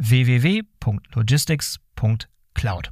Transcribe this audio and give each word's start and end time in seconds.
www.logistics.cloud. 0.00 2.90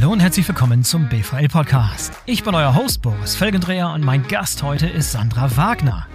Hallo 0.00 0.12
und 0.12 0.20
herzlich 0.20 0.48
willkommen 0.48 0.84
zum 0.84 1.08
BVL 1.08 1.48
Podcast. 1.48 2.12
Ich 2.24 2.42
bin 2.42 2.54
euer 2.54 2.74
Host 2.74 3.02
Boris 3.02 3.36
Felgendreher 3.36 3.90
und 3.90 4.04
mein 4.04 4.26
Gast 4.28 4.62
heute 4.62 4.86
ist 4.86 5.12
Sandra 5.12 5.54
Wagner. 5.56 6.06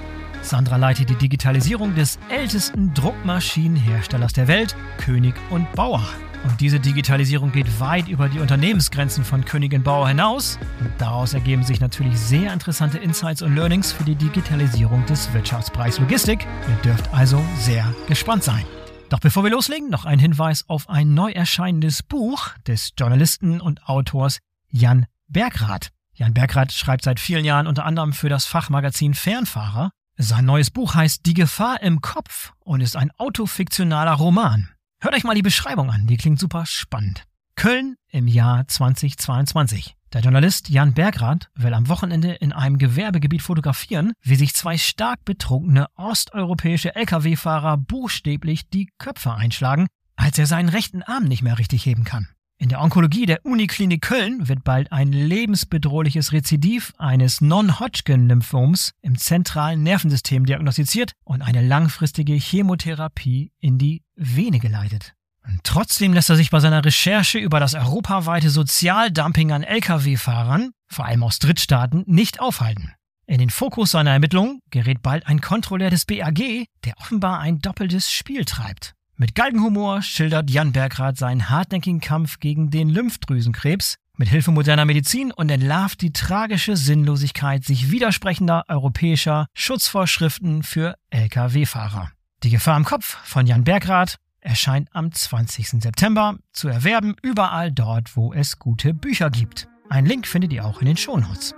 Sandra 0.42 0.78
leitet 0.78 1.10
die 1.10 1.16
Digitalisierung 1.16 1.94
des 1.94 2.18
ältesten 2.30 2.94
Druckmaschinenherstellers 2.94 4.34
der 4.34 4.48
Welt, 4.48 4.76
König 4.98 5.36
und 5.52 5.72
Bauer. 5.74 6.04
Und 6.44 6.60
diese 6.60 6.80
Digitalisierung 6.80 7.52
geht 7.52 7.80
weit 7.80 8.08
über 8.08 8.28
die 8.30 8.40
Unternehmensgrenzen 8.40 9.24
von 9.24 9.46
Königin 9.46 9.84
Bauer 9.84 10.08
hinaus. 10.08 10.60
Und 10.80 10.92
daraus 10.98 11.34
ergeben 11.34 11.64
sich 11.64 11.80
natürlich 11.80 12.18
sehr 12.18 12.52
interessante 12.52 12.98
Insights 12.98 13.42
und 13.42 13.56
Learnings 13.56 13.92
für 13.92 14.04
die 14.04 14.16
Digitalisierung 14.16 15.06
des 15.06 15.34
Wirtschaftsbereichs 15.34 16.00
Logistik. 16.00 16.46
Ihr 16.70 16.76
dürft 16.84 17.14
also 17.14 17.44
sehr 17.58 17.94
gespannt 18.08 18.44
sein. 18.44 18.66
Doch 19.10 19.20
bevor 19.20 19.44
wir 19.44 19.52
loslegen, 19.52 19.90
noch 19.90 20.06
ein 20.06 20.20
Hinweis 20.20 20.68
auf 20.68 20.90
ein 20.90 21.14
neu 21.14 21.32
erscheinendes 21.32 22.04
Buch 22.04 22.50
des 22.68 22.94
Journalisten 22.98 23.62
und 23.62 23.88
Autors 23.88 24.40
Jan 24.70 25.06
Bergrath. 25.28 25.90
Jan 26.14 26.34
Bergrath 26.34 26.72
schreibt 26.72 27.04
seit 27.04 27.20
vielen 27.20 27.46
Jahren 27.46 27.68
unter 27.68 27.86
anderem 27.86 28.14
für 28.14 28.30
das 28.30 28.46
Fachmagazin 28.46 29.14
Fernfahrer. 29.14 29.92
Sein 30.18 30.46
neues 30.46 30.72
Buch 30.72 30.94
heißt 30.96 31.26
Die 31.26 31.34
Gefahr 31.34 31.82
im 31.82 32.02
Kopf 32.02 32.54
und 32.60 32.82
ist 32.82 32.96
ein 32.96 33.12
autofiktionaler 33.18 34.14
Roman. 34.14 34.73
Hört 35.04 35.16
euch 35.16 35.26
mal 35.26 35.36
die 35.36 35.42
Beschreibung 35.42 35.92
an, 35.92 36.08
die 36.08 36.16
klingt 36.16 36.40
super 36.40 36.66
spannend. 36.66 37.26
Köln 37.58 37.98
im 38.08 38.26
Jahr 38.26 38.66
2022. 38.70 39.98
Der 40.14 40.22
Journalist 40.22 40.70
Jan 40.70 40.94
Bergrath 40.94 41.50
will 41.56 41.74
am 41.74 41.90
Wochenende 41.90 42.32
in 42.32 42.54
einem 42.54 42.78
Gewerbegebiet 42.78 43.42
fotografieren, 43.42 44.14
wie 44.22 44.36
sich 44.36 44.54
zwei 44.54 44.78
stark 44.78 45.26
betrunkene 45.26 45.88
osteuropäische 45.98 46.96
Lkw-Fahrer 46.96 47.76
buchstäblich 47.76 48.70
die 48.70 48.94
Köpfe 48.98 49.34
einschlagen, 49.34 49.88
als 50.16 50.40
er 50.40 50.46
seinen 50.46 50.70
rechten 50.70 51.04
Arm 51.04 51.26
nicht 51.26 51.42
mehr 51.42 51.60
richtig 51.60 51.86
heben 51.86 52.06
kann. 52.06 52.30
In 52.64 52.70
der 52.70 52.80
Onkologie 52.80 53.26
der 53.26 53.46
Uniklinik 53.46 54.04
Köln 54.04 54.48
wird 54.48 54.64
bald 54.64 54.90
ein 54.94 55.12
lebensbedrohliches 55.12 56.32
Rezidiv 56.32 56.94
eines 56.98 57.42
Non-Hodgkin-Lymphoms 57.42 58.94
im 59.02 59.18
zentralen 59.18 59.84
Nervensystem 59.84 60.46
diagnostiziert 60.46 61.12
und 61.26 61.42
eine 61.42 61.62
langfristige 61.62 62.32
Chemotherapie 62.36 63.52
in 63.60 63.78
die 63.80 64.02
Vene 64.16 64.60
geleitet. 64.60 65.14
Und 65.46 65.60
trotzdem 65.66 66.14
lässt 66.14 66.30
er 66.30 66.38
sich 66.38 66.52
bei 66.52 66.62
seiner 66.62 66.86
Recherche 66.86 67.38
über 67.38 67.60
das 67.60 67.74
europaweite 67.74 68.50
Sozialdumping 68.50 69.52
an 69.52 69.64
Lkw-Fahrern, 69.64 70.72
vor 70.88 71.04
allem 71.04 71.24
aus 71.24 71.40
Drittstaaten, 71.40 72.06
nicht 72.08 72.40
aufhalten. 72.40 72.94
In 73.26 73.40
den 73.40 73.50
Fokus 73.50 73.92
seiner 73.92 74.12
Ermittlungen 74.12 74.62
gerät 74.70 75.02
bald 75.02 75.28
ein 75.28 75.42
Kontrolleur 75.42 75.90
des 75.90 76.06
BAG, 76.06 76.66
der 76.86 76.98
offenbar 77.02 77.42
ein 77.42 77.60
doppeltes 77.60 78.10
Spiel 78.10 78.46
treibt. 78.46 78.96
Mit 79.16 79.36
Galgenhumor 79.36 80.02
schildert 80.02 80.50
Jan 80.50 80.72
Bergrath 80.72 81.18
seinen 81.18 81.50
hartnäckigen 81.50 82.02
Kampf 82.02 82.40
gegen 82.40 82.72
den 82.72 82.90
Lymphdrüsenkrebs 82.90 83.96
mit 84.18 84.30
Hilfe 84.30 84.52
moderner 84.52 84.86
Medizin 84.86 85.32
und 85.32 85.50
entlarvt 85.52 86.02
die 86.02 86.14
tragische 86.14 86.76
Sinnlosigkeit 86.76 87.64
sich 87.64 87.92
widersprechender 87.92 88.64
europäischer 88.68 89.46
Schutzvorschriften 89.54 90.64
für 90.64 90.96
Lkw-Fahrer. 91.12 92.12
Die 92.42 92.50
Gefahr 92.50 92.78
im 92.78 92.86
Kopf 92.86 93.18
von 93.24 93.46
Jan 93.46 93.64
Bergrath 93.64 94.18
erscheint 94.40 94.90
am 94.94 95.12
20. 95.12 95.82
September 95.82 96.38
zu 96.52 96.68
erwerben 96.68 97.16
überall 97.22 97.72
dort, 97.72 98.18
wo 98.18 98.34
es 98.34 98.58
gute 98.58 98.96
Bücher 98.96 99.30
gibt. 99.30 99.68
Ein 99.90 100.08
Link 100.08 100.26
findet 100.26 100.52
ihr 100.54 100.66
auch 100.66 100.82
in 100.82 100.88
den 100.88 100.98
Shownotes. 100.98 101.54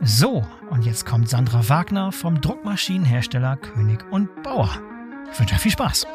So, 0.00 0.44
und 0.70 0.84
jetzt 0.84 1.06
kommt 1.06 1.28
Sandra 1.28 1.68
Wagner 1.68 2.10
vom 2.10 2.40
Druckmaschinenhersteller 2.40 3.56
König 3.56 4.04
und 4.10 4.42
Bauer. 4.42 4.70
Ich 5.32 5.38
wünsche 5.38 5.54
euch 5.54 5.60
viel 5.60 5.72
Spaß. 5.72 6.06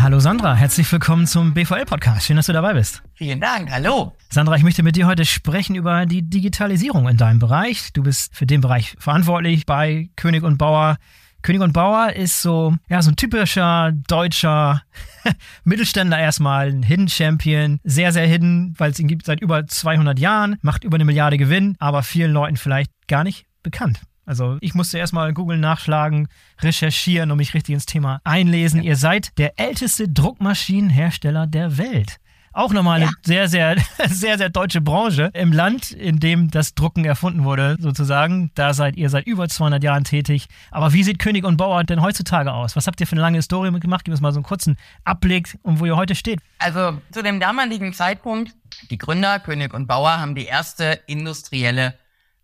Hallo 0.00 0.20
Sandra, 0.20 0.54
herzlich 0.54 0.90
willkommen 0.92 1.26
zum 1.26 1.54
BVL-Podcast. 1.54 2.24
Schön, 2.24 2.36
dass 2.36 2.46
du 2.46 2.52
dabei 2.52 2.74
bist. 2.74 3.02
Vielen 3.14 3.40
Dank, 3.40 3.68
hallo. 3.72 4.14
Sandra, 4.30 4.54
ich 4.54 4.62
möchte 4.62 4.84
mit 4.84 4.94
dir 4.94 5.08
heute 5.08 5.24
sprechen 5.24 5.74
über 5.74 6.06
die 6.06 6.22
Digitalisierung 6.22 7.08
in 7.08 7.16
deinem 7.16 7.40
Bereich. 7.40 7.92
Du 7.92 8.04
bist 8.04 8.32
für 8.32 8.46
den 8.46 8.60
Bereich 8.60 8.94
verantwortlich 9.00 9.66
bei 9.66 10.08
König 10.14 10.44
und 10.44 10.56
Bauer. 10.56 10.98
König 11.42 11.62
und 11.62 11.72
Bauer 11.72 12.12
ist 12.12 12.42
so, 12.42 12.76
ja, 12.88 13.02
so 13.02 13.10
ein 13.10 13.16
typischer 13.16 13.90
deutscher 14.06 14.82
Mittelständler 15.64 16.20
erstmal, 16.20 16.68
ein 16.68 16.84
Hidden 16.84 17.08
Champion, 17.08 17.80
sehr, 17.82 18.12
sehr 18.12 18.26
hidden, 18.26 18.74
weil 18.78 18.92
es 18.92 19.00
ihn 19.00 19.08
gibt 19.08 19.26
seit 19.26 19.40
über 19.40 19.66
200 19.66 20.16
Jahren, 20.20 20.58
macht 20.62 20.84
über 20.84 20.94
eine 20.94 21.06
Milliarde 21.06 21.38
Gewinn, 21.38 21.74
aber 21.80 22.04
vielen 22.04 22.30
Leuten 22.30 22.56
vielleicht 22.56 22.92
gar 23.08 23.24
nicht 23.24 23.46
bekannt. 23.64 24.00
Also 24.28 24.58
ich 24.60 24.74
musste 24.74 24.98
erstmal 24.98 25.32
Google 25.32 25.56
nachschlagen, 25.56 26.28
recherchieren 26.60 27.30
und 27.30 27.38
mich 27.38 27.54
richtig 27.54 27.72
ins 27.72 27.86
Thema 27.86 28.20
einlesen. 28.24 28.82
Ja. 28.82 28.90
Ihr 28.90 28.96
seid 28.96 29.38
der 29.38 29.58
älteste 29.58 30.06
Druckmaschinenhersteller 30.06 31.46
der 31.46 31.78
Welt. 31.78 32.18
Auch 32.52 32.74
nochmal 32.74 32.96
eine 32.96 33.06
ja. 33.06 33.10
sehr, 33.22 33.48
sehr, 33.48 33.76
sehr, 34.08 34.36
sehr 34.36 34.50
deutsche 34.50 34.82
Branche 34.82 35.30
im 35.32 35.50
Land, 35.50 35.92
in 35.92 36.20
dem 36.20 36.50
das 36.50 36.74
Drucken 36.74 37.06
erfunden 37.06 37.44
wurde, 37.44 37.76
sozusagen. 37.80 38.50
Da 38.54 38.74
seid 38.74 38.96
ihr 38.96 39.08
seit 39.08 39.26
über 39.26 39.48
200 39.48 39.82
Jahren 39.82 40.04
tätig. 40.04 40.46
Aber 40.70 40.92
wie 40.92 41.04
sieht 41.04 41.18
König 41.18 41.44
und 41.44 41.56
Bauer 41.56 41.82
denn 41.84 42.02
heutzutage 42.02 42.52
aus? 42.52 42.76
Was 42.76 42.86
habt 42.86 43.00
ihr 43.00 43.06
für 43.06 43.12
eine 43.12 43.22
lange 43.22 43.38
Historie 43.38 43.70
mitgemacht? 43.70 44.04
Gib 44.04 44.12
uns 44.12 44.20
mal 44.20 44.32
so 44.32 44.40
einen 44.40 44.44
kurzen 44.44 44.76
Abblick, 45.04 45.56
um 45.62 45.80
wo 45.80 45.86
ihr 45.86 45.96
heute 45.96 46.14
steht. 46.14 46.40
Also 46.58 47.00
zu 47.12 47.22
dem 47.22 47.40
damaligen 47.40 47.94
Zeitpunkt, 47.94 48.54
die 48.90 48.98
Gründer 48.98 49.40
König 49.40 49.72
und 49.72 49.86
Bauer 49.86 50.20
haben 50.20 50.34
die 50.34 50.44
erste 50.44 51.00
industrielle 51.06 51.94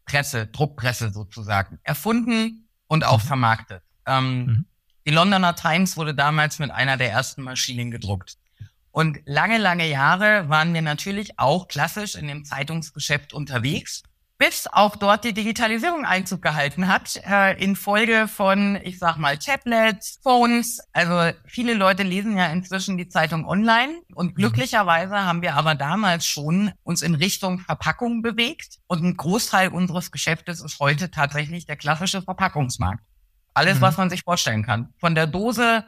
Presse, 0.04 0.46
Druckpresse 0.46 1.12
sozusagen, 1.12 1.78
erfunden 1.82 2.68
und 2.86 3.04
auch 3.04 3.22
mhm. 3.22 3.26
vermarktet. 3.26 3.82
Ähm, 4.06 4.46
mhm. 4.46 4.64
Die 5.06 5.10
Londoner 5.10 5.54
Times 5.54 5.96
wurde 5.96 6.14
damals 6.14 6.58
mit 6.58 6.70
einer 6.70 6.96
der 6.96 7.10
ersten 7.10 7.42
Maschinen 7.42 7.90
gedruckt. 7.90 8.38
Und 8.90 9.18
lange, 9.26 9.58
lange 9.58 9.88
Jahre 9.88 10.48
waren 10.48 10.72
wir 10.72 10.82
natürlich 10.82 11.38
auch 11.38 11.68
klassisch 11.68 12.14
in 12.14 12.28
dem 12.28 12.44
Zeitungsgeschäft 12.44 13.32
unterwegs 13.32 14.04
bis 14.38 14.66
auch 14.66 14.96
dort 14.96 15.24
die 15.24 15.32
Digitalisierung 15.32 16.04
Einzug 16.04 16.42
gehalten 16.42 16.88
hat, 16.88 17.20
äh, 17.24 17.56
in 17.62 17.76
Folge 17.76 18.26
von, 18.28 18.78
ich 18.82 18.98
sag 18.98 19.16
mal, 19.16 19.38
Tablets, 19.38 20.18
Phones. 20.22 20.80
Also 20.92 21.36
viele 21.46 21.74
Leute 21.74 22.02
lesen 22.02 22.36
ja 22.36 22.46
inzwischen 22.46 22.98
die 22.98 23.08
Zeitung 23.08 23.46
online 23.46 24.00
und 24.14 24.32
mhm. 24.32 24.34
glücklicherweise 24.34 25.14
haben 25.14 25.42
wir 25.42 25.54
aber 25.54 25.74
damals 25.74 26.26
schon 26.26 26.72
uns 26.82 27.02
in 27.02 27.14
Richtung 27.14 27.60
Verpackung 27.60 28.22
bewegt 28.22 28.78
und 28.86 29.04
ein 29.04 29.16
Großteil 29.16 29.68
unseres 29.68 30.10
Geschäftes 30.10 30.60
ist 30.60 30.80
heute 30.80 31.10
tatsächlich 31.10 31.66
der 31.66 31.76
klassische 31.76 32.22
Verpackungsmarkt. 32.22 33.04
Alles, 33.54 33.76
mhm. 33.76 33.82
was 33.82 33.96
man 33.96 34.10
sich 34.10 34.22
vorstellen 34.22 34.64
kann. 34.64 34.92
Von 34.98 35.14
der 35.14 35.28
Dose 35.28 35.84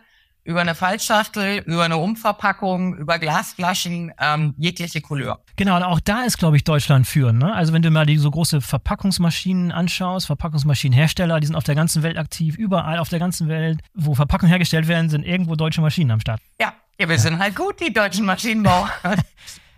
über 0.47 0.61
eine 0.61 0.77
Faltschachtel, 0.77 1.59
über 1.67 1.85
eine 1.85 1.97
Umverpackung, 1.97 2.97
über 2.97 3.19
Glasflaschen, 3.19 4.13
ähm, 4.21 4.55
jegliche 4.57 5.01
Couleur. 5.01 5.41
Genau, 5.57 5.77
und 5.77 5.83
auch 5.83 5.99
da 5.99 6.23
ist, 6.23 6.39
glaube 6.39 6.57
ich, 6.57 6.63
Deutschland 6.63 7.07
führend. 7.07 7.41
Ne? 7.41 7.53
Also 7.53 7.73
wenn 7.73 7.83
du 7.83 7.91
mal 7.91 8.07
die 8.07 8.17
so 8.17 8.31
große 8.31 8.61
Verpackungsmaschinen 8.61 9.73
anschaust, 9.73 10.27
Verpackungsmaschinenhersteller, 10.27 11.41
die 11.41 11.49
sind 11.49 11.57
auf 11.57 11.65
der 11.65 11.75
ganzen 11.75 12.05
Welt 12.05 12.17
aktiv, 12.17 12.57
überall 12.57 12.99
auf 12.99 13.09
der 13.09 13.19
ganzen 13.19 13.49
Welt, 13.49 13.81
wo 13.93 14.15
Verpackungen 14.15 14.51
hergestellt 14.51 14.87
werden, 14.87 15.11
sind 15.11 15.25
irgendwo 15.25 15.57
deutsche 15.57 15.81
Maschinen 15.81 16.13
am 16.13 16.21
Start. 16.21 16.41
Ja, 16.61 16.73
ja 16.99 17.09
wir 17.09 17.17
ja. 17.17 17.21
sind 17.21 17.41
halt 17.41 17.57
gut, 17.57 17.81
die 17.81 17.93
deutschen 17.93 18.25
Maschinenbauer. 18.25 18.89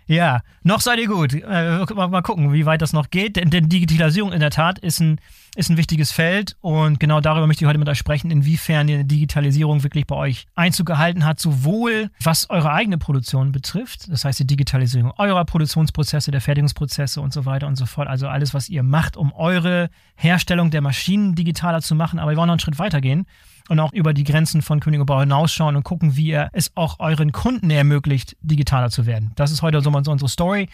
Ja, 0.09 0.41
noch 0.63 0.81
seid 0.81 0.97
ihr 0.97 1.07
gut. 1.07 1.35
Äh, 1.35 1.85
mal, 1.93 2.23
gucken, 2.23 2.51
wie 2.51 2.65
weit 2.65 2.81
das 2.81 2.93
noch 2.93 3.11
geht. 3.11 3.35
Denn, 3.35 3.51
denn, 3.51 3.69
Digitalisierung 3.69 4.33
in 4.33 4.39
der 4.39 4.49
Tat 4.49 4.79
ist 4.79 4.99
ein, 4.99 5.21
ist 5.55 5.69
ein 5.69 5.77
wichtiges 5.77 6.11
Feld. 6.11 6.57
Und 6.61 6.99
genau 6.99 7.21
darüber 7.21 7.45
möchte 7.45 7.63
ich 7.63 7.67
heute 7.67 7.77
mit 7.77 7.87
euch 7.87 7.99
sprechen, 7.99 8.31
inwiefern 8.31 8.87
die 8.87 9.03
Digitalisierung 9.03 9.83
wirklich 9.83 10.07
bei 10.07 10.15
euch 10.15 10.47
Einzug 10.55 10.87
gehalten 10.87 11.25
hat, 11.25 11.39
sowohl 11.39 12.09
was 12.23 12.49
eure 12.49 12.71
eigene 12.71 12.97
Produktion 12.97 13.51
betrifft, 13.51 14.11
das 14.11 14.25
heißt 14.25 14.39
die 14.39 14.47
Digitalisierung 14.47 15.13
eurer 15.17 15.45
Produktionsprozesse, 15.45 16.31
der 16.31 16.41
Fertigungsprozesse 16.41 17.21
und 17.21 17.31
so 17.31 17.45
weiter 17.45 17.67
und 17.67 17.75
so 17.75 17.85
fort. 17.85 18.07
Also 18.07 18.27
alles, 18.27 18.55
was 18.55 18.67
ihr 18.67 18.81
macht, 18.81 19.15
um 19.15 19.31
eure 19.31 19.91
Herstellung 20.15 20.71
der 20.71 20.81
Maschinen 20.81 21.35
digitaler 21.35 21.81
zu 21.81 21.93
machen. 21.93 22.17
Aber 22.17 22.31
wir 22.31 22.37
wollen 22.37 22.47
noch 22.47 22.53
einen 22.53 22.59
Schritt 22.61 22.79
weiter 22.79 22.99
gehen 22.99 23.27
und 23.69 23.79
auch 23.79 23.93
über 23.93 24.13
die 24.13 24.23
Grenzen 24.23 24.61
von 24.61 24.79
König 24.79 24.99
und 24.99 25.05
Bau 25.05 25.19
hinausschauen 25.19 25.75
und 25.75 25.83
gucken, 25.83 26.15
wie 26.15 26.27
ihr 26.27 26.49
es 26.53 26.71
auch 26.75 26.99
euren 26.99 27.31
Kunden 27.31 27.69
ermöglicht, 27.69 28.35
digitaler 28.41 28.89
zu 28.89 29.05
werden. 29.05 29.31
Das 29.35 29.51
ist 29.51 29.61
heute 29.61 29.81
so 29.81 29.89
unsere 29.89 30.29
Story. 30.29 30.67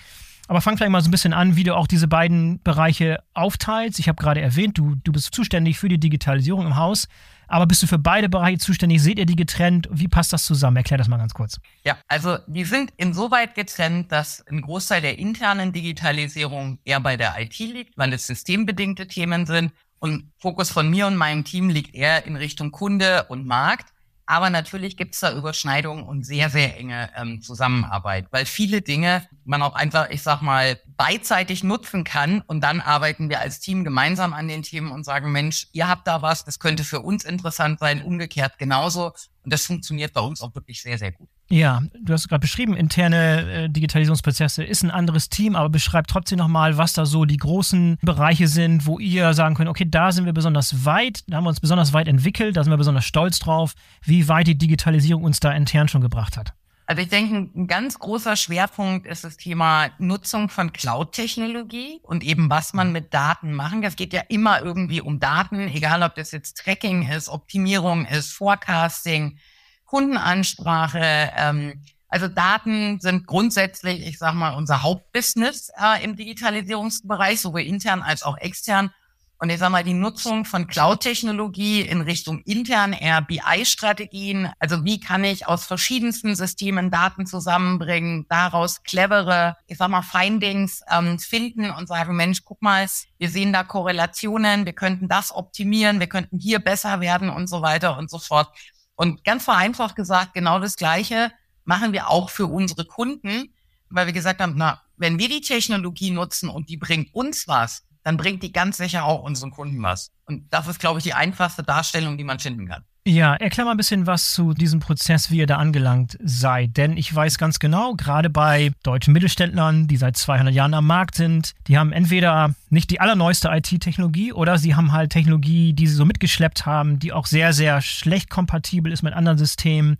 Aber 0.47 0.61
fang 0.61 0.77
vielleicht 0.77 0.91
mal 0.91 1.01
so 1.01 1.09
ein 1.09 1.11
bisschen 1.11 1.33
an, 1.33 1.55
wie 1.55 1.63
du 1.63 1.75
auch 1.75 1.87
diese 1.87 2.07
beiden 2.07 2.61
Bereiche 2.61 3.23
aufteilst. 3.33 3.99
Ich 3.99 4.07
habe 4.07 4.21
gerade 4.21 4.41
erwähnt, 4.41 4.77
du, 4.77 4.95
du 5.03 5.11
bist 5.11 5.33
zuständig 5.33 5.79
für 5.79 5.89
die 5.89 5.99
Digitalisierung 5.99 6.67
im 6.67 6.75
Haus. 6.75 7.07
Aber 7.47 7.65
bist 7.65 7.83
du 7.83 7.87
für 7.87 7.99
beide 7.99 8.29
Bereiche 8.29 8.59
zuständig? 8.59 9.01
Seht 9.01 9.19
ihr 9.19 9.25
die 9.25 9.35
getrennt? 9.35 9.87
Wie 9.91 10.07
passt 10.07 10.33
das 10.33 10.45
zusammen? 10.45 10.77
Erklär 10.77 10.97
das 10.97 11.07
mal 11.07 11.17
ganz 11.17 11.33
kurz. 11.33 11.59
Ja, 11.83 11.97
also 12.07 12.37
die 12.47 12.63
sind 12.63 12.91
insoweit 12.97 13.55
getrennt, 13.55 14.11
dass 14.11 14.45
ein 14.47 14.61
Großteil 14.61 15.01
der 15.01 15.19
internen 15.19 15.71
Digitalisierung 15.71 16.79
eher 16.85 16.99
bei 16.99 17.17
der 17.17 17.35
IT 17.39 17.57
liegt, 17.57 17.97
weil 17.97 18.13
es 18.13 18.27
systembedingte 18.27 19.07
Themen 19.07 19.45
sind 19.45 19.71
und 19.99 20.31
Fokus 20.37 20.71
von 20.71 20.89
mir 20.89 21.07
und 21.07 21.15
meinem 21.15 21.43
Team 21.43 21.69
liegt 21.69 21.95
eher 21.95 22.25
in 22.25 22.35
Richtung 22.35 22.71
Kunde 22.71 23.25
und 23.29 23.45
Markt. 23.45 23.91
Aber 24.27 24.49
natürlich 24.49 24.97
gibt 24.97 25.13
es 25.13 25.19
da 25.19 25.35
Überschneidungen 25.37 26.03
und 26.03 26.25
sehr, 26.25 26.49
sehr 26.49 26.77
enge 26.77 27.11
ähm, 27.15 27.41
Zusammenarbeit, 27.43 28.25
weil 28.31 28.45
viele 28.45 28.81
Dinge 28.81 29.27
man 29.43 29.61
auch 29.61 29.75
einfach, 29.75 30.09
ich 30.09 30.23
sag 30.23 30.41
mal, 30.41 30.79
beidseitig 30.97 31.63
nutzen 31.63 32.03
kann 32.03 32.41
und 32.41 32.61
dann 32.61 32.81
arbeiten 32.81 33.29
wir 33.29 33.39
als 33.39 33.59
Team 33.59 33.83
gemeinsam 33.83 34.33
an 34.33 34.47
den 34.47 34.63
Themen 34.63 34.91
und 34.91 35.03
sagen, 35.03 35.31
Mensch, 35.31 35.67
ihr 35.73 35.87
habt 35.87 36.07
da 36.07 36.23
was, 36.23 36.43
das 36.43 36.57
könnte 36.57 36.83
für 36.83 37.01
uns 37.01 37.23
interessant 37.23 37.79
sein, 37.79 38.01
umgekehrt 38.01 38.57
genauso. 38.57 39.13
Und 39.45 39.53
das 39.53 39.67
funktioniert 39.67 40.11
bei 40.11 40.21
uns 40.21 40.41
auch 40.41 40.53
wirklich 40.55 40.81
sehr, 40.81 40.97
sehr 40.97 41.11
gut. 41.11 41.29
Ja, 41.49 41.83
du 42.01 42.13
hast 42.13 42.27
gerade 42.27 42.41
beschrieben, 42.41 42.75
interne 42.75 43.65
äh, 43.65 43.69
Digitalisierungsprozesse 43.69 44.63
ist 44.63 44.83
ein 44.83 44.89
anderes 44.89 45.29
Team, 45.29 45.55
aber 45.55 45.69
beschreib 45.69 46.07
trotzdem 46.07 46.39
nochmal, 46.39 46.77
was 46.77 46.93
da 46.93 47.05
so 47.05 47.25
die 47.25 47.37
großen 47.37 47.99
Bereiche 48.01 48.47
sind, 48.47 48.87
wo 48.87 48.97
ihr 48.97 49.35
sagen 49.35 49.53
könnt, 49.53 49.69
okay, 49.69 49.85
da 49.87 50.11
sind 50.11 50.25
wir 50.25 50.33
besonders 50.33 50.83
weit, 50.83 51.23
da 51.27 51.37
haben 51.37 51.43
wir 51.43 51.49
uns 51.49 51.59
besonders 51.59 51.93
weit 51.93 52.07
entwickelt, 52.07 52.57
da 52.57 52.63
sind 52.63 52.73
wir 52.73 52.77
besonders 52.77 53.05
stolz 53.05 53.37
drauf, 53.37 53.75
wie 54.03 54.27
weit 54.27 54.47
die 54.47 54.57
Digitalisierung 54.57 55.23
uns 55.23 55.39
da 55.39 55.51
intern 55.51 55.87
schon 55.87 56.01
gebracht 56.01 56.37
hat. 56.37 56.53
Also 56.87 57.01
ich 57.01 57.09
denke, 57.09 57.49
ein 57.55 57.67
ganz 57.67 57.97
großer 57.97 58.35
Schwerpunkt 58.35 59.07
ist 59.07 59.23
das 59.23 59.37
Thema 59.37 59.89
Nutzung 59.97 60.49
von 60.49 60.71
Cloud-Technologie 60.71 61.99
und 62.03 62.23
eben 62.23 62.49
was 62.49 62.73
man 62.73 62.91
mit 62.91 63.11
Daten 63.13 63.53
machen. 63.53 63.81
Das 63.81 63.95
geht 63.95 64.13
ja 64.13 64.21
immer 64.29 64.61
irgendwie 64.61 65.01
um 65.01 65.19
Daten, 65.19 65.67
egal 65.67 66.03
ob 66.03 66.13
das 66.13 66.31
jetzt 66.31 66.57
Tracking 66.57 67.09
ist, 67.09 67.27
Optimierung 67.27 68.05
ist, 68.05 68.33
Forecasting, 68.33 69.39
Kundenansprache. 69.85 71.31
Ähm, 71.35 71.81
also 72.07 72.27
Daten 72.27 72.99
sind 72.99 73.25
grundsätzlich, 73.25 74.05
ich 74.05 74.19
sage 74.19 74.37
mal, 74.37 74.53
unser 74.53 74.83
Hauptbusiness 74.83 75.71
äh, 75.81 76.03
im 76.03 76.15
Digitalisierungsbereich, 76.15 77.41
sowohl 77.41 77.61
intern 77.61 78.03
als 78.03 78.21
auch 78.21 78.37
extern. 78.37 78.91
Und 79.37 79.49
ich 79.49 79.59
sage 79.59 79.71
mal, 79.71 79.83
die 79.83 79.93
Nutzung 79.93 80.45
von 80.45 80.65
Cloud-Technologie 80.65 81.81
in 81.81 82.01
Richtung 82.01 82.39
intern 82.43 82.93
eher 82.93 83.21
BI-Strategien. 83.21 84.49
Also 84.59 84.85
wie 84.85 84.99
kann 84.99 85.25
ich 85.25 85.45
aus 85.45 85.65
verschiedensten 85.65 86.35
Systemen 86.35 86.89
Daten 86.89 87.25
zusammenbringen, 87.25 88.25
daraus 88.29 88.83
clevere, 88.83 89.57
ich 89.67 89.77
sag 89.77 89.89
mal, 89.89 90.03
Findings 90.03 90.81
ähm, 90.89 91.19
finden 91.19 91.69
und 91.69 91.87
sagen, 91.87 92.15
Mensch, 92.15 92.43
guck 92.45 92.61
mal, 92.61 92.87
wir 93.17 93.29
sehen 93.29 93.51
da 93.51 93.63
Korrelationen, 93.63 94.65
wir 94.65 94.73
könnten 94.73 95.09
das 95.09 95.35
optimieren, 95.35 95.99
wir 95.99 96.07
könnten 96.07 96.39
hier 96.39 96.59
besser 96.59 97.01
werden 97.01 97.29
und 97.29 97.47
so 97.47 97.61
weiter 97.61 97.97
und 97.97 98.09
so 98.09 98.19
fort. 98.19 98.49
Und 98.95 99.25
ganz 99.25 99.43
vereinfacht 99.43 99.97
gesagt, 99.97 100.33
genau 100.33 100.59
das 100.59 100.77
Gleiche 100.77 101.31
machen 101.65 101.91
wir 101.91 102.09
auch 102.09 102.29
für 102.29 102.47
unsere 102.47 102.85
Kunden, 102.85 103.53
weil 103.89 104.05
wir 104.05 104.13
gesagt 104.13 104.41
haben, 104.41 104.53
na, 104.55 104.81
wenn 104.97 105.19
wir 105.19 105.27
die 105.27 105.41
Technologie 105.41 106.11
nutzen 106.11 106.49
und 106.49 106.69
die 106.69 106.77
bringt 106.77 107.13
uns 107.13 107.47
was, 107.47 107.84
dann 108.05 108.17
bringt 108.17 108.43
die 108.43 108.53
ganz 108.53 108.77
sicher 108.77 109.03
auch 109.03 109.23
unseren 109.23 109.49
Kunden 109.49 109.81
was. 109.81 110.11
Und 110.25 110.45
das 110.51 110.67
ist, 110.67 110.79
glaube 110.79 110.99
ich, 110.99 111.03
die 111.03 111.15
einfachste 111.15 111.63
Darstellung, 111.63 112.17
die 112.19 112.23
man 112.23 112.39
finden 112.39 112.67
kann. 112.67 112.83
Ja, 113.07 113.35
erklär 113.35 113.65
mal 113.65 113.71
ein 113.71 113.77
bisschen 113.77 114.05
was 114.05 114.33
zu 114.33 114.53
diesem 114.53 114.79
Prozess, 114.79 115.31
wie 115.31 115.37
ihr 115.37 115.47
da 115.47 115.57
angelangt 115.57 116.17
seid. 116.23 116.77
Denn 116.77 116.97
ich 116.97 117.13
weiß 117.13 117.39
ganz 117.39 117.57
genau, 117.57 117.95
gerade 117.95 118.29
bei 118.29 118.71
deutschen 118.83 119.11
Mittelständlern, 119.13 119.87
die 119.87 119.97
seit 119.97 120.17
200 120.17 120.53
Jahren 120.53 120.75
am 120.75 120.85
Markt 120.85 121.15
sind, 121.15 121.53
die 121.67 121.79
haben 121.79 121.91
entweder 121.91 122.53
nicht 122.69 122.91
die 122.91 122.99
allerneueste 122.99 123.49
IT-Technologie 123.49 124.33
oder 124.33 124.59
sie 124.59 124.75
haben 124.75 124.91
halt 124.91 125.11
Technologie, 125.11 125.73
die 125.73 125.87
sie 125.87 125.95
so 125.95 126.05
mitgeschleppt 126.05 126.67
haben, 126.67 126.99
die 126.99 127.11
auch 127.11 127.25
sehr, 127.25 127.53
sehr 127.53 127.81
schlecht 127.81 128.29
kompatibel 128.29 128.91
ist 128.91 129.01
mit 129.01 129.13
anderen 129.13 129.39
Systemen. 129.39 129.97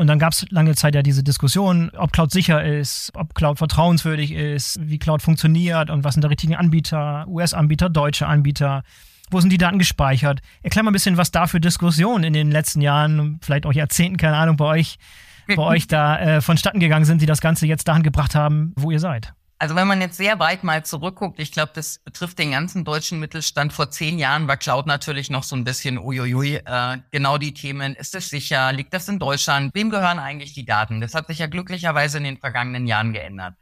Und 0.00 0.06
dann 0.06 0.18
gab 0.18 0.32
es 0.32 0.46
lange 0.48 0.74
Zeit 0.76 0.94
ja 0.94 1.02
diese 1.02 1.22
Diskussion, 1.22 1.90
ob 1.94 2.10
Cloud 2.10 2.30
sicher 2.30 2.64
ist, 2.64 3.12
ob 3.12 3.34
Cloud 3.34 3.58
vertrauenswürdig 3.58 4.32
ist, 4.32 4.78
wie 4.80 4.98
Cloud 4.98 5.20
funktioniert 5.20 5.90
und 5.90 6.04
was 6.04 6.14
sind 6.14 6.22
da 6.22 6.28
richtigen 6.28 6.56
Anbieter, 6.56 7.28
US-Anbieter, 7.28 7.90
deutsche 7.90 8.26
Anbieter, 8.26 8.82
wo 9.30 9.40
sind 9.40 9.52
die 9.52 9.58
Daten 9.58 9.78
gespeichert. 9.78 10.40
Erklär 10.62 10.84
mal 10.84 10.90
ein 10.90 10.94
bisschen, 10.94 11.18
was 11.18 11.32
da 11.32 11.46
für 11.46 11.60
Diskussionen 11.60 12.24
in 12.24 12.32
den 12.32 12.50
letzten 12.50 12.80
Jahren, 12.80 13.40
vielleicht 13.42 13.66
auch 13.66 13.74
Jahrzehnten, 13.74 14.16
keine 14.16 14.38
Ahnung, 14.38 14.56
bei 14.56 14.64
euch, 14.64 14.96
bei 15.48 15.58
euch 15.58 15.86
da 15.86 16.18
äh, 16.18 16.40
vonstatten 16.40 16.80
gegangen 16.80 17.04
sind, 17.04 17.20
die 17.20 17.26
das 17.26 17.42
Ganze 17.42 17.66
jetzt 17.66 17.86
dahin 17.86 18.02
gebracht 18.02 18.34
haben, 18.34 18.72
wo 18.76 18.90
ihr 18.90 19.00
seid. 19.00 19.34
Also 19.60 19.74
wenn 19.74 19.86
man 19.86 20.00
jetzt 20.00 20.16
sehr 20.16 20.38
weit 20.38 20.64
mal 20.64 20.86
zurückguckt, 20.86 21.38
ich 21.38 21.52
glaube, 21.52 21.72
das 21.74 21.98
betrifft 21.98 22.38
den 22.38 22.52
ganzen 22.52 22.82
deutschen 22.82 23.20
Mittelstand. 23.20 23.74
Vor 23.74 23.90
zehn 23.90 24.18
Jahren 24.18 24.48
war 24.48 24.56
Cloud 24.56 24.86
natürlich 24.86 25.28
noch 25.28 25.42
so 25.42 25.54
ein 25.54 25.64
bisschen 25.64 25.98
uiuiui. 25.98 26.62
Äh, 26.64 26.98
genau 27.10 27.36
die 27.36 27.52
Themen, 27.52 27.94
ist 27.94 28.14
es 28.14 28.30
sicher, 28.30 28.72
liegt 28.72 28.94
das 28.94 29.06
in 29.10 29.18
Deutschland, 29.18 29.74
wem 29.74 29.90
gehören 29.90 30.18
eigentlich 30.18 30.54
die 30.54 30.64
Daten? 30.64 31.02
Das 31.02 31.14
hat 31.14 31.26
sich 31.26 31.40
ja 31.40 31.46
glücklicherweise 31.46 32.16
in 32.16 32.24
den 32.24 32.38
vergangenen 32.38 32.86
Jahren 32.86 33.12
geändert. 33.12 33.54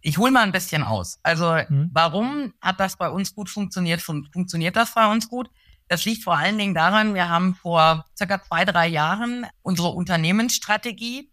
Ich 0.00 0.16
hole 0.16 0.30
mal 0.30 0.44
ein 0.44 0.52
bisschen 0.52 0.82
aus. 0.82 1.20
Also 1.22 1.54
mhm. 1.68 1.90
warum 1.92 2.54
hat 2.62 2.80
das 2.80 2.96
bei 2.96 3.10
uns 3.10 3.34
gut 3.34 3.50
funktioniert? 3.50 4.00
Fun 4.00 4.26
funktioniert 4.32 4.74
das 4.74 4.94
bei 4.94 5.06
uns 5.06 5.28
gut? 5.28 5.50
Das 5.88 6.06
liegt 6.06 6.24
vor 6.24 6.38
allen 6.38 6.56
Dingen 6.56 6.74
daran, 6.74 7.12
wir 7.14 7.28
haben 7.28 7.54
vor 7.56 8.06
circa 8.16 8.42
zwei, 8.42 8.64
drei 8.64 8.88
Jahren 8.88 9.44
unsere 9.60 9.88
Unternehmensstrategie 9.88 11.30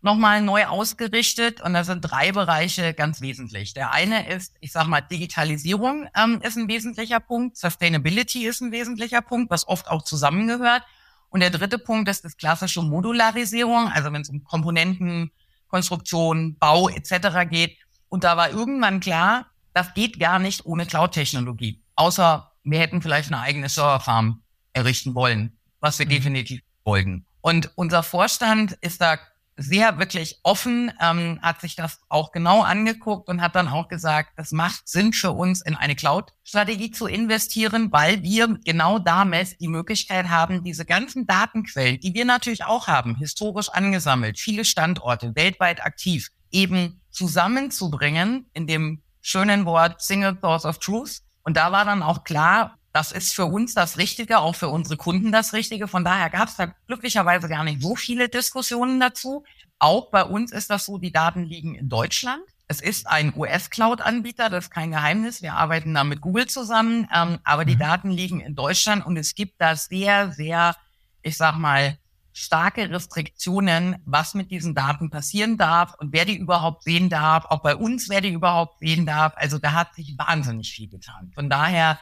nochmal 0.00 0.42
neu 0.42 0.66
ausgerichtet 0.66 1.60
und 1.60 1.74
da 1.74 1.84
sind 1.84 2.02
drei 2.02 2.32
Bereiche 2.32 2.94
ganz 2.94 3.20
wesentlich. 3.20 3.74
Der 3.74 3.92
eine 3.92 4.28
ist, 4.28 4.54
ich 4.60 4.72
sage 4.72 4.88
mal, 4.88 5.00
Digitalisierung 5.00 6.08
ähm, 6.16 6.40
ist 6.42 6.56
ein 6.56 6.68
wesentlicher 6.68 7.20
Punkt, 7.20 7.56
Sustainability 7.56 8.46
ist 8.46 8.60
ein 8.60 8.72
wesentlicher 8.72 9.22
Punkt, 9.22 9.50
was 9.50 9.66
oft 9.66 9.88
auch 9.88 10.02
zusammengehört. 10.02 10.82
Und 11.30 11.40
der 11.40 11.50
dritte 11.50 11.78
Punkt 11.78 12.08
ist 12.08 12.24
das 12.24 12.36
klassische 12.36 12.82
Modularisierung, 12.82 13.88
also 13.88 14.12
wenn 14.12 14.22
es 14.22 14.30
um 14.30 14.44
Komponenten, 14.44 15.30
Konstruktion, 15.68 16.56
Bau 16.58 16.88
etc. 16.88 17.48
geht. 17.50 17.76
Und 18.08 18.24
da 18.24 18.36
war 18.36 18.50
irgendwann 18.50 19.00
klar, 19.00 19.46
das 19.74 19.92
geht 19.94 20.18
gar 20.18 20.38
nicht 20.38 20.64
ohne 20.64 20.86
Cloud-Technologie. 20.86 21.82
Außer 21.96 22.50
wir 22.64 22.78
hätten 22.78 23.02
vielleicht 23.02 23.32
eine 23.32 23.40
eigene 23.40 23.68
Serverfarm 23.68 24.42
errichten 24.72 25.14
wollen, 25.14 25.58
was 25.80 25.98
wir 25.98 26.06
mhm. 26.06 26.10
definitiv 26.10 26.60
wollten. 26.84 27.26
Und 27.40 27.70
unser 27.76 28.02
Vorstand 28.02 28.72
ist 28.80 29.00
da 29.00 29.18
sehr 29.58 29.98
wirklich 29.98 30.38
offen, 30.44 30.92
ähm, 31.00 31.40
hat 31.42 31.60
sich 31.60 31.74
das 31.74 32.00
auch 32.08 32.30
genau 32.30 32.62
angeguckt 32.62 33.28
und 33.28 33.42
hat 33.42 33.56
dann 33.56 33.68
auch 33.68 33.88
gesagt, 33.88 34.30
das 34.36 34.52
macht 34.52 34.88
Sinn 34.88 35.12
für 35.12 35.32
uns, 35.32 35.60
in 35.60 35.74
eine 35.74 35.96
Cloud-Strategie 35.96 36.92
zu 36.92 37.06
investieren, 37.06 37.90
weil 37.90 38.22
wir 38.22 38.56
genau 38.64 39.00
damit 39.00 39.60
die 39.60 39.68
Möglichkeit 39.68 40.28
haben, 40.28 40.62
diese 40.62 40.84
ganzen 40.84 41.26
Datenquellen, 41.26 41.98
die 41.98 42.14
wir 42.14 42.24
natürlich 42.24 42.64
auch 42.64 42.86
haben, 42.86 43.16
historisch 43.16 43.68
angesammelt, 43.68 44.38
viele 44.38 44.64
Standorte, 44.64 45.34
weltweit 45.34 45.84
aktiv, 45.84 46.28
eben 46.50 47.00
zusammenzubringen 47.10 48.48
in 48.52 48.66
dem 48.68 49.02
schönen 49.20 49.66
Wort 49.66 50.00
Single 50.00 50.38
Source 50.40 50.64
of 50.64 50.78
Truth. 50.78 51.18
Und 51.42 51.56
da 51.56 51.72
war 51.72 51.84
dann 51.84 52.02
auch 52.02 52.24
klar, 52.24 52.77
das 52.98 53.12
ist 53.12 53.32
für 53.32 53.46
uns 53.46 53.74
das 53.74 53.96
Richtige, 53.96 54.40
auch 54.40 54.56
für 54.56 54.68
unsere 54.70 54.96
Kunden 54.96 55.30
das 55.30 55.52
Richtige. 55.52 55.86
Von 55.86 56.04
daher 56.04 56.30
gab 56.30 56.48
es 56.48 56.56
da 56.56 56.74
glücklicherweise 56.88 57.48
gar 57.48 57.62
nicht 57.62 57.80
so 57.80 57.94
viele 57.94 58.28
Diskussionen 58.28 58.98
dazu. 58.98 59.44
Auch 59.78 60.10
bei 60.10 60.24
uns 60.24 60.50
ist 60.50 60.68
das 60.68 60.86
so, 60.86 60.98
die 60.98 61.12
Daten 61.12 61.44
liegen 61.44 61.76
in 61.76 61.88
Deutschland. 61.88 62.42
Es 62.66 62.80
ist 62.80 63.06
ein 63.06 63.32
US-Cloud-Anbieter, 63.36 64.50
das 64.50 64.64
ist 64.64 64.70
kein 64.72 64.90
Geheimnis. 64.90 65.42
Wir 65.42 65.54
arbeiten 65.54 65.94
da 65.94 66.02
mit 66.02 66.20
Google 66.20 66.48
zusammen, 66.48 67.06
ähm, 67.14 67.38
aber 67.44 67.64
die 67.64 67.76
mhm. 67.76 67.78
Daten 67.78 68.10
liegen 68.10 68.40
in 68.40 68.56
Deutschland 68.56 69.06
und 69.06 69.16
es 69.16 69.36
gibt 69.36 69.60
da 69.60 69.76
sehr, 69.76 70.32
sehr, 70.32 70.74
ich 71.22 71.36
sag 71.36 71.56
mal, 71.56 71.98
starke 72.32 72.90
Restriktionen, 72.90 74.02
was 74.06 74.34
mit 74.34 74.50
diesen 74.50 74.74
Daten 74.74 75.08
passieren 75.08 75.56
darf 75.56 75.94
und 76.00 76.12
wer 76.12 76.24
die 76.24 76.36
überhaupt 76.36 76.82
sehen 76.82 77.10
darf, 77.10 77.44
auch 77.44 77.62
bei 77.62 77.76
uns, 77.76 78.08
wer 78.08 78.22
die 78.22 78.32
überhaupt 78.32 78.80
sehen 78.80 79.06
darf. 79.06 79.34
Also 79.36 79.58
da 79.58 79.72
hat 79.72 79.94
sich 79.94 80.18
wahnsinnig 80.18 80.72
viel 80.72 80.88
getan. 80.88 81.30
Von 81.36 81.48
daher 81.48 82.00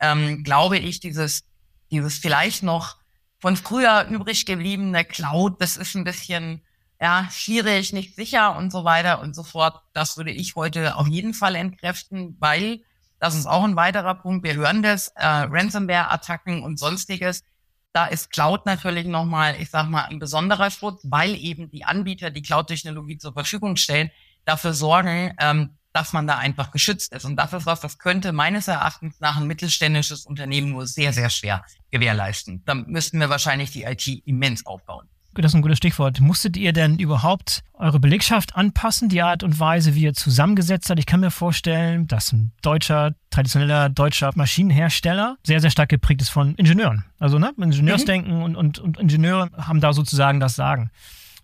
ähm, 0.00 0.44
glaube 0.44 0.78
ich, 0.78 1.00
dieses, 1.00 1.44
dieses 1.90 2.18
vielleicht 2.18 2.62
noch 2.62 2.96
von 3.40 3.56
früher 3.56 4.06
übrig 4.10 4.46
gebliebene 4.46 5.04
Cloud, 5.04 5.60
das 5.60 5.76
ist 5.76 5.94
ein 5.94 6.04
bisschen 6.04 6.62
ja, 7.00 7.28
schwierig, 7.30 7.92
nicht 7.92 8.16
sicher 8.16 8.56
und 8.56 8.72
so 8.72 8.84
weiter 8.84 9.20
und 9.20 9.34
so 9.34 9.44
fort. 9.44 9.80
Das 9.92 10.16
würde 10.16 10.32
ich 10.32 10.56
heute 10.56 10.96
auf 10.96 11.06
jeden 11.06 11.32
Fall 11.32 11.54
entkräften, 11.54 12.36
weil 12.40 12.80
das 13.20 13.34
ist 13.34 13.46
auch 13.46 13.64
ein 13.64 13.76
weiterer 13.76 14.14
Punkt. 14.14 14.44
Wir 14.44 14.54
hören 14.54 14.82
das, 14.82 15.08
äh, 15.16 15.26
Ransomware-Attacken 15.26 16.62
und 16.62 16.78
sonstiges. 16.78 17.44
Da 17.92 18.06
ist 18.06 18.30
Cloud 18.30 18.66
natürlich 18.66 19.06
nochmal, 19.06 19.56
ich 19.60 19.70
sag 19.70 19.88
mal, 19.88 20.04
ein 20.04 20.18
besonderer 20.18 20.70
Schutz, 20.70 21.00
weil 21.04 21.34
eben 21.36 21.70
die 21.70 21.84
Anbieter, 21.84 22.30
die 22.30 22.42
Cloud-Technologie 22.42 23.18
zur 23.18 23.32
Verfügung 23.32 23.76
stellen, 23.76 24.10
dafür 24.44 24.72
sorgen, 24.72 25.34
ähm, 25.38 25.77
dass 25.98 26.12
man 26.12 26.28
da 26.28 26.38
einfach 26.38 26.70
geschützt 26.70 27.12
ist. 27.12 27.24
Und 27.24 27.36
das 27.36 27.52
ist 27.52 27.66
was, 27.66 27.80
das 27.80 27.98
könnte 27.98 28.32
meines 28.32 28.68
Erachtens 28.68 29.18
nach 29.18 29.36
ein 29.36 29.48
mittelständisches 29.48 30.26
Unternehmen 30.26 30.70
nur 30.70 30.86
sehr, 30.86 31.12
sehr 31.12 31.28
schwer 31.28 31.64
gewährleisten. 31.90 32.62
Da 32.64 32.74
müssten 32.74 33.18
wir 33.18 33.30
wahrscheinlich 33.30 33.72
die 33.72 33.82
IT 33.82 34.06
immens 34.24 34.64
aufbauen. 34.64 35.08
Das 35.34 35.52
ist 35.52 35.56
ein 35.56 35.62
gutes 35.62 35.78
Stichwort. 35.78 36.20
Musstet 36.20 36.56
ihr 36.56 36.72
denn 36.72 36.98
überhaupt 36.98 37.62
eure 37.74 38.00
Belegschaft 38.00 38.56
anpassen, 38.56 39.08
die 39.08 39.22
Art 39.22 39.42
und 39.42 39.58
Weise, 39.60 39.94
wie 39.94 40.02
ihr 40.02 40.14
zusammengesetzt 40.14 40.88
seid? 40.88 40.98
Ich 40.98 41.06
kann 41.06 41.20
mir 41.20 41.30
vorstellen, 41.30 42.06
dass 42.06 42.32
ein 42.32 42.52
deutscher, 42.62 43.14
traditioneller 43.30 43.88
deutscher 43.88 44.30
Maschinenhersteller 44.34 45.36
sehr, 45.44 45.60
sehr 45.60 45.70
stark 45.70 45.90
geprägt 45.90 46.22
ist 46.22 46.30
von 46.30 46.54
Ingenieuren. 46.54 47.04
Also 47.18 47.38
ne, 47.38 47.52
Ingenieursdenken 47.56 48.36
mhm. 48.36 48.42
und, 48.42 48.56
und, 48.56 48.78
und 48.78 48.98
Ingenieure 48.98 49.50
haben 49.56 49.80
da 49.80 49.92
sozusagen 49.92 50.40
das 50.40 50.56
Sagen. 50.56 50.90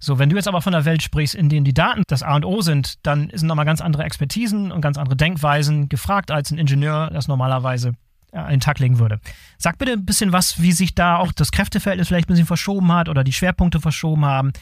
So, 0.04 0.18
wenn 0.18 0.28
du 0.28 0.36
jetzt 0.36 0.48
aber 0.48 0.60
von 0.60 0.74
der 0.74 0.84
Welt 0.84 1.02
sprichst, 1.02 1.34
in 1.34 1.48
denen 1.48 1.64
die 1.64 1.72
Daten 1.72 2.02
das 2.08 2.22
A 2.22 2.36
und 2.36 2.44
O 2.44 2.60
sind, 2.60 3.06
dann 3.06 3.30
sind 3.32 3.48
nochmal 3.48 3.64
ganz 3.64 3.80
andere 3.80 4.04
Expertisen 4.04 4.70
und 4.70 4.82
ganz 4.82 4.98
andere 4.98 5.16
Denkweisen 5.16 5.88
gefragt, 5.88 6.30
als 6.30 6.50
ein 6.50 6.58
Ingenieur 6.58 7.08
das 7.10 7.26
normalerweise 7.26 7.94
an 8.32 8.50
den 8.50 8.60
Tag 8.60 8.80
legen 8.80 8.98
würde. 8.98 9.18
Sag 9.56 9.78
bitte 9.78 9.92
ein 9.92 10.04
bisschen 10.04 10.30
was, 10.30 10.60
wie 10.60 10.72
sich 10.72 10.94
da 10.94 11.16
auch 11.16 11.32
das 11.32 11.52
Kräfteverhältnis 11.52 12.08
vielleicht 12.08 12.28
ein 12.28 12.34
bisschen 12.34 12.46
verschoben 12.46 12.92
hat 12.92 13.08
oder 13.08 13.24
die 13.24 13.32
Schwerpunkte 13.32 13.80
verschoben 13.80 14.26
haben, 14.26 14.52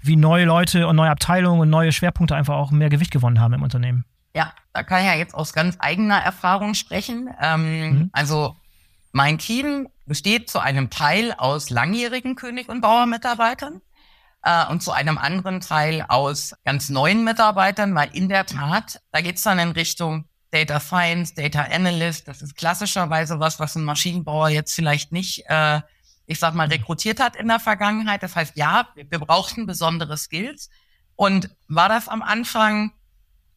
wie 0.00 0.14
neue 0.14 0.44
Leute 0.44 0.86
und 0.86 0.94
neue 0.94 1.10
Abteilungen 1.10 1.60
und 1.62 1.70
neue 1.70 1.90
Schwerpunkte 1.90 2.36
einfach 2.36 2.54
auch 2.54 2.70
mehr 2.70 2.88
Gewicht 2.88 3.10
gewonnen 3.10 3.40
haben 3.40 3.54
im 3.54 3.62
Unternehmen. 3.62 4.04
Ja, 4.36 4.52
da 4.72 4.84
kann 4.84 5.00
ich 5.00 5.06
ja 5.06 5.14
jetzt 5.14 5.34
aus 5.34 5.52
ganz 5.52 5.78
eigener 5.80 6.18
Erfahrung 6.18 6.74
sprechen. 6.74 7.28
Ähm, 7.40 7.90
mhm. 7.90 8.10
Also 8.12 8.54
mein 9.10 9.38
Team 9.38 9.88
besteht 10.06 10.48
zu 10.48 10.60
einem 10.60 10.90
Teil 10.90 11.34
aus 11.36 11.70
langjährigen 11.70 12.36
König- 12.36 12.68
und 12.68 12.82
Bauer-Mitarbeitern 12.82 13.80
äh, 14.42 14.66
und 14.66 14.82
zu 14.82 14.92
einem 14.92 15.18
anderen 15.18 15.60
Teil 15.60 16.04
aus 16.08 16.54
ganz 16.64 16.88
neuen 16.88 17.24
Mitarbeitern, 17.24 17.94
weil 17.94 18.14
in 18.14 18.28
der 18.28 18.46
Tat, 18.46 19.00
da 19.12 19.20
geht's 19.20 19.42
dann 19.42 19.58
in 19.58 19.70
Richtung 19.70 20.26
Data 20.50 20.78
Science, 20.80 21.34
Data 21.34 21.62
Analyst. 21.62 22.28
Das 22.28 22.42
ist 22.42 22.56
klassischerweise 22.56 23.40
was, 23.40 23.58
was 23.58 23.74
ein 23.74 23.84
Maschinenbauer 23.84 24.50
jetzt 24.50 24.74
vielleicht 24.74 25.10
nicht, 25.10 25.44
äh, 25.46 25.80
ich 26.26 26.38
sag 26.38 26.54
mal, 26.54 26.68
rekrutiert 26.68 27.20
hat 27.20 27.36
in 27.36 27.48
der 27.48 27.58
Vergangenheit. 27.58 28.22
Das 28.22 28.36
heißt, 28.36 28.56
ja, 28.56 28.88
wir, 28.94 29.18
brauchten 29.18 29.66
besondere 29.66 30.16
Skills. 30.16 30.68
Und 31.16 31.50
war 31.68 31.88
das 31.88 32.08
am 32.08 32.22
Anfang 32.22 32.92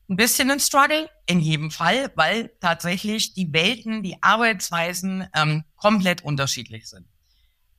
ein 0.10 0.16
bisschen 0.16 0.50
ein 0.52 0.60
Struggle? 0.60 1.10
In 1.26 1.40
jedem 1.40 1.72
Fall, 1.72 2.12
weil 2.16 2.52
tatsächlich 2.62 3.34
die 3.34 3.52
Welten, 3.52 4.04
die 4.04 4.22
Arbeitsweisen 4.22 5.28
ähm, 5.34 5.64
komplett 5.76 6.24
unterschiedlich 6.24 6.88
sind. 6.88 7.08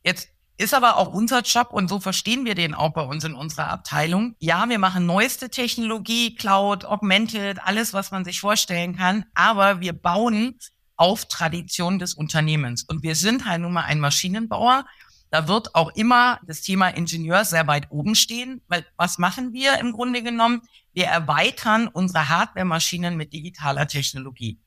Jetzt 0.02 0.28
ist 0.58 0.75
aber 0.75 0.96
auch 0.96 1.08
unser 1.12 1.42
Job 1.42 1.68
und 1.70 1.88
so 1.88 2.00
verstehen 2.00 2.44
wir 2.44 2.54
den 2.54 2.75
auch 2.75 2.92
bei 2.92 3.02
uns 3.02 3.25
in 3.25 3.34
unserer 3.34 3.68
Abteilung. 3.68 4.34
Ja, 4.38 4.68
wir 4.68 4.78
machen 4.78 5.04
neueste 5.04 5.50
Technologie, 5.50 6.34
Cloud, 6.34 6.84
Augmented, 6.84 7.62
alles, 7.62 7.92
was 7.92 8.10
man 8.10 8.25
sich 8.25 8.40
vorstellen 8.40 8.96
kann, 8.96 9.26
aber 9.34 9.80
wir 9.80 9.92
bauen 9.92 10.58
auf 10.96 11.26
Tradition 11.26 11.98
des 11.98 12.14
Unternehmens. 12.14 12.84
Und 12.84 13.02
wir 13.02 13.14
sind 13.14 13.44
halt 13.44 13.60
nun 13.60 13.72
mal 13.72 13.84
ein 13.84 14.00
Maschinenbauer. 14.00 14.86
Da 15.30 15.48
wird 15.48 15.75
auch 15.75 15.90
immer 15.94 16.40
das 16.46 16.62
Thema 16.62 16.88
Ingenieur 16.88 17.44
sehr 17.44 17.66
weit 17.66 17.90
oben 17.90 18.14
stehen, 18.14 18.62
weil 18.68 18.86
was 18.96 19.18
machen 19.18 19.52
wir 19.52 19.78
im 19.78 19.92
Grunde 19.92 20.22
genommen? 20.22 20.62
Wir 20.94 21.06
erweitern 21.06 21.88
unsere 21.88 22.30
Hardware-Maschinen 22.30 23.16
mit 23.16 23.34
digitaler 23.34 23.86
Technologie. 23.86 24.58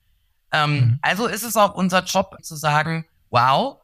Ähm, 0.52 0.74
mhm. 0.74 1.00
Also 1.02 1.26
ist 1.26 1.44
es 1.44 1.56
auch 1.56 1.74
unser 1.74 2.04
Job 2.04 2.38
zu 2.44 2.56
sagen, 2.56 3.06
wow, 3.32 3.82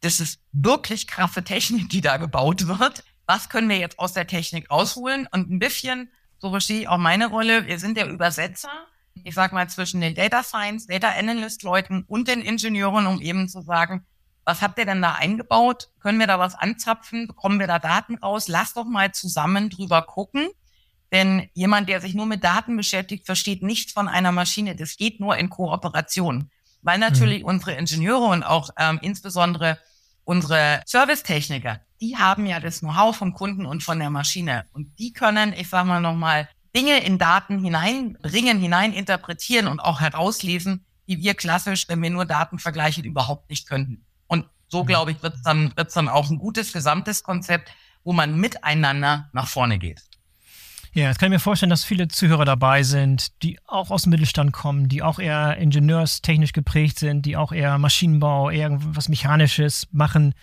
das 0.00 0.20
ist 0.20 0.40
wirklich 0.52 1.06
krasse 1.06 1.42
Technik, 1.42 1.88
die 1.88 2.00
da 2.00 2.16
gebaut 2.16 2.66
wird. 2.66 3.04
Was 3.26 3.48
können 3.48 3.68
wir 3.68 3.78
jetzt 3.78 3.98
aus 3.98 4.12
der 4.12 4.26
Technik 4.26 4.70
rausholen? 4.70 5.28
Und 5.30 5.50
ein 5.50 5.58
bisschen, 5.58 6.10
so 6.38 6.50
verstehe 6.50 6.82
ich 6.82 6.88
auch 6.88 6.98
meine 6.98 7.28
Rolle, 7.28 7.66
wir 7.66 7.78
sind 7.78 7.96
der 7.96 8.08
Übersetzer, 8.08 8.70
ich 9.24 9.34
sag 9.34 9.52
mal, 9.52 9.68
zwischen 9.68 10.00
den 10.00 10.14
Data 10.14 10.42
Science, 10.42 10.86
Data 10.86 11.08
Analyst 11.08 11.62
Leuten 11.62 12.04
und 12.06 12.28
den 12.28 12.40
Ingenieuren, 12.40 13.06
um 13.06 13.20
eben 13.20 13.48
zu 13.48 13.60
sagen, 13.60 14.06
was 14.44 14.62
habt 14.62 14.78
ihr 14.78 14.86
denn 14.86 15.02
da 15.02 15.12
eingebaut? 15.14 15.90
Können 16.00 16.18
wir 16.18 16.26
da 16.26 16.38
was 16.38 16.54
anzapfen? 16.54 17.26
Bekommen 17.26 17.60
wir 17.60 17.66
da 17.66 17.78
Daten 17.78 18.16
raus? 18.16 18.48
Lass 18.48 18.72
doch 18.72 18.86
mal 18.86 19.12
zusammen 19.12 19.68
drüber 19.68 20.02
gucken. 20.02 20.48
Denn 21.12 21.50
jemand, 21.52 21.88
der 21.88 22.00
sich 22.00 22.14
nur 22.14 22.24
mit 22.24 22.44
Daten 22.44 22.76
beschäftigt, 22.76 23.26
versteht 23.26 23.62
nichts 23.62 23.92
von 23.92 24.08
einer 24.08 24.32
Maschine. 24.32 24.74
Das 24.74 24.96
geht 24.96 25.20
nur 25.20 25.36
in 25.36 25.50
Kooperation 25.50 26.50
weil 26.82 26.98
natürlich 26.98 27.40
mhm. 27.42 27.48
unsere 27.48 27.72
Ingenieure 27.72 28.26
und 28.26 28.42
auch 28.42 28.70
ähm, 28.78 28.98
insbesondere 29.02 29.78
unsere 30.28 30.82
Servicetechniker, 30.84 31.80
die 32.02 32.18
haben 32.18 32.44
ja 32.44 32.60
das 32.60 32.80
Know-how 32.80 33.16
vom 33.16 33.32
Kunden 33.32 33.64
und 33.64 33.82
von 33.82 33.98
der 33.98 34.10
Maschine 34.10 34.66
und 34.72 34.98
die 34.98 35.14
können, 35.14 35.54
ich 35.54 35.70
sag 35.70 35.86
mal 35.86 36.02
nochmal, 36.02 36.50
Dinge 36.76 37.02
in 37.02 37.16
Daten 37.16 37.58
hineinbringen, 37.64 38.60
hineininterpretieren 38.60 39.66
und 39.66 39.80
auch 39.80 40.00
herauslesen, 40.00 40.84
die 41.08 41.22
wir 41.22 41.32
klassisch, 41.32 41.88
wenn 41.88 42.02
wir 42.02 42.10
nur 42.10 42.26
Daten 42.26 42.58
vergleichen, 42.58 43.04
überhaupt 43.04 43.48
nicht 43.48 43.66
könnten. 43.66 44.04
Und 44.26 44.44
so, 44.68 44.82
mhm. 44.82 44.88
glaube 44.88 45.12
ich, 45.12 45.22
wird 45.22 45.36
es 45.36 45.42
dann, 45.42 45.74
wird's 45.78 45.94
dann 45.94 46.10
auch 46.10 46.28
ein 46.28 46.38
gutes 46.38 46.74
gesamtes 46.74 47.22
Konzept, 47.22 47.72
wo 48.04 48.12
man 48.12 48.38
miteinander 48.38 49.30
nach 49.32 49.48
vorne 49.48 49.78
geht. 49.78 50.02
Ja, 50.94 51.04
jetzt 51.04 51.18
kann 51.18 51.28
ich 51.28 51.36
mir 51.36 51.40
vorstellen, 51.40 51.70
dass 51.70 51.84
viele 51.84 52.08
Zuhörer 52.08 52.44
dabei 52.44 52.82
sind, 52.82 53.42
die 53.42 53.58
auch 53.66 53.90
aus 53.90 54.02
dem 54.02 54.10
Mittelstand 54.10 54.52
kommen, 54.52 54.88
die 54.88 55.02
auch 55.02 55.18
eher 55.18 55.56
ingenieurstechnisch 55.58 56.52
geprägt 56.52 56.98
sind, 56.98 57.26
die 57.26 57.36
auch 57.36 57.52
eher 57.52 57.78
Maschinenbau, 57.78 58.50
irgendwas 58.50 59.08
Mechanisches 59.08 59.86
machen, 59.92 60.34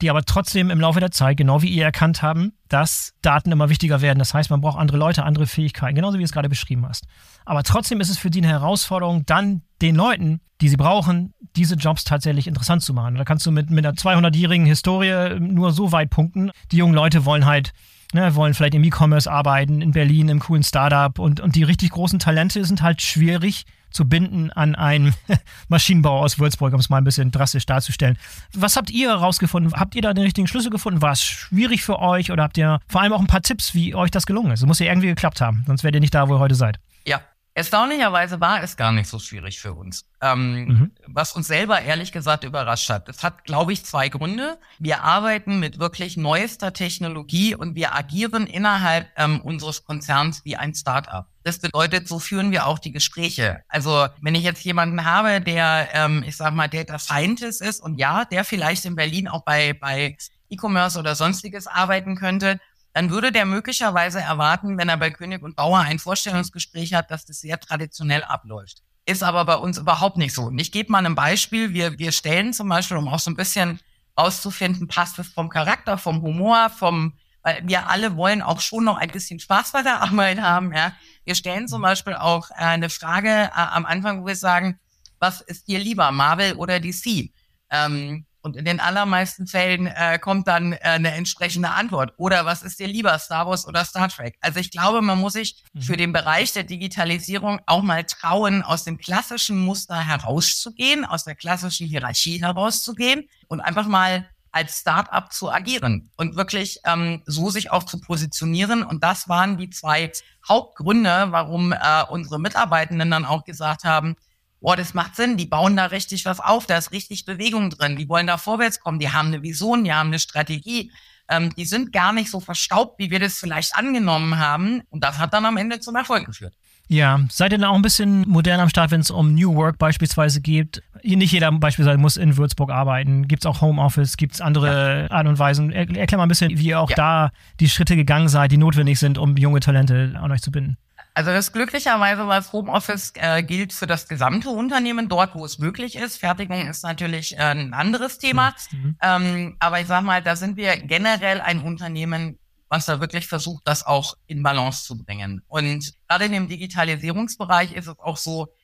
die 0.00 0.10
aber 0.10 0.24
trotzdem 0.24 0.70
im 0.70 0.80
Laufe 0.80 1.00
der 1.00 1.10
Zeit, 1.10 1.36
genau 1.36 1.62
wie 1.62 1.70
ihr 1.70 1.84
erkannt 1.84 2.22
haben, 2.22 2.52
dass 2.68 3.14
Daten 3.22 3.50
immer 3.50 3.68
wichtiger 3.68 4.00
werden. 4.00 4.18
Das 4.18 4.34
heißt, 4.34 4.50
man 4.50 4.60
braucht 4.60 4.78
andere 4.78 4.98
Leute, 4.98 5.24
andere 5.24 5.46
Fähigkeiten, 5.46 5.96
genauso 5.96 6.14
wie 6.14 6.22
du 6.22 6.26
es 6.26 6.32
gerade 6.32 6.48
beschrieben 6.48 6.86
hast. 6.86 7.06
Aber 7.44 7.62
trotzdem 7.62 8.00
ist 8.00 8.10
es 8.10 8.18
für 8.18 8.30
die 8.30 8.38
eine 8.38 8.48
Herausforderung, 8.48 9.26
dann 9.26 9.62
den 9.80 9.96
Leuten, 9.96 10.40
die 10.60 10.68
sie 10.68 10.76
brauchen, 10.76 11.34
diese 11.56 11.74
Jobs 11.74 12.04
tatsächlich 12.04 12.46
interessant 12.46 12.82
zu 12.82 12.94
machen. 12.94 13.16
Da 13.16 13.24
kannst 13.24 13.46
du 13.46 13.50
mit, 13.50 13.70
mit 13.70 13.84
einer 13.84 13.96
200-jährigen 13.96 14.66
Historie 14.66 15.40
nur 15.40 15.72
so 15.72 15.90
weit 15.92 16.10
punkten. 16.10 16.50
Die 16.70 16.76
jungen 16.76 16.94
Leute 16.94 17.24
wollen 17.24 17.46
halt 17.46 17.72
ne, 18.12 18.34
wollen 18.34 18.54
vielleicht 18.54 18.74
im 18.74 18.84
E-Commerce 18.84 19.30
arbeiten, 19.30 19.80
in 19.80 19.92
Berlin, 19.92 20.28
im 20.28 20.40
coolen 20.40 20.62
Startup 20.62 21.18
und, 21.18 21.40
und 21.40 21.56
die 21.56 21.62
richtig 21.62 21.90
großen 21.90 22.18
Talente 22.18 22.64
sind 22.64 22.82
halt 22.82 23.02
schwierig 23.02 23.64
zu 23.90 24.06
binden 24.06 24.50
an 24.50 24.74
einen 24.74 25.14
Maschinenbauer 25.68 26.20
aus 26.20 26.38
Würzburg, 26.38 26.74
um 26.74 26.80
es 26.80 26.90
mal 26.90 26.98
ein 26.98 27.04
bisschen 27.04 27.30
drastisch 27.30 27.66
darzustellen. 27.66 28.18
Was 28.52 28.76
habt 28.76 28.90
ihr 28.90 29.08
herausgefunden? 29.08 29.72
Habt 29.72 29.94
ihr 29.94 30.02
da 30.02 30.12
den 30.12 30.24
richtigen 30.24 30.46
Schlüssel 30.46 30.70
gefunden? 30.70 31.00
War 31.00 31.12
es 31.12 31.22
schwierig 31.22 31.82
für 31.82 31.98
euch 31.98 32.30
oder 32.30 32.42
habt 32.42 32.58
ihr 32.58 32.80
vor 32.86 33.00
allem 33.00 33.12
auch 33.12 33.20
ein 33.20 33.26
paar 33.26 33.42
Tipps, 33.42 33.74
wie 33.74 33.94
euch 33.94 34.10
das 34.10 34.26
gelungen 34.26 34.52
ist? 34.52 34.60
Es 34.60 34.66
muss 34.66 34.78
ja 34.78 34.86
irgendwie 34.86 35.08
geklappt 35.08 35.40
haben, 35.40 35.64
sonst 35.66 35.84
wärt 35.84 35.94
ihr 35.94 36.00
nicht 36.00 36.14
da, 36.14 36.28
wo 36.28 36.34
ihr 36.36 36.38
heute 36.38 36.54
seid. 36.54 36.78
Ja, 37.06 37.20
Erstaunlicherweise 37.58 38.40
war 38.40 38.62
es 38.62 38.76
gar 38.76 38.92
nicht 38.92 39.08
so 39.08 39.18
schwierig 39.18 39.58
für 39.58 39.72
uns. 39.72 40.04
Ähm, 40.20 40.64
mhm. 40.64 40.90
Was 41.08 41.32
uns 41.32 41.48
selber 41.48 41.82
ehrlich 41.82 42.12
gesagt 42.12 42.44
überrascht 42.44 42.88
hat. 42.88 43.08
Es 43.08 43.24
hat, 43.24 43.42
glaube 43.42 43.72
ich, 43.72 43.84
zwei 43.84 44.08
Gründe. 44.08 44.58
Wir 44.78 45.02
arbeiten 45.02 45.58
mit 45.58 45.80
wirklich 45.80 46.16
neuester 46.16 46.72
Technologie 46.72 47.56
und 47.56 47.74
wir 47.74 47.96
agieren 47.96 48.46
innerhalb 48.46 49.08
ähm, 49.16 49.40
unseres 49.40 49.84
Konzerns 49.84 50.44
wie 50.44 50.54
ein 50.54 50.72
Startup. 50.72 51.26
Das 51.42 51.58
bedeutet, 51.58 52.06
so 52.06 52.20
führen 52.20 52.52
wir 52.52 52.64
auch 52.64 52.78
die 52.78 52.92
Gespräche. 52.92 53.64
Also 53.66 54.06
wenn 54.20 54.36
ich 54.36 54.44
jetzt 54.44 54.64
jemanden 54.64 55.04
habe, 55.04 55.40
der, 55.40 55.88
ähm, 55.94 56.22
ich 56.24 56.36
sag 56.36 56.54
mal, 56.54 56.68
Data 56.68 57.00
Scientist 57.00 57.60
ist 57.60 57.82
und 57.82 57.98
ja, 57.98 58.24
der 58.24 58.44
vielleicht 58.44 58.84
in 58.84 58.94
Berlin 58.94 59.26
auch 59.26 59.42
bei, 59.42 59.72
bei 59.72 60.16
E-Commerce 60.48 60.96
oder 60.96 61.16
sonstiges 61.16 61.66
arbeiten 61.66 62.14
könnte, 62.14 62.60
dann 62.98 63.10
würde 63.10 63.30
der 63.30 63.46
möglicherweise 63.46 64.18
erwarten, 64.18 64.76
wenn 64.76 64.88
er 64.88 64.96
bei 64.96 65.12
König 65.12 65.44
und 65.44 65.54
Bauer 65.54 65.78
ein 65.78 66.00
Vorstellungsgespräch 66.00 66.94
hat, 66.94 67.12
dass 67.12 67.24
das 67.24 67.38
sehr 67.38 67.60
traditionell 67.60 68.24
abläuft. 68.24 68.82
Ist 69.06 69.22
aber 69.22 69.44
bei 69.44 69.54
uns 69.54 69.78
überhaupt 69.78 70.16
nicht 70.16 70.34
so. 70.34 70.46
Und 70.46 70.58
ich 70.58 70.72
gebe 70.72 70.90
mal 70.90 71.06
ein 71.06 71.14
Beispiel. 71.14 71.72
Wir, 71.72 71.96
wir 72.00 72.10
stellen 72.10 72.52
zum 72.52 72.68
Beispiel, 72.68 72.96
um 72.96 73.06
auch 73.06 73.20
so 73.20 73.30
ein 73.30 73.36
bisschen 73.36 73.78
auszufinden, 74.16 74.88
passt 74.88 75.16
es 75.20 75.28
vom 75.28 75.48
Charakter, 75.48 75.96
vom 75.96 76.22
Humor, 76.22 76.70
vom, 76.70 77.12
weil 77.42 77.62
wir 77.62 77.88
alle 77.88 78.16
wollen 78.16 78.42
auch 78.42 78.60
schon 78.60 78.82
noch 78.82 78.96
ein 78.96 79.12
bisschen 79.12 79.38
Spaß 79.38 79.70
bei 79.70 79.82
der 79.82 80.02
Arbeit 80.02 80.40
haben. 80.40 80.74
Ja. 80.74 80.92
Wir 81.24 81.36
stellen 81.36 81.68
zum 81.68 81.82
Beispiel 81.82 82.14
auch 82.14 82.50
eine 82.50 82.90
Frage 82.90 83.28
äh, 83.30 83.50
am 83.54 83.86
Anfang, 83.86 84.22
wo 84.22 84.26
wir 84.26 84.34
sagen, 84.34 84.80
was 85.20 85.40
ist 85.40 85.68
dir 85.68 85.78
lieber, 85.78 86.10
Marvel 86.10 86.54
oder 86.54 86.80
DC? 86.80 87.30
Ähm, 87.70 88.26
und 88.40 88.56
in 88.56 88.64
den 88.64 88.80
allermeisten 88.80 89.46
Fällen 89.46 89.86
äh, 89.86 90.18
kommt 90.18 90.48
dann 90.48 90.72
äh, 90.72 90.78
eine 90.82 91.12
entsprechende 91.12 91.70
Antwort. 91.70 92.14
Oder 92.16 92.46
was 92.46 92.62
ist 92.62 92.78
dir 92.78 92.86
lieber, 92.86 93.18
Star 93.18 93.46
Wars 93.46 93.66
oder 93.66 93.84
Star 93.84 94.08
Trek? 94.08 94.36
Also 94.40 94.60
ich 94.60 94.70
glaube, 94.70 95.02
man 95.02 95.18
muss 95.18 95.34
sich 95.34 95.64
mhm. 95.72 95.82
für 95.82 95.96
den 95.96 96.12
Bereich 96.12 96.52
der 96.52 96.64
Digitalisierung 96.64 97.60
auch 97.66 97.82
mal 97.82 98.04
trauen, 98.04 98.62
aus 98.62 98.84
dem 98.84 98.98
klassischen 98.98 99.58
Muster 99.58 99.98
herauszugehen, 99.98 101.04
aus 101.04 101.24
der 101.24 101.34
klassischen 101.34 101.86
Hierarchie 101.86 102.40
herauszugehen 102.40 103.28
und 103.48 103.60
einfach 103.60 103.86
mal 103.86 104.28
als 104.50 104.80
Start-up 104.80 105.32
zu 105.32 105.50
agieren 105.50 106.10
und 106.16 106.36
wirklich 106.36 106.80
ähm, 106.84 107.22
so 107.26 107.50
sich 107.50 107.70
auch 107.70 107.84
zu 107.84 108.00
positionieren. 108.00 108.82
Und 108.82 109.04
das 109.04 109.28
waren 109.28 109.58
die 109.58 109.70
zwei 109.70 110.10
Hauptgründe, 110.48 111.26
warum 111.30 111.72
äh, 111.72 112.04
unsere 112.08 112.40
Mitarbeitenden 112.40 113.10
dann 113.10 113.24
auch 113.24 113.44
gesagt 113.44 113.84
haben, 113.84 114.16
boah, 114.60 114.76
das 114.76 114.94
macht 114.94 115.16
Sinn, 115.16 115.36
die 115.36 115.46
bauen 115.46 115.76
da 115.76 115.86
richtig 115.86 116.24
was 116.24 116.40
auf, 116.40 116.66
da 116.66 116.78
ist 116.78 116.92
richtig 116.92 117.24
Bewegung 117.24 117.70
drin, 117.70 117.96
die 117.96 118.08
wollen 118.08 118.26
da 118.26 118.36
vorwärts 118.36 118.80
kommen, 118.80 118.98
die 118.98 119.10
haben 119.10 119.28
eine 119.28 119.42
Vision, 119.42 119.84
die 119.84 119.92
haben 119.92 120.08
eine 120.08 120.18
Strategie, 120.18 120.90
ähm, 121.28 121.54
die 121.54 121.64
sind 121.64 121.92
gar 121.92 122.12
nicht 122.12 122.30
so 122.30 122.40
verstaubt, 122.40 122.98
wie 122.98 123.10
wir 123.10 123.20
das 123.20 123.38
vielleicht 123.38 123.76
angenommen 123.76 124.38
haben. 124.38 124.82
Und 124.90 125.04
das 125.04 125.18
hat 125.18 125.34
dann 125.34 125.44
am 125.44 125.56
Ende 125.56 125.78
zum 125.80 125.94
Erfolg 125.94 126.26
geführt. 126.26 126.54
Ja, 126.90 127.20
seid 127.30 127.52
ihr 127.52 127.58
dann 127.58 127.68
auch 127.68 127.74
ein 127.74 127.82
bisschen 127.82 128.26
modern 128.26 128.60
am 128.60 128.70
Start, 128.70 128.90
wenn 128.90 129.02
es 129.02 129.10
um 129.10 129.34
New 129.34 129.54
Work 129.54 129.76
beispielsweise 129.76 130.40
geht? 130.40 130.82
Nicht 131.02 131.32
jeder 131.32 131.52
beispielsweise 131.52 131.98
muss 131.98 132.16
in 132.16 132.38
Würzburg 132.38 132.70
arbeiten. 132.70 133.28
Gibt 133.28 133.44
es 133.44 133.46
auch 133.46 133.60
Homeoffice? 133.60 134.16
Gibt 134.16 134.34
es 134.34 134.40
andere 134.40 135.02
ja. 135.02 135.10
Art 135.10 135.26
und 135.26 135.38
Weisen? 135.38 135.70
Er, 135.70 135.86
erklär 135.94 136.16
mal 136.16 136.24
ein 136.24 136.30
bisschen, 136.30 136.58
wie 136.58 136.68
ihr 136.68 136.80
auch 136.80 136.88
ja. 136.88 136.96
da 136.96 137.30
die 137.60 137.68
Schritte 137.68 137.94
gegangen 137.94 138.28
seid, 138.28 138.52
die 138.52 138.56
notwendig 138.56 138.98
sind, 138.98 139.18
um 139.18 139.36
junge 139.36 139.60
Talente 139.60 140.14
an 140.18 140.32
euch 140.32 140.40
zu 140.40 140.50
binden. 140.50 140.78
Also 141.18 141.32
das 141.32 141.52
glücklicherweise, 141.52 142.28
was 142.28 142.52
Homeoffice 142.52 143.12
äh, 143.16 143.42
gilt 143.42 143.72
für 143.72 143.88
das 143.88 144.06
gesamte 144.06 144.50
Unternehmen, 144.50 145.08
dort, 145.08 145.34
wo 145.34 145.44
es 145.44 145.58
möglich 145.58 145.96
ist. 145.96 146.16
Fertigung 146.16 146.68
ist 146.68 146.84
natürlich 146.84 147.36
äh, 147.36 147.40
ein 147.40 147.74
anderes 147.74 148.18
Thema. 148.18 148.54
Mhm. 148.70 148.96
Ähm, 149.02 149.56
aber 149.58 149.80
ich 149.80 149.88
sag 149.88 150.04
mal, 150.04 150.22
da 150.22 150.36
sind 150.36 150.56
wir 150.56 150.76
generell 150.76 151.40
ein 151.40 151.60
Unternehmen, 151.60 152.38
was 152.68 152.86
da 152.86 153.00
wirklich 153.00 153.26
versucht, 153.26 153.66
das 153.66 153.84
auch 153.84 154.14
in 154.28 154.44
Balance 154.44 154.84
zu 154.84 154.96
bringen. 154.96 155.42
Und 155.48 155.92
gerade 156.06 156.26
in 156.26 156.30
dem 156.30 156.46
Digitalisierungsbereich 156.46 157.72
ist 157.72 157.88
es 157.88 157.98
auch 157.98 158.16
so, 158.16 158.54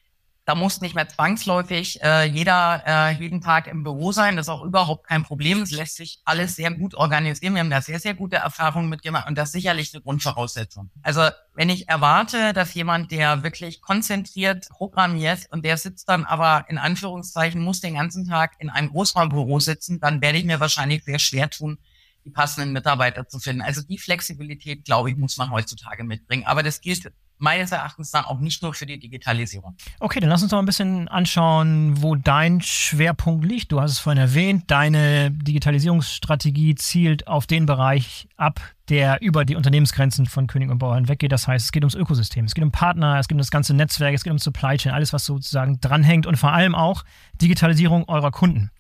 da 0.46 0.54
muss 0.54 0.80
nicht 0.80 0.94
mehr 0.94 1.08
zwangsläufig 1.08 2.02
äh, 2.02 2.24
jeder 2.24 2.82
äh, 2.86 3.12
jeden 3.12 3.40
Tag 3.40 3.66
im 3.66 3.82
Büro 3.82 4.12
sein. 4.12 4.36
Das 4.36 4.46
ist 4.46 4.50
auch 4.50 4.62
überhaupt 4.62 5.06
kein 5.06 5.22
Problem. 5.22 5.62
Es 5.62 5.70
lässt 5.70 5.96
sich 5.96 6.20
alles 6.24 6.56
sehr 6.56 6.70
gut 6.70 6.94
organisieren. 6.94 7.54
Wir 7.54 7.60
haben 7.60 7.70
da 7.70 7.80
sehr, 7.80 7.98
sehr 7.98 8.14
gute 8.14 8.36
Erfahrungen 8.36 8.90
mitgemacht 8.90 9.26
und 9.26 9.38
das 9.38 9.48
ist 9.48 9.52
sicherlich 9.52 9.94
eine 9.94 10.02
Grundvoraussetzung. 10.02 10.90
Also 11.02 11.28
wenn 11.54 11.70
ich 11.70 11.88
erwarte, 11.88 12.52
dass 12.52 12.74
jemand, 12.74 13.10
der 13.10 13.42
wirklich 13.42 13.80
konzentriert 13.80 14.68
programmiert 14.68 15.46
und 15.50 15.64
der 15.64 15.78
sitzt 15.78 16.08
dann 16.08 16.24
aber 16.24 16.66
in 16.68 16.76
Anführungszeichen, 16.76 17.62
muss 17.62 17.80
den 17.80 17.94
ganzen 17.94 18.28
Tag 18.28 18.56
in 18.58 18.68
einem 18.68 18.90
Großraumbüro 18.90 19.60
sitzen, 19.60 19.98
dann 19.98 20.20
werde 20.20 20.38
ich 20.38 20.44
mir 20.44 20.60
wahrscheinlich 20.60 21.04
sehr 21.04 21.18
schwer 21.18 21.48
tun, 21.48 21.78
die 22.24 22.30
passenden 22.30 22.72
Mitarbeiter 22.72 23.28
zu 23.28 23.38
finden. 23.38 23.62
Also 23.62 23.82
die 23.82 23.98
Flexibilität, 23.98 24.84
glaube 24.84 25.10
ich, 25.10 25.16
muss 25.16 25.36
man 25.38 25.50
heutzutage 25.50 26.04
mitbringen. 26.04 26.44
Aber 26.44 26.62
das 26.62 26.80
gilt 26.80 27.10
meines 27.38 27.72
Erachtens 27.72 28.10
dann 28.10 28.24
auch 28.24 28.38
nicht 28.38 28.62
nur 28.62 28.74
für 28.74 28.86
die 28.86 28.98
Digitalisierung. 28.98 29.76
Okay, 30.00 30.20
dann 30.20 30.30
lass 30.30 30.42
uns 30.42 30.50
doch 30.50 30.58
ein 30.58 30.66
bisschen 30.66 31.08
anschauen, 31.08 32.02
wo 32.02 32.14
dein 32.14 32.60
Schwerpunkt 32.60 33.44
liegt. 33.44 33.72
Du 33.72 33.80
hast 33.80 33.92
es 33.92 33.98
vorhin 33.98 34.20
erwähnt, 34.20 34.64
deine 34.68 35.30
Digitalisierungsstrategie 35.30 36.74
zielt 36.76 37.26
auf 37.26 37.46
den 37.46 37.66
Bereich 37.66 38.28
ab, 38.36 38.60
der 38.88 39.20
über 39.20 39.44
die 39.44 39.56
Unternehmensgrenzen 39.56 40.26
von 40.26 40.46
König 40.46 40.70
und 40.70 40.78
Bauer 40.78 40.94
hinweggeht. 40.94 41.32
Das 41.32 41.48
heißt, 41.48 41.66
es 41.66 41.72
geht 41.72 41.82
ums 41.82 41.94
Ökosystem, 41.94 42.44
es 42.44 42.54
geht 42.54 42.64
um 42.64 42.72
Partner, 42.72 43.18
es 43.18 43.28
geht 43.28 43.34
um 43.34 43.38
das 43.38 43.50
ganze 43.50 43.74
Netzwerk, 43.74 44.14
es 44.14 44.24
geht 44.24 44.32
um 44.32 44.38
Supply 44.38 44.76
Chain, 44.76 44.92
alles, 44.92 45.12
was 45.12 45.24
sozusagen 45.24 45.80
dranhängt 45.80 46.26
und 46.26 46.36
vor 46.36 46.52
allem 46.52 46.74
auch 46.74 47.04
Digitalisierung 47.40 48.08
eurer 48.08 48.30
Kunden. 48.30 48.70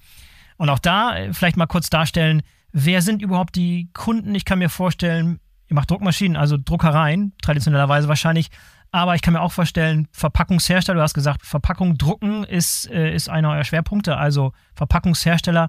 Und 0.56 0.70
auch 0.70 0.78
da 0.78 1.16
äh, 1.16 1.32
vielleicht 1.32 1.56
mal 1.56 1.66
kurz 1.66 1.90
darstellen, 1.90 2.42
wer 2.72 3.02
sind 3.02 3.22
überhaupt 3.22 3.56
die 3.56 3.90
Kunden? 3.92 4.34
Ich 4.34 4.44
kann 4.44 4.58
mir 4.58 4.68
vorstellen, 4.68 5.40
ihr 5.68 5.74
macht 5.74 5.90
Druckmaschinen, 5.90 6.36
also 6.36 6.56
Druckereien, 6.62 7.32
traditionellerweise 7.42 8.08
wahrscheinlich. 8.08 8.50
Aber 8.90 9.14
ich 9.14 9.22
kann 9.22 9.34
mir 9.34 9.40
auch 9.40 9.52
vorstellen, 9.52 10.06
Verpackungshersteller, 10.12 10.96
du 10.96 11.02
hast 11.02 11.14
gesagt, 11.14 11.44
Verpackung 11.44 11.98
drucken 11.98 12.44
ist, 12.44 12.88
äh, 12.90 13.12
ist 13.12 13.28
einer 13.28 13.50
eurer 13.50 13.64
Schwerpunkte, 13.64 14.16
also 14.16 14.52
Verpackungshersteller. 14.74 15.68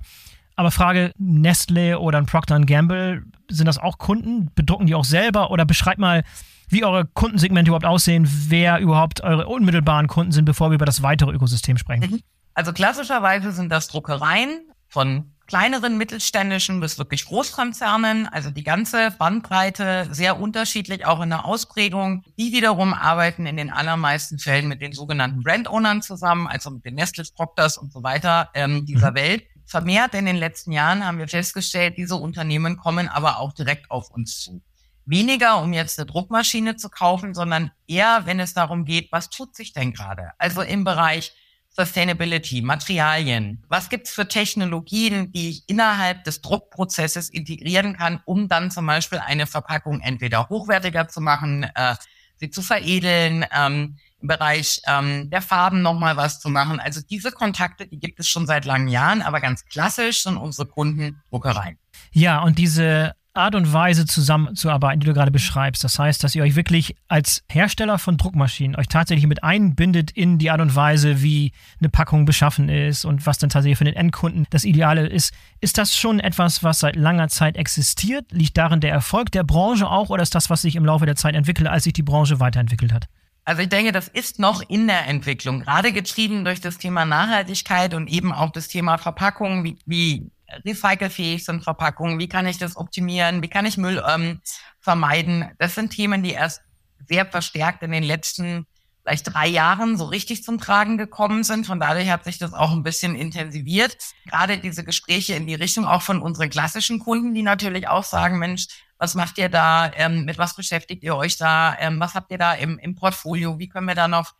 Aber 0.55 0.71
Frage, 0.71 1.11
Nestle 1.17 1.99
oder 1.99 2.17
ein 2.17 2.27
Procter 2.27 2.59
Gamble, 2.61 3.23
sind 3.49 3.65
das 3.65 3.77
auch 3.77 3.97
Kunden? 3.97 4.51
Bedrucken 4.55 4.85
die 4.85 4.95
auch 4.95 5.03
selber? 5.03 5.51
Oder 5.51 5.65
beschreibt 5.65 5.99
mal, 5.99 6.23
wie 6.69 6.85
eure 6.85 7.05
Kundensegmente 7.05 7.69
überhaupt 7.69 7.85
aussehen, 7.85 8.27
wer 8.47 8.79
überhaupt 8.79 9.21
eure 9.21 9.47
unmittelbaren 9.47 10.07
Kunden 10.07 10.31
sind, 10.31 10.45
bevor 10.45 10.69
wir 10.69 10.75
über 10.75 10.85
das 10.85 11.01
weitere 11.01 11.31
Ökosystem 11.31 11.77
sprechen. 11.77 12.11
Mhm. 12.11 12.19
Also 12.53 12.73
klassischerweise 12.73 13.51
sind 13.51 13.71
das 13.71 13.87
Druckereien 13.87 14.61
von 14.87 15.34
kleineren 15.47 15.97
mittelständischen 15.97 16.79
bis 16.79 16.97
wirklich 16.97 17.25
Großkonzernen, 17.25 18.27
also 18.27 18.49
die 18.49 18.63
ganze 18.63 19.11
Bandbreite 19.11 20.07
sehr 20.11 20.39
unterschiedlich, 20.39 21.05
auch 21.05 21.21
in 21.21 21.29
der 21.29 21.45
Ausprägung. 21.45 22.23
Die 22.37 22.51
wiederum 22.51 22.93
arbeiten 22.93 23.45
in 23.45 23.57
den 23.57 23.71
allermeisten 23.71 24.39
Fällen 24.39 24.67
mit 24.67 24.81
den 24.81 24.93
sogenannten 24.93 25.43
Brand-Ownern 25.43 26.01
zusammen, 26.01 26.47
also 26.47 26.71
mit 26.71 26.85
den 26.85 26.95
Nestles, 26.95 27.31
Proctors 27.31 27.77
und 27.77 27.93
so 27.93 28.03
weiter 28.03 28.49
ähm, 28.53 28.85
dieser 28.85 29.11
mhm. 29.11 29.15
Welt. 29.15 29.43
Vermehrt 29.67 30.13
in 30.13 30.25
den 30.25 30.35
letzten 30.35 30.71
Jahren 30.71 31.05
haben 31.05 31.17
wir 31.17 31.27
festgestellt, 31.27 31.95
diese 31.97 32.15
Unternehmen 32.15 32.77
kommen 32.77 33.07
aber 33.07 33.39
auch 33.39 33.53
direkt 33.53 33.89
auf 33.89 34.11
uns 34.11 34.41
zu. 34.41 34.61
Weniger, 35.05 35.61
um 35.61 35.73
jetzt 35.73 35.99
eine 35.99 36.07
Druckmaschine 36.07 36.75
zu 36.77 36.89
kaufen, 36.89 37.35
sondern 37.35 37.71
eher, 37.87 38.25
wenn 38.25 38.39
es 38.39 38.53
darum 38.53 38.85
geht, 38.85 39.11
was 39.11 39.29
tut 39.29 39.55
sich 39.55 39.73
denn 39.73 39.93
gerade? 39.93 40.31
Also 40.39 40.61
im 40.61 40.83
Bereich 40.83 41.33
Sustainability, 41.75 42.61
Materialien. 42.61 43.61
Was 43.67 43.89
gibt's 43.89 44.11
für 44.11 44.27
Technologien, 44.27 45.31
die 45.33 45.49
ich 45.49 45.63
innerhalb 45.67 46.23
des 46.23 46.41
Druckprozesses 46.41 47.29
integrieren 47.29 47.97
kann, 47.97 48.21
um 48.25 48.47
dann 48.47 48.71
zum 48.71 48.85
Beispiel 48.85 49.19
eine 49.19 49.45
Verpackung 49.45 49.99
entweder 49.99 50.47
hochwertiger 50.47 51.09
zu 51.09 51.19
machen, 51.19 51.63
äh, 51.75 51.95
sie 52.37 52.49
zu 52.49 52.61
veredeln, 52.61 53.45
ähm, 53.53 53.97
im 54.21 54.27
Bereich 54.27 54.81
ähm, 54.87 55.29
der 55.29 55.41
Farben 55.41 55.81
nochmal 55.81 56.15
was 56.15 56.39
zu 56.39 56.49
machen. 56.49 56.79
Also 56.79 57.01
diese 57.01 57.31
Kontakte, 57.31 57.87
die 57.87 57.99
gibt 57.99 58.19
es 58.19 58.27
schon 58.27 58.47
seit 58.47 58.63
langen 58.63 58.87
Jahren, 58.87 59.21
aber 59.21 59.41
ganz 59.41 59.65
klassisch 59.65 60.23
sind 60.23 60.37
unsere 60.37 60.67
Kunden 60.67 61.21
Druckereien. 61.29 61.77
Ja, 62.11 62.41
und 62.41 62.57
diese 62.57 63.13
Art 63.35 63.55
und 63.55 63.71
Weise 63.73 64.05
zusammenzuarbeiten, 64.05 64.99
die 64.99 65.07
du 65.07 65.13
gerade 65.13 65.31
beschreibst. 65.31 65.83
Das 65.83 65.99
heißt, 65.99 66.23
dass 66.23 66.35
ihr 66.35 66.43
euch 66.43 66.55
wirklich 66.55 66.95
als 67.07 67.43
Hersteller 67.49 67.99
von 67.99 68.17
Druckmaschinen 68.17 68.75
euch 68.75 68.87
tatsächlich 68.87 69.27
mit 69.27 69.43
einbindet 69.43 70.11
in 70.11 70.37
die 70.37 70.51
Art 70.51 70.61
und 70.61 70.75
Weise, 70.75 71.21
wie 71.21 71.51
eine 71.79 71.89
Packung 71.89 72.25
beschaffen 72.25 72.69
ist 72.69 73.05
und 73.05 73.25
was 73.25 73.37
dann 73.37 73.49
tatsächlich 73.49 73.77
für 73.77 73.83
den 73.83 73.95
Endkunden 73.95 74.47
das 74.49 74.63
Ideale 74.63 75.07
ist. 75.07 75.33
Ist 75.59 75.77
das 75.77 75.95
schon 75.95 76.19
etwas, 76.19 76.63
was 76.63 76.79
seit 76.79 76.95
langer 76.95 77.27
Zeit 77.27 77.57
existiert? 77.57 78.31
Liegt 78.31 78.57
darin 78.57 78.79
der 78.79 78.91
Erfolg 78.91 79.31
der 79.31 79.43
Branche 79.43 79.89
auch 79.89 80.09
oder 80.09 80.23
ist 80.23 80.35
das, 80.35 80.49
was 80.49 80.61
sich 80.61 80.75
im 80.75 80.85
Laufe 80.85 81.05
der 81.05 81.15
Zeit 81.15 81.35
entwickelt, 81.35 81.67
als 81.67 81.83
sich 81.83 81.93
die 81.93 82.03
Branche 82.03 82.39
weiterentwickelt 82.39 82.93
hat? 82.93 83.07
Also 83.47 83.61
ich 83.61 83.69
denke, 83.69 83.91
das 83.91 84.07
ist 84.07 84.39
noch 84.39 84.67
in 84.67 84.87
der 84.87 85.07
Entwicklung, 85.07 85.59
gerade 85.59 85.91
getrieben 85.91 86.45
durch 86.45 86.61
das 86.61 86.79
Thema 86.79 87.05
Nachhaltigkeit 87.05 87.93
und 87.93 88.07
eben 88.07 88.31
auch 88.33 88.49
das 88.51 88.67
Thema 88.67 88.97
Verpackung, 88.97 89.63
wie, 89.63 89.77
wie 89.85 90.31
recycelfähig 90.65 91.43
sind 91.43 91.63
Verpackungen, 91.63 92.19
wie 92.19 92.29
kann 92.29 92.47
ich 92.47 92.57
das 92.57 92.77
optimieren, 92.77 93.41
wie 93.41 93.47
kann 93.47 93.65
ich 93.65 93.77
Müll 93.77 94.03
ähm, 94.07 94.41
vermeiden. 94.79 95.51
Das 95.57 95.75
sind 95.75 95.91
Themen, 95.91 96.23
die 96.23 96.31
erst 96.31 96.61
sehr 97.07 97.25
verstärkt 97.25 97.83
in 97.83 97.91
den 97.91 98.03
letzten 98.03 98.65
vielleicht 99.05 99.33
drei 99.33 99.47
Jahren 99.47 99.97
so 99.97 100.05
richtig 100.05 100.43
zum 100.43 100.57
Tragen 100.57 100.97
gekommen 100.97 101.43
sind. 101.43 101.67
Von 101.67 101.79
dadurch 101.79 102.09
hat 102.09 102.23
sich 102.23 102.39
das 102.39 102.53
auch 102.53 102.71
ein 102.71 102.81
bisschen 102.81 103.15
intensiviert. 103.15 103.95
Gerade 104.25 104.57
diese 104.57 104.83
Gespräche 104.83 105.35
in 105.35 105.45
die 105.45 105.53
Richtung 105.53 105.85
auch 105.85 106.01
von 106.01 106.21
unseren 106.21 106.49
klassischen 106.49 106.97
Kunden, 106.99 107.35
die 107.35 107.43
natürlich 107.43 107.87
auch 107.87 108.03
sagen, 108.03 108.39
Mensch, 108.39 108.67
was 108.97 109.13
macht 109.13 109.37
ihr 109.37 109.49
da? 109.49 109.91
Ähm, 109.93 110.25
mit 110.25 110.39
was 110.39 110.55
beschäftigt 110.55 111.03
ihr 111.03 111.15
euch 111.15 111.37
da? 111.37 111.75
Ähm, 111.79 111.99
was 111.99 112.15
habt 112.15 112.31
ihr 112.31 112.39
da 112.39 112.53
im, 112.53 112.79
im 112.79 112.95
Portfolio? 112.95 113.59
Wie 113.59 113.69
können 113.69 113.87
wir 113.87 113.95
da 113.95 114.07
noch, 114.07 114.33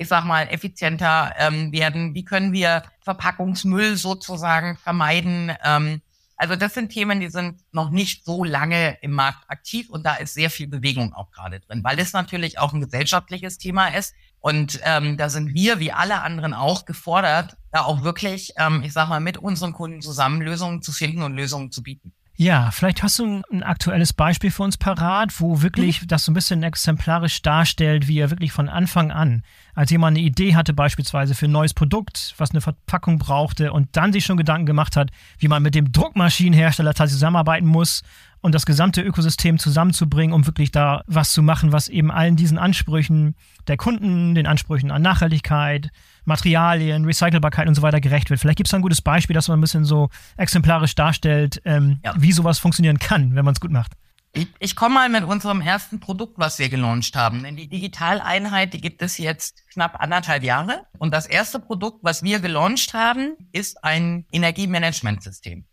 ich 0.00 0.08
sag 0.08 0.24
mal, 0.24 0.48
effizienter 0.48 1.34
ähm, 1.36 1.72
werden? 1.72 2.14
Wie 2.14 2.24
können 2.24 2.54
wir 2.54 2.84
Verpackungsmüll 3.02 3.96
sozusagen 3.96 4.78
vermeiden? 4.78 5.52
Ähm, 5.62 6.00
also 6.38 6.56
das 6.56 6.72
sind 6.72 6.90
Themen, 6.90 7.20
die 7.20 7.28
sind 7.28 7.60
noch 7.70 7.90
nicht 7.90 8.24
so 8.24 8.42
lange 8.42 8.96
im 9.02 9.12
Markt 9.12 9.44
aktiv 9.48 9.90
und 9.90 10.06
da 10.06 10.14
ist 10.14 10.32
sehr 10.32 10.48
viel 10.48 10.68
Bewegung 10.68 11.12
auch 11.12 11.30
gerade 11.32 11.60
drin, 11.60 11.84
weil 11.84 11.98
es 11.98 12.14
natürlich 12.14 12.58
auch 12.58 12.72
ein 12.72 12.80
gesellschaftliches 12.80 13.58
Thema 13.58 13.88
ist. 13.88 14.14
Und 14.40 14.80
ähm, 14.84 15.18
da 15.18 15.28
sind 15.28 15.52
wir, 15.52 15.80
wie 15.80 15.92
alle 15.92 16.22
anderen 16.22 16.54
auch, 16.54 16.86
gefordert, 16.86 17.58
da 17.70 17.82
auch 17.82 18.02
wirklich, 18.02 18.54
ähm, 18.56 18.82
ich 18.82 18.94
sag 18.94 19.10
mal, 19.10 19.20
mit 19.20 19.36
unseren 19.36 19.74
Kunden 19.74 20.00
zusammen 20.00 20.40
Lösungen 20.40 20.80
zu 20.80 20.92
finden 20.92 21.20
und 21.20 21.36
Lösungen 21.36 21.72
zu 21.72 21.82
bieten. 21.82 22.14
Ja, 22.40 22.70
vielleicht 22.70 23.02
hast 23.02 23.18
du 23.18 23.42
ein, 23.52 23.62
aktuelles 23.62 24.14
Beispiel 24.14 24.50
für 24.50 24.62
uns 24.62 24.78
parat, 24.78 25.42
wo 25.42 25.60
wirklich 25.60 26.00
mhm. 26.00 26.08
das 26.08 26.24
so 26.24 26.30
ein 26.30 26.34
bisschen 26.34 26.62
exemplarisch 26.62 27.42
darstellt, 27.42 28.08
wie 28.08 28.18
er 28.18 28.30
wirklich 28.30 28.50
von 28.50 28.70
Anfang 28.70 29.10
an, 29.10 29.44
als 29.74 29.90
jemand 29.90 30.16
eine 30.16 30.26
Idee 30.26 30.54
hatte 30.54 30.72
beispielsweise 30.72 31.34
für 31.34 31.46
ein 31.46 31.52
neues 31.52 31.74
Produkt, 31.74 32.34
was 32.38 32.50
eine 32.50 32.60
Verpackung 32.60 33.18
brauchte 33.18 33.72
und 33.72 33.88
dann 33.92 34.12
sich 34.12 34.24
schon 34.24 34.36
Gedanken 34.36 34.66
gemacht 34.66 34.96
hat, 34.96 35.10
wie 35.38 35.48
man 35.48 35.62
mit 35.62 35.74
dem 35.74 35.92
Druckmaschinenhersteller 35.92 36.92
tatsächlich 36.94 37.18
zusammenarbeiten 37.18 37.66
muss 37.66 38.02
und 38.40 38.54
das 38.54 38.66
gesamte 38.66 39.02
Ökosystem 39.02 39.58
zusammenzubringen, 39.58 40.32
um 40.32 40.46
wirklich 40.46 40.70
da 40.70 41.02
was 41.06 41.32
zu 41.32 41.42
machen, 41.42 41.72
was 41.72 41.88
eben 41.88 42.10
allen 42.10 42.36
diesen 42.36 42.58
Ansprüchen 42.58 43.34
der 43.68 43.76
Kunden, 43.76 44.34
den 44.34 44.46
Ansprüchen 44.46 44.90
an 44.90 45.02
Nachhaltigkeit, 45.02 45.90
Materialien, 46.24 47.04
Recycelbarkeit 47.04 47.68
und 47.68 47.74
so 47.74 47.82
weiter 47.82 48.00
gerecht 48.00 48.30
wird. 48.30 48.40
Vielleicht 48.40 48.56
gibt 48.56 48.68
es 48.68 48.74
ein 48.74 48.82
gutes 48.82 49.02
Beispiel, 49.02 49.34
das 49.34 49.48
man 49.48 49.58
ein 49.58 49.60
bisschen 49.60 49.84
so 49.84 50.08
exemplarisch 50.36 50.94
darstellt, 50.94 51.60
ähm, 51.64 52.00
ja. 52.04 52.14
wie 52.16 52.32
sowas 52.32 52.58
funktionieren 52.58 52.98
kann, 52.98 53.34
wenn 53.34 53.44
man 53.44 53.52
es 53.52 53.60
gut 53.60 53.70
macht. 53.70 53.92
Ich, 54.32 54.76
komme 54.76 54.94
mal 54.94 55.08
mit 55.08 55.24
unserem 55.24 55.60
ersten 55.60 55.98
Produkt, 55.98 56.38
was 56.38 56.60
wir 56.60 56.68
gelauncht 56.68 57.16
haben. 57.16 57.42
Denn 57.42 57.56
die 57.56 57.68
Digitaleinheit, 57.68 58.72
die 58.72 58.80
gibt 58.80 59.02
es 59.02 59.18
jetzt 59.18 59.66
knapp 59.72 60.00
anderthalb 60.00 60.44
Jahre. 60.44 60.86
Und 60.98 61.12
das 61.12 61.26
erste 61.26 61.58
Produkt, 61.58 61.98
was 62.02 62.22
wir 62.22 62.38
gelauncht 62.38 62.94
haben, 62.94 63.36
ist 63.50 63.82
ein 63.82 64.26
Energiemanagementsystem. 64.30 65.64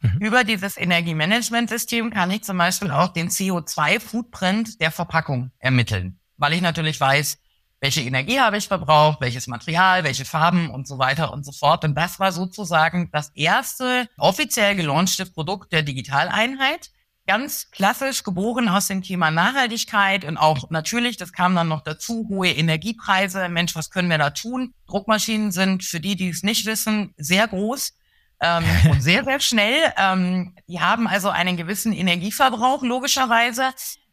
Mhm. 0.00 0.18
Über 0.20 0.44
dieses 0.44 0.76
Energiemanagementsystem 0.76 2.10
kann 2.10 2.30
ich 2.30 2.44
zum 2.44 2.58
Beispiel 2.58 2.92
auch 2.92 3.08
den 3.08 3.30
CO2-Footprint 3.30 4.80
der 4.80 4.92
Verpackung 4.92 5.50
ermitteln, 5.58 6.20
weil 6.36 6.52
ich 6.52 6.60
natürlich 6.60 7.00
weiß, 7.00 7.38
welche 7.80 8.02
Energie 8.02 8.38
habe 8.38 8.58
ich 8.58 8.68
verbraucht, 8.68 9.20
welches 9.20 9.48
Material, 9.48 10.04
welche 10.04 10.24
Farben 10.24 10.70
und 10.70 10.86
so 10.86 10.98
weiter 10.98 11.32
und 11.32 11.44
so 11.44 11.50
fort. 11.50 11.84
Und 11.84 11.96
das 11.96 12.20
war 12.20 12.30
sozusagen 12.30 13.10
das 13.10 13.30
erste 13.30 14.08
offiziell 14.18 14.76
gelaunchte 14.76 15.26
Produkt 15.26 15.72
der 15.72 15.82
Digitaleinheit. 15.82 16.92
Ganz 17.26 17.70
klassisch 17.70 18.24
geboren 18.24 18.68
aus 18.68 18.88
dem 18.88 19.02
Thema 19.02 19.30
Nachhaltigkeit 19.30 20.24
und 20.24 20.36
auch 20.36 20.70
natürlich, 20.70 21.16
das 21.16 21.32
kam 21.32 21.54
dann 21.54 21.68
noch 21.68 21.82
dazu, 21.82 22.26
hohe 22.28 22.50
Energiepreise. 22.50 23.48
Mensch, 23.48 23.76
was 23.76 23.90
können 23.90 24.10
wir 24.10 24.18
da 24.18 24.30
tun? 24.30 24.74
Druckmaschinen 24.88 25.52
sind, 25.52 25.84
für 25.84 26.00
die, 26.00 26.16
die 26.16 26.30
es 26.30 26.42
nicht 26.42 26.66
wissen, 26.66 27.14
sehr 27.16 27.46
groß 27.46 27.92
ähm, 28.40 28.64
und 28.90 29.00
sehr, 29.02 29.24
sehr 29.24 29.38
schnell. 29.38 29.92
Ähm, 29.96 30.56
die 30.66 30.80
haben 30.80 31.06
also 31.06 31.30
einen 31.30 31.56
gewissen 31.56 31.92
Energieverbrauch, 31.92 32.82
logischerweise. 32.82 33.70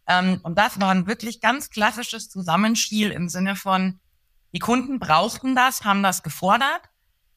Ähm, 0.08 0.39
und 0.43 0.58
das 0.60 0.80
war 0.80 0.91
ein 0.91 1.08
wirklich 1.08 1.41
ganz 1.41 1.72
klassisches 1.72 2.30
Zusammenspiel 2.30 3.10
im 3.10 3.28
Sinne 3.28 3.56
von, 3.56 4.00
die 4.54 4.60
Kunden 4.60 5.00
brauchten 5.00 5.56
das, 5.56 5.84
haben 5.84 6.04
das 6.04 6.24
gefordert. 6.24 6.82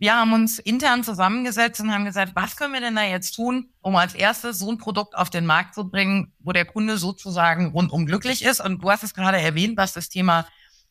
Wir 0.03 0.17
haben 0.17 0.33
uns 0.33 0.59
intern 0.59 1.05
zusammengesetzt 1.05 1.81
und 1.81 1.93
haben 1.93 2.05
gesagt, 2.05 2.33
was 2.35 2.57
können 2.57 2.73
wir 2.73 2.81
denn 2.81 2.97
da 2.97 3.05
jetzt 3.05 3.37
tun, 3.37 3.69
um 3.83 3.95
als 3.95 4.17
erstes 4.17 4.59
so 4.59 4.69
ein 4.69 4.77
Produkt 4.77 5.15
auf 5.15 5.31
den 5.31 5.47
Markt 5.47 5.77
zu 5.77 5.89
bringen, 5.89 6.33
wo 6.41 6.51
der 6.51 6.65
Kunde 6.65 6.99
sozusagen 6.99 7.71
rundum 7.71 8.05
glücklich 8.05 8.45
ist. 8.45 8.61
Und 8.61 8.83
du 8.83 8.91
hast 8.91 9.05
es 9.05 9.15
gerade 9.15 9.41
erwähnt, 9.41 9.77
was 9.77 9.93
das 9.93 10.09
Thema 10.09 10.45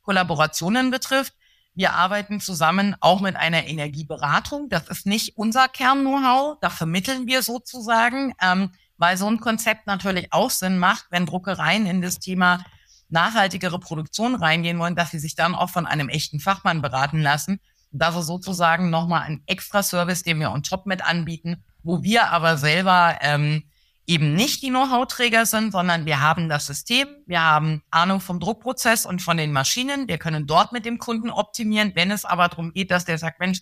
Kollaborationen 0.03 0.91
betrifft. 0.91 1.33
Wir 1.73 1.91
arbeiten 1.91 2.39
zusammen 2.39 2.95
auch 3.01 3.19
mit 3.19 3.35
einer 3.35 3.67
Energieberatung. 3.67 4.69
Das 4.69 4.87
ist 4.87 5.05
nicht 5.05 5.35
unser 5.35 5.67
Kern-Know-how. 5.67 6.59
Da 6.61 6.69
vermitteln 6.69 7.27
wir 7.27 7.41
sozusagen. 7.41 8.33
Ähm, 8.41 8.71
weil 8.95 9.17
so 9.17 9.27
ein 9.27 9.41
Konzept 9.41 9.87
natürlich 9.87 10.31
auch 10.31 10.51
Sinn 10.51 10.77
macht, 10.77 11.07
wenn 11.09 11.25
Druckereien 11.25 11.85
in 11.85 12.01
das 12.01 12.19
Thema 12.19 12.63
nachhaltigere 13.09 13.77
Produktion 13.77 14.35
reingehen 14.35 14.79
wollen, 14.79 14.95
dass 14.95 15.11
sie 15.11 15.19
sich 15.19 15.35
dann 15.35 15.53
auch 15.53 15.69
von 15.69 15.85
einem 15.85 16.07
echten 16.07 16.39
Fachmann 16.39 16.81
beraten 16.81 17.19
lassen. 17.19 17.59
Das 17.91 18.15
ist 18.15 18.27
sozusagen 18.27 18.89
nochmal 18.89 19.23
ein 19.23 19.43
extra 19.45 19.83
Service, 19.83 20.23
den 20.23 20.39
wir 20.39 20.51
on 20.51 20.63
top 20.63 20.85
mit 20.85 21.05
anbieten, 21.05 21.63
wo 21.83 22.03
wir 22.03 22.29
aber 22.29 22.57
selber 22.57 23.17
ähm, 23.21 23.63
eben 24.07 24.33
nicht 24.33 24.61
die 24.61 24.69
Know-how-Träger 24.69 25.45
sind, 25.45 25.71
sondern 25.71 26.05
wir 26.05 26.21
haben 26.21 26.49
das 26.49 26.65
System, 26.65 27.07
wir 27.25 27.41
haben 27.41 27.81
Ahnung 27.91 28.19
vom 28.19 28.39
Druckprozess 28.39 29.05
und 29.05 29.21
von 29.21 29.37
den 29.37 29.51
Maschinen. 29.51 30.07
Wir 30.07 30.17
können 30.17 30.47
dort 30.47 30.71
mit 30.71 30.85
dem 30.85 30.97
Kunden 30.97 31.29
optimieren. 31.29 31.91
Wenn 31.95 32.11
es 32.11 32.25
aber 32.25 32.47
darum 32.47 32.73
geht, 32.73 32.91
dass 32.91 33.05
der 33.05 33.17
sagt, 33.17 33.39
Mensch, 33.39 33.59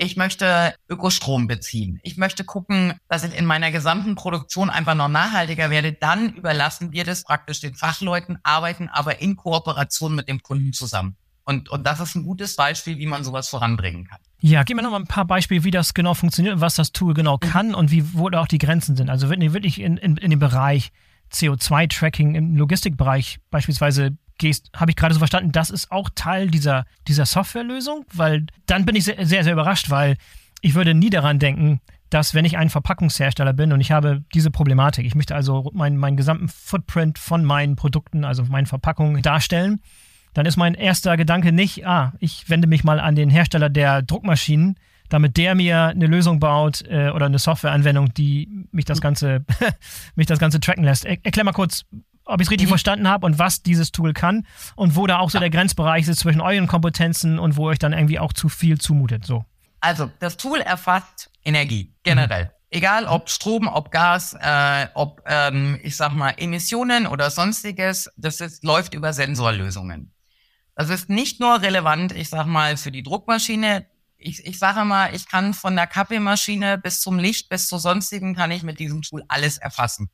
ich 0.00 0.16
möchte 0.16 0.74
Ökostrom 0.88 1.48
beziehen. 1.48 1.98
Ich 2.02 2.16
möchte 2.16 2.44
gucken, 2.44 2.94
dass 3.08 3.24
ich 3.24 3.36
in 3.36 3.44
meiner 3.44 3.72
gesamten 3.72 4.14
Produktion 4.14 4.70
einfach 4.70 4.94
noch 4.94 5.08
nachhaltiger 5.08 5.70
werde. 5.70 5.92
Dann 5.92 6.34
überlassen 6.34 6.92
wir 6.92 7.04
das 7.04 7.24
praktisch 7.24 7.60
den 7.60 7.74
Fachleuten, 7.74 8.38
arbeiten 8.44 8.88
aber 8.88 9.20
in 9.20 9.36
Kooperation 9.36 10.14
mit 10.14 10.28
dem 10.28 10.40
Kunden 10.42 10.72
zusammen. 10.72 11.16
Und, 11.48 11.70
und 11.70 11.86
das 11.86 11.98
ist 11.98 12.14
ein 12.14 12.24
gutes 12.24 12.56
Beispiel, 12.56 12.98
wie 12.98 13.06
man 13.06 13.24
sowas 13.24 13.48
voranbringen 13.48 14.04
kann. 14.06 14.18
Ja, 14.40 14.64
gib 14.64 14.76
mir 14.76 14.82
noch 14.82 14.90
mal 14.90 14.98
ein 15.00 15.06
paar 15.06 15.24
Beispiele, 15.24 15.64
wie 15.64 15.70
das 15.70 15.94
genau 15.94 16.12
funktioniert, 16.12 16.60
was 16.60 16.74
das 16.74 16.92
Tool 16.92 17.14
genau 17.14 17.38
mhm. 17.42 17.48
kann 17.48 17.74
und 17.74 17.90
wie, 17.90 18.12
wo 18.12 18.28
da 18.28 18.42
auch 18.42 18.46
die 18.46 18.58
Grenzen 18.58 18.96
sind. 18.96 19.08
Also 19.08 19.30
wirklich 19.30 19.80
in, 19.80 19.96
in, 19.96 20.18
in 20.18 20.28
dem 20.28 20.40
Bereich 20.40 20.92
CO2-Tracking 21.32 22.34
im 22.34 22.54
Logistikbereich 22.54 23.38
beispielsweise 23.50 24.18
gehst, 24.36 24.68
habe 24.76 24.90
ich 24.90 24.96
gerade 24.96 25.14
so 25.14 25.20
verstanden, 25.20 25.50
das 25.50 25.70
ist 25.70 25.90
auch 25.90 26.10
Teil 26.14 26.48
dieser, 26.48 26.84
dieser 27.08 27.24
Softwarelösung, 27.24 28.04
weil 28.12 28.44
dann 28.66 28.84
bin 28.84 28.94
ich 28.94 29.04
sehr, 29.04 29.24
sehr, 29.24 29.42
sehr 29.42 29.54
überrascht, 29.54 29.88
weil 29.88 30.18
ich 30.60 30.74
würde 30.74 30.92
nie 30.92 31.08
daran 31.08 31.38
denken, 31.38 31.80
dass 32.10 32.34
wenn 32.34 32.44
ich 32.44 32.58
ein 32.58 32.68
Verpackungshersteller 32.68 33.54
bin 33.54 33.72
und 33.72 33.80
ich 33.80 33.90
habe 33.90 34.22
diese 34.34 34.50
Problematik, 34.50 35.06
ich 35.06 35.14
möchte 35.14 35.34
also 35.34 35.70
meinen, 35.72 35.96
meinen 35.96 36.18
gesamten 36.18 36.48
Footprint 36.48 37.18
von 37.18 37.42
meinen 37.42 37.74
Produkten, 37.74 38.26
also 38.26 38.44
meinen 38.44 38.66
Verpackungen 38.66 39.22
darstellen, 39.22 39.80
dann 40.34 40.46
ist 40.46 40.56
mein 40.56 40.74
erster 40.74 41.16
Gedanke 41.16 41.52
nicht, 41.52 41.86
ah, 41.86 42.12
ich 42.20 42.48
wende 42.48 42.66
mich 42.66 42.84
mal 42.84 43.00
an 43.00 43.14
den 43.14 43.30
Hersteller 43.30 43.68
der 43.68 44.02
Druckmaschinen, 44.02 44.76
damit 45.08 45.36
der 45.36 45.54
mir 45.54 45.86
eine 45.86 46.06
Lösung 46.06 46.38
baut 46.38 46.82
äh, 46.88 47.10
oder 47.10 47.26
eine 47.26 47.38
Softwareanwendung, 47.38 48.12
die 48.14 48.66
mich 48.70 48.84
das 48.84 49.00
Ganze, 49.00 49.44
mich 50.14 50.26
das 50.26 50.38
Ganze 50.38 50.60
tracken 50.60 50.84
lässt. 50.84 51.04
Er, 51.04 51.16
erklär 51.24 51.44
mal 51.44 51.52
kurz, 51.52 51.84
ob 52.24 52.40
ich 52.40 52.46
es 52.46 52.50
richtig 52.50 52.68
mhm. 52.68 52.72
verstanden 52.72 53.08
habe 53.08 53.26
und 53.26 53.38
was 53.38 53.62
dieses 53.62 53.90
Tool 53.90 54.12
kann 54.12 54.46
und 54.76 54.96
wo 54.96 55.06
da 55.06 55.18
auch 55.18 55.30
so 55.30 55.38
ja. 55.38 55.40
der 55.40 55.50
Grenzbereich 55.50 56.06
ist 56.06 56.20
zwischen 56.20 56.40
euren 56.40 56.66
Kompetenzen 56.66 57.38
und 57.38 57.56
wo 57.56 57.68
euch 57.68 57.78
dann 57.78 57.92
irgendwie 57.92 58.18
auch 58.18 58.32
zu 58.32 58.48
viel 58.48 58.78
zumutet. 58.78 59.24
So. 59.24 59.44
Also 59.80 60.10
das 60.18 60.36
Tool 60.36 60.60
erfasst 60.60 61.30
Energie 61.44 61.94
generell. 62.02 62.44
Mhm. 62.44 62.50
Egal 62.70 63.06
ob 63.06 63.30
Strom, 63.30 63.66
ob 63.66 63.90
Gas, 63.90 64.36
äh, 64.38 64.88
ob 64.92 65.22
ähm, 65.24 65.80
ich 65.82 65.96
sag 65.96 66.12
mal 66.12 66.34
Emissionen 66.36 67.06
oder 67.06 67.30
sonstiges, 67.30 68.10
das 68.18 68.42
ist, 68.42 68.62
läuft 68.62 68.92
über 68.92 69.14
Sensorlösungen. 69.14 70.12
Das 70.78 70.90
ist 70.90 71.10
nicht 71.10 71.40
nur 71.40 71.60
relevant, 71.60 72.12
ich 72.12 72.28
sag 72.28 72.46
mal, 72.46 72.76
für 72.76 72.92
die 72.92 73.02
Druckmaschine. 73.02 73.86
Ich, 74.16 74.46
ich 74.46 74.58
sage 74.58 74.84
mal, 74.84 75.14
ich 75.14 75.28
kann 75.28 75.52
von 75.52 75.76
der 75.76 75.86
Kaffeemaschine 75.86 76.78
bis 76.78 77.00
zum 77.00 77.18
Licht, 77.18 77.48
bis 77.48 77.66
zu 77.66 77.78
sonstigen, 77.78 78.34
kann 78.34 78.50
ich 78.50 78.62
mit 78.62 78.78
diesem 78.78 79.02
Tool 79.02 79.24
alles 79.28 79.58
erfassen 79.58 80.08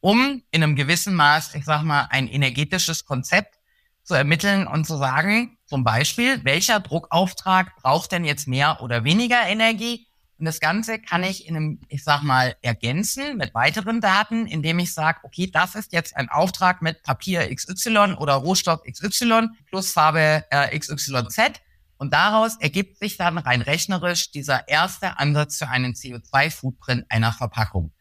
um 0.00 0.42
in 0.50 0.62
einem 0.62 0.76
gewissen 0.76 1.14
Maß, 1.14 1.54
ich 1.54 1.64
sag 1.64 1.82
mal, 1.82 2.06
ein 2.10 2.28
energetisches 2.28 3.04
Konzept 3.04 3.58
zu 4.02 4.14
ermitteln 4.14 4.66
und 4.66 4.86
zu 4.86 4.96
sagen, 4.96 5.58
zum 5.66 5.84
Beispiel, 5.84 6.44
welcher 6.44 6.80
Druckauftrag 6.80 7.76
braucht 7.76 8.12
denn 8.12 8.24
jetzt 8.24 8.48
mehr 8.48 8.80
oder 8.80 9.04
weniger 9.04 9.42
Energie? 9.46 10.07
Und 10.38 10.44
das 10.44 10.60
Ganze 10.60 11.00
kann 11.00 11.24
ich 11.24 11.46
in 11.46 11.56
einem, 11.56 11.80
ich 11.88 12.04
sag 12.04 12.22
mal, 12.22 12.54
ergänzen 12.62 13.36
mit 13.36 13.54
weiteren 13.54 14.00
Daten, 14.00 14.46
indem 14.46 14.78
ich 14.78 14.94
sage, 14.94 15.18
okay, 15.24 15.50
das 15.52 15.74
ist 15.74 15.92
jetzt 15.92 16.16
ein 16.16 16.28
Auftrag 16.28 16.80
mit 16.80 17.02
Papier 17.02 17.52
XY 17.52 18.14
oder 18.18 18.34
Rohstoff 18.34 18.82
XY 18.84 19.48
plus 19.66 19.92
Farbe 19.92 20.44
äh, 20.50 20.78
XYZ. 20.78 21.60
Und 21.96 22.12
daraus 22.12 22.56
ergibt 22.60 22.98
sich 23.00 23.16
dann 23.16 23.38
rein 23.38 23.60
rechnerisch 23.60 24.30
dieser 24.30 24.68
erste 24.68 25.18
Ansatz 25.18 25.58
für 25.58 25.68
einen 25.68 25.94
CO2-Footprint 25.94 27.06
einer 27.08 27.32
Verpackung. 27.32 27.92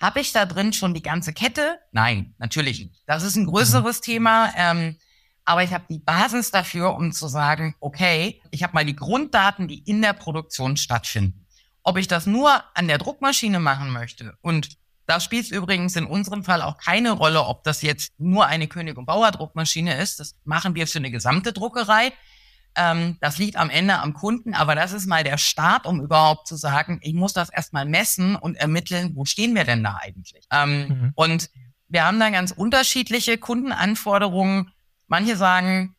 Habe 0.00 0.18
ich 0.18 0.32
da 0.32 0.44
drin 0.44 0.72
schon 0.72 0.92
die 0.92 1.02
ganze 1.02 1.32
Kette? 1.32 1.78
Nein, 1.92 2.34
natürlich 2.38 2.80
nicht. 2.80 3.02
Das 3.06 3.22
ist 3.22 3.36
ein 3.36 3.46
größeres 3.46 3.98
mhm. 4.00 4.02
Thema. 4.02 4.52
Ähm, 4.56 4.96
aber 5.44 5.62
ich 5.62 5.72
habe 5.72 5.84
die 5.88 5.98
Basis 5.98 6.50
dafür, 6.50 6.94
um 6.96 7.12
zu 7.12 7.28
sagen, 7.28 7.76
okay, 7.78 8.42
ich 8.50 8.62
habe 8.62 8.72
mal 8.72 8.84
die 8.84 8.96
Grunddaten, 8.96 9.68
die 9.68 9.78
in 9.78 10.02
der 10.02 10.14
Produktion 10.14 10.76
stattfinden. 10.76 11.43
Ob 11.84 11.96
ich 11.98 12.08
das 12.08 12.26
nur 12.26 12.64
an 12.74 12.88
der 12.88 12.98
Druckmaschine 12.98 13.60
machen 13.60 13.90
möchte 13.90 14.36
und 14.40 14.76
Da 15.06 15.20
spielt 15.20 15.44
es 15.44 15.50
übrigens 15.50 15.96
in 15.96 16.06
unserem 16.06 16.44
Fall 16.44 16.62
auch 16.62 16.78
keine 16.78 17.12
Rolle, 17.12 17.44
ob 17.44 17.62
das 17.64 17.82
jetzt 17.82 18.18
nur 18.18 18.46
eine 18.46 18.68
König- 18.68 18.96
und 18.96 19.04
Bauer-Druckmaschine 19.04 19.98
ist. 19.98 20.18
Das 20.18 20.34
machen 20.44 20.74
wir 20.74 20.86
für 20.86 20.98
eine 20.98 21.10
gesamte 21.10 21.52
Druckerei. 21.52 22.12
Ähm, 22.74 23.18
das 23.20 23.38
liegt 23.38 23.56
am 23.56 23.70
Ende 23.70 23.98
am 23.98 24.14
Kunden, 24.14 24.54
aber 24.54 24.74
das 24.74 24.92
ist 24.92 25.06
mal 25.06 25.22
der 25.22 25.38
Start, 25.38 25.86
um 25.86 26.00
überhaupt 26.00 26.48
zu 26.48 26.56
sagen, 26.56 27.00
ich 27.02 27.14
muss 27.14 27.32
das 27.32 27.50
erstmal 27.50 27.84
messen 27.84 28.34
und 28.34 28.56
ermitteln, 28.56 29.12
wo 29.14 29.24
stehen 29.26 29.54
wir 29.54 29.64
denn 29.64 29.84
da 29.84 29.98
eigentlich? 30.00 30.46
Ähm, 30.50 30.88
mhm. 30.88 31.12
Und 31.14 31.50
wir 31.88 32.04
haben 32.04 32.18
da 32.18 32.30
ganz 32.30 32.50
unterschiedliche 32.50 33.38
Kundenanforderungen. 33.38 34.72
Manche 35.06 35.36
sagen, 35.36 35.93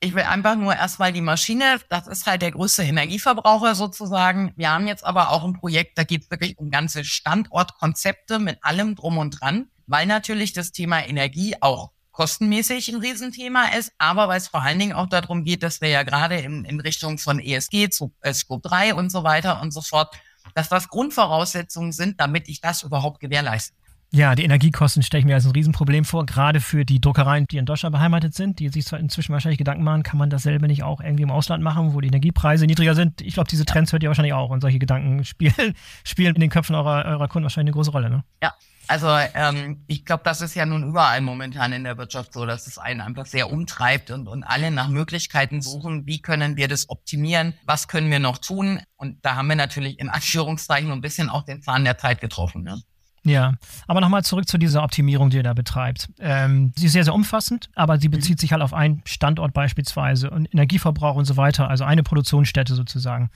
ich 0.00 0.14
will 0.14 0.22
einfach 0.22 0.56
nur 0.56 0.74
erstmal 0.74 1.12
die 1.12 1.20
Maschine, 1.20 1.78
das 1.90 2.06
ist 2.06 2.26
halt 2.26 2.40
der 2.40 2.52
größte 2.52 2.82
Energieverbraucher 2.82 3.74
sozusagen. 3.74 4.52
Wir 4.56 4.70
haben 4.70 4.86
jetzt 4.86 5.04
aber 5.04 5.30
auch 5.30 5.44
ein 5.44 5.52
Projekt, 5.52 5.98
da 5.98 6.04
geht 6.04 6.22
es 6.22 6.30
wirklich 6.30 6.58
um 6.58 6.70
ganze 6.70 7.04
Standortkonzepte 7.04 8.38
mit 8.38 8.64
allem 8.64 8.94
drum 8.94 9.18
und 9.18 9.40
dran, 9.40 9.68
weil 9.86 10.06
natürlich 10.06 10.54
das 10.54 10.72
Thema 10.72 11.06
Energie 11.06 11.54
auch 11.60 11.90
kostenmäßig 12.12 12.88
ein 12.88 13.00
Riesenthema 13.00 13.68
ist, 13.78 13.92
aber 13.98 14.26
weil 14.28 14.38
es 14.38 14.48
vor 14.48 14.62
allen 14.62 14.78
Dingen 14.78 14.94
auch 14.94 15.06
darum 15.06 15.44
geht, 15.44 15.62
dass 15.62 15.80
wir 15.80 15.88
ja 15.90 16.02
gerade 16.02 16.36
in, 16.36 16.64
in 16.64 16.80
Richtung 16.80 17.18
von 17.18 17.38
ESG, 17.38 17.90
zu, 17.90 18.12
äh, 18.22 18.32
Scope 18.32 18.66
3 18.68 18.94
und 18.94 19.10
so 19.10 19.22
weiter 19.22 19.60
und 19.60 19.70
so 19.70 19.82
fort, 19.82 20.14
dass 20.54 20.68
das 20.70 20.88
Grundvoraussetzungen 20.88 21.92
sind, 21.92 22.20
damit 22.20 22.48
ich 22.48 22.60
das 22.60 22.82
überhaupt 22.82 23.20
gewährleisten 23.20 23.76
ja, 24.12 24.34
die 24.34 24.42
Energiekosten 24.42 25.04
stelle 25.04 25.20
ich 25.20 25.24
mir 25.24 25.34
als 25.34 25.46
ein 25.46 25.52
Riesenproblem 25.52 26.04
vor, 26.04 26.26
gerade 26.26 26.60
für 26.60 26.84
die 26.84 27.00
Druckereien, 27.00 27.46
die 27.48 27.58
in 27.58 27.66
Deutschland 27.66 27.92
beheimatet 27.92 28.34
sind, 28.34 28.58
die 28.58 28.68
sich 28.68 28.84
zwar 28.84 28.98
inzwischen 28.98 29.32
wahrscheinlich 29.32 29.58
Gedanken 29.58 29.84
machen, 29.84 30.02
kann 30.02 30.18
man 30.18 30.30
dasselbe 30.30 30.66
nicht 30.66 30.82
auch 30.82 31.00
irgendwie 31.00 31.22
im 31.22 31.30
Ausland 31.30 31.62
machen, 31.62 31.94
wo 31.94 32.00
die 32.00 32.08
Energiepreise 32.08 32.66
niedriger 32.66 32.96
sind. 32.96 33.20
Ich 33.20 33.34
glaube, 33.34 33.48
diese 33.48 33.64
Trends 33.64 33.92
hört 33.92 34.02
ihr 34.02 34.08
wahrscheinlich 34.08 34.34
auch 34.34 34.50
und 34.50 34.62
solche 34.62 34.80
Gedanken 34.80 35.24
spielen, 35.24 35.74
spielen 36.04 36.34
in 36.34 36.40
den 36.40 36.50
Köpfen 36.50 36.74
eurer, 36.74 37.04
eurer 37.04 37.28
Kunden 37.28 37.44
wahrscheinlich 37.44 37.72
eine 37.72 37.74
große 37.74 37.92
Rolle. 37.92 38.10
Ne? 38.10 38.24
Ja, 38.42 38.52
also 38.88 39.06
ähm, 39.34 39.84
ich 39.86 40.04
glaube, 40.04 40.24
das 40.24 40.40
ist 40.40 40.56
ja 40.56 40.66
nun 40.66 40.88
überall 40.88 41.20
momentan 41.20 41.72
in 41.72 41.84
der 41.84 41.96
Wirtschaft 41.96 42.32
so, 42.32 42.44
dass 42.46 42.66
es 42.66 42.78
einen 42.78 43.00
einfach 43.00 43.26
sehr 43.26 43.52
umtreibt 43.52 44.10
und, 44.10 44.26
und 44.26 44.42
alle 44.42 44.72
nach 44.72 44.88
Möglichkeiten 44.88 45.62
suchen, 45.62 46.06
wie 46.06 46.20
können 46.20 46.56
wir 46.56 46.66
das 46.66 46.90
optimieren, 46.90 47.54
was 47.64 47.86
können 47.86 48.10
wir 48.10 48.18
noch 48.18 48.38
tun. 48.38 48.80
Und 48.96 49.24
da 49.24 49.36
haben 49.36 49.46
wir 49.46 49.54
natürlich 49.54 50.00
in 50.00 50.08
Anführungszeichen 50.08 50.90
ein 50.90 51.00
bisschen 51.00 51.30
auch 51.30 51.44
den 51.44 51.62
Zahn 51.62 51.84
der 51.84 51.98
Zeit 51.98 52.20
getroffen. 52.20 52.64
Ne? 52.64 52.82
Ja, 53.22 53.54
aber 53.86 54.00
nochmal 54.00 54.24
zurück 54.24 54.48
zu 54.48 54.56
dieser 54.56 54.82
Optimierung, 54.82 55.28
die 55.28 55.36
ihr 55.36 55.42
da 55.42 55.52
betreibt. 55.52 56.08
Ähm, 56.20 56.72
sie 56.76 56.86
ist 56.86 56.92
sehr, 56.92 57.04
sehr 57.04 57.14
umfassend, 57.14 57.68
aber 57.74 57.98
sie 57.98 58.08
bezieht 58.08 58.38
mhm. 58.38 58.40
sich 58.40 58.52
halt 58.52 58.62
auf 58.62 58.72
einen 58.72 59.02
Standort 59.04 59.52
beispielsweise 59.52 60.30
und 60.30 60.52
Energieverbrauch 60.52 61.16
und 61.16 61.26
so 61.26 61.36
weiter, 61.36 61.68
also 61.68 61.84
eine 61.84 62.02
Produktionsstätte 62.02 62.74
sozusagen. 62.74 63.30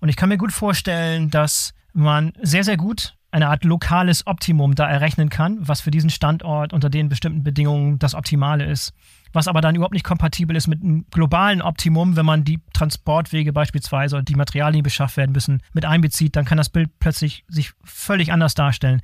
Und 0.00 0.08
ich 0.08 0.16
kann 0.16 0.28
mir 0.28 0.38
gut 0.38 0.52
vorstellen, 0.52 1.30
dass 1.30 1.72
man 1.92 2.32
sehr, 2.42 2.64
sehr 2.64 2.76
gut 2.76 3.14
eine 3.30 3.48
Art 3.48 3.64
lokales 3.64 4.26
Optimum 4.26 4.74
da 4.74 4.88
errechnen 4.88 5.28
kann, 5.28 5.58
was 5.60 5.80
für 5.80 5.90
diesen 5.90 6.10
Standort 6.10 6.72
unter 6.72 6.88
den 6.88 7.08
bestimmten 7.08 7.42
Bedingungen 7.42 7.98
das 7.98 8.14
Optimale 8.14 8.64
ist. 8.64 8.92
Was 9.32 9.48
aber 9.48 9.60
dann 9.60 9.74
überhaupt 9.74 9.94
nicht 9.94 10.04
kompatibel 10.04 10.56
ist 10.56 10.66
mit 10.66 10.82
einem 10.82 11.06
globalen 11.10 11.62
Optimum, 11.62 12.16
wenn 12.16 12.26
man 12.26 12.44
die 12.44 12.60
Transportwege 12.72 13.52
beispielsweise 13.52 14.16
und 14.16 14.28
die 14.28 14.34
Materialien, 14.34 14.78
die 14.78 14.82
beschafft 14.82 15.16
werden 15.16 15.32
müssen, 15.32 15.62
mit 15.72 15.84
einbezieht, 15.84 16.36
dann 16.36 16.44
kann 16.44 16.58
das 16.58 16.68
Bild 16.68 16.90
plötzlich 17.00 17.44
sich 17.48 17.72
völlig 17.84 18.32
anders 18.32 18.54
darstellen. 18.54 19.02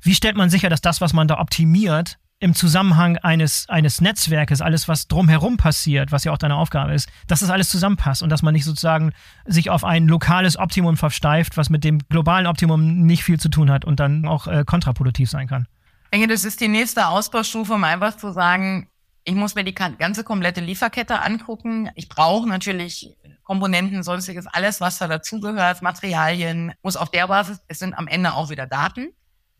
Wie 0.00 0.14
stellt 0.14 0.36
man 0.36 0.50
sicher, 0.50 0.68
dass 0.68 0.80
das, 0.80 1.00
was 1.00 1.12
man 1.12 1.28
da 1.28 1.38
optimiert, 1.38 2.18
im 2.38 2.54
Zusammenhang 2.54 3.16
eines, 3.18 3.68
eines 3.68 4.00
Netzwerkes, 4.00 4.60
alles, 4.60 4.88
was 4.88 5.08
drumherum 5.08 5.56
passiert, 5.56 6.12
was 6.12 6.24
ja 6.24 6.32
auch 6.32 6.38
deine 6.38 6.56
Aufgabe 6.56 6.92
ist, 6.92 7.08
dass 7.26 7.40
das 7.40 7.50
alles 7.50 7.70
zusammenpasst 7.70 8.22
und 8.22 8.28
dass 8.28 8.42
man 8.42 8.52
nicht 8.52 8.64
sozusagen 8.64 9.12
sich 9.46 9.70
auf 9.70 9.84
ein 9.84 10.06
lokales 10.06 10.58
Optimum 10.58 10.96
versteift, 10.96 11.56
was 11.56 11.70
mit 11.70 11.82
dem 11.82 12.00
globalen 12.10 12.46
Optimum 12.46 13.06
nicht 13.06 13.24
viel 13.24 13.40
zu 13.40 13.48
tun 13.48 13.70
hat 13.70 13.84
und 13.84 14.00
dann 14.00 14.26
auch 14.26 14.46
äh, 14.48 14.64
kontraproduktiv 14.66 15.30
sein 15.30 15.48
kann. 15.48 15.66
Ich 16.04 16.10
denke, 16.20 16.28
das 16.28 16.44
ist 16.44 16.60
die 16.60 16.68
nächste 16.68 17.08
Ausbaustufe, 17.08 17.72
um 17.72 17.84
einfach 17.84 18.16
zu 18.16 18.32
sagen, 18.32 18.88
ich 19.26 19.34
muss 19.34 19.56
mir 19.56 19.64
die 19.64 19.74
ganze 19.74 20.22
komplette 20.22 20.60
Lieferkette 20.60 21.20
angucken. 21.20 21.90
Ich 21.96 22.08
brauche 22.08 22.48
natürlich 22.48 23.16
Komponenten, 23.42 24.04
sonstiges, 24.04 24.46
alles, 24.46 24.80
was 24.80 24.98
da 24.98 25.08
dazugehört, 25.08 25.82
Materialien, 25.82 26.72
muss 26.82 26.96
auf 26.96 27.10
der 27.10 27.26
Basis, 27.26 27.60
es 27.66 27.80
sind 27.80 27.94
am 27.94 28.06
Ende 28.06 28.34
auch 28.34 28.50
wieder 28.50 28.66
Daten 28.66 29.08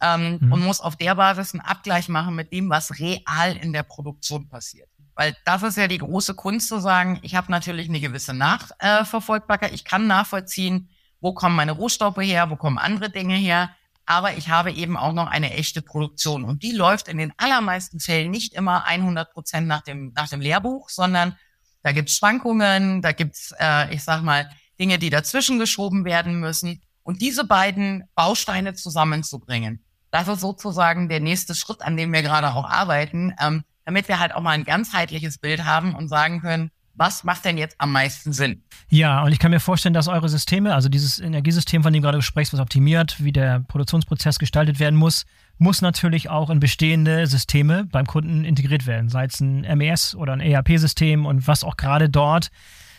ähm, 0.00 0.38
mhm. 0.40 0.52
und 0.52 0.64
muss 0.64 0.80
auf 0.80 0.94
der 0.94 1.16
Basis 1.16 1.52
einen 1.52 1.62
Abgleich 1.62 2.08
machen 2.08 2.36
mit 2.36 2.52
dem, 2.52 2.70
was 2.70 3.00
real 3.00 3.56
in 3.60 3.72
der 3.72 3.82
Produktion 3.82 4.48
passiert. 4.48 4.88
Weil 5.16 5.36
das 5.44 5.64
ist 5.64 5.76
ja 5.76 5.88
die 5.88 5.98
große 5.98 6.34
Kunst 6.34 6.68
zu 6.68 6.78
sagen, 6.78 7.18
ich 7.22 7.34
habe 7.34 7.50
natürlich 7.50 7.88
eine 7.88 8.00
gewisse 8.00 8.34
Nachverfolgbarkeit, 8.34 9.72
ich 9.72 9.84
kann 9.84 10.06
nachvollziehen, 10.06 10.90
wo 11.20 11.32
kommen 11.32 11.56
meine 11.56 11.72
Rohstoffe 11.72 12.18
her, 12.18 12.50
wo 12.50 12.56
kommen 12.56 12.78
andere 12.78 13.10
Dinge 13.10 13.34
her, 13.34 13.70
aber 14.06 14.36
ich 14.36 14.48
habe 14.48 14.72
eben 14.72 14.96
auch 14.96 15.12
noch 15.12 15.26
eine 15.26 15.52
echte 15.52 15.82
Produktion 15.82 16.44
und 16.44 16.62
die 16.62 16.72
läuft 16.72 17.08
in 17.08 17.18
den 17.18 17.32
allermeisten 17.36 18.00
Fällen 18.00 18.30
nicht 18.30 18.54
immer 18.54 18.84
100 18.84 19.32
Prozent 19.32 19.66
nach 19.66 19.82
dem, 19.82 20.12
nach 20.14 20.28
dem 20.28 20.40
Lehrbuch, 20.40 20.88
sondern 20.88 21.36
da 21.82 21.92
gibt's 21.92 22.16
Schwankungen, 22.16 23.02
da 23.02 23.12
gibt's, 23.12 23.52
äh, 23.60 23.92
ich 23.94 24.02
sag 24.02 24.22
mal, 24.22 24.50
Dinge, 24.78 24.98
die 24.98 25.10
dazwischen 25.10 25.58
geschoben 25.58 26.04
werden 26.04 26.40
müssen. 26.40 26.82
Und 27.02 27.20
diese 27.20 27.44
beiden 27.44 28.04
Bausteine 28.14 28.74
zusammenzubringen, 28.74 29.84
das 30.10 30.28
ist 30.28 30.40
sozusagen 30.40 31.08
der 31.08 31.20
nächste 31.20 31.54
Schritt, 31.54 31.82
an 31.82 31.96
dem 31.96 32.12
wir 32.12 32.22
gerade 32.22 32.54
auch 32.54 32.68
arbeiten, 32.68 33.34
ähm, 33.40 33.64
damit 33.84 34.08
wir 34.08 34.18
halt 34.18 34.34
auch 34.34 34.40
mal 34.40 34.50
ein 34.50 34.64
ganzheitliches 34.64 35.38
Bild 35.38 35.64
haben 35.64 35.94
und 35.94 36.08
sagen 36.08 36.40
können, 36.40 36.70
was 36.96 37.24
macht 37.24 37.44
denn 37.44 37.58
jetzt 37.58 37.76
am 37.78 37.92
meisten 37.92 38.32
Sinn? 38.32 38.62
Ja, 38.88 39.22
und 39.22 39.32
ich 39.32 39.38
kann 39.38 39.50
mir 39.50 39.60
vorstellen, 39.60 39.94
dass 39.94 40.08
eure 40.08 40.28
Systeme, 40.28 40.74
also 40.74 40.88
dieses 40.88 41.18
Energiesystem, 41.18 41.82
von 41.82 41.92
dem 41.92 42.02
du 42.02 42.08
gerade 42.08 42.22
sprichst, 42.22 42.52
was 42.52 42.60
optimiert, 42.60 43.22
wie 43.22 43.32
der 43.32 43.60
Produktionsprozess 43.60 44.38
gestaltet 44.38 44.80
werden 44.80 44.96
muss, 44.96 45.24
muss 45.58 45.82
natürlich 45.82 46.28
auch 46.28 46.50
in 46.50 46.60
bestehende 46.60 47.26
Systeme 47.26 47.84
beim 47.84 48.06
Kunden 48.06 48.44
integriert 48.44 48.86
werden, 48.86 49.08
sei 49.08 49.24
es 49.24 49.40
ein 49.40 49.66
MES 49.78 50.14
oder 50.14 50.32
ein 50.32 50.40
ERP-System 50.40 51.26
und 51.26 51.46
was 51.46 51.64
auch 51.64 51.76
gerade 51.76 52.08
dort 52.08 52.50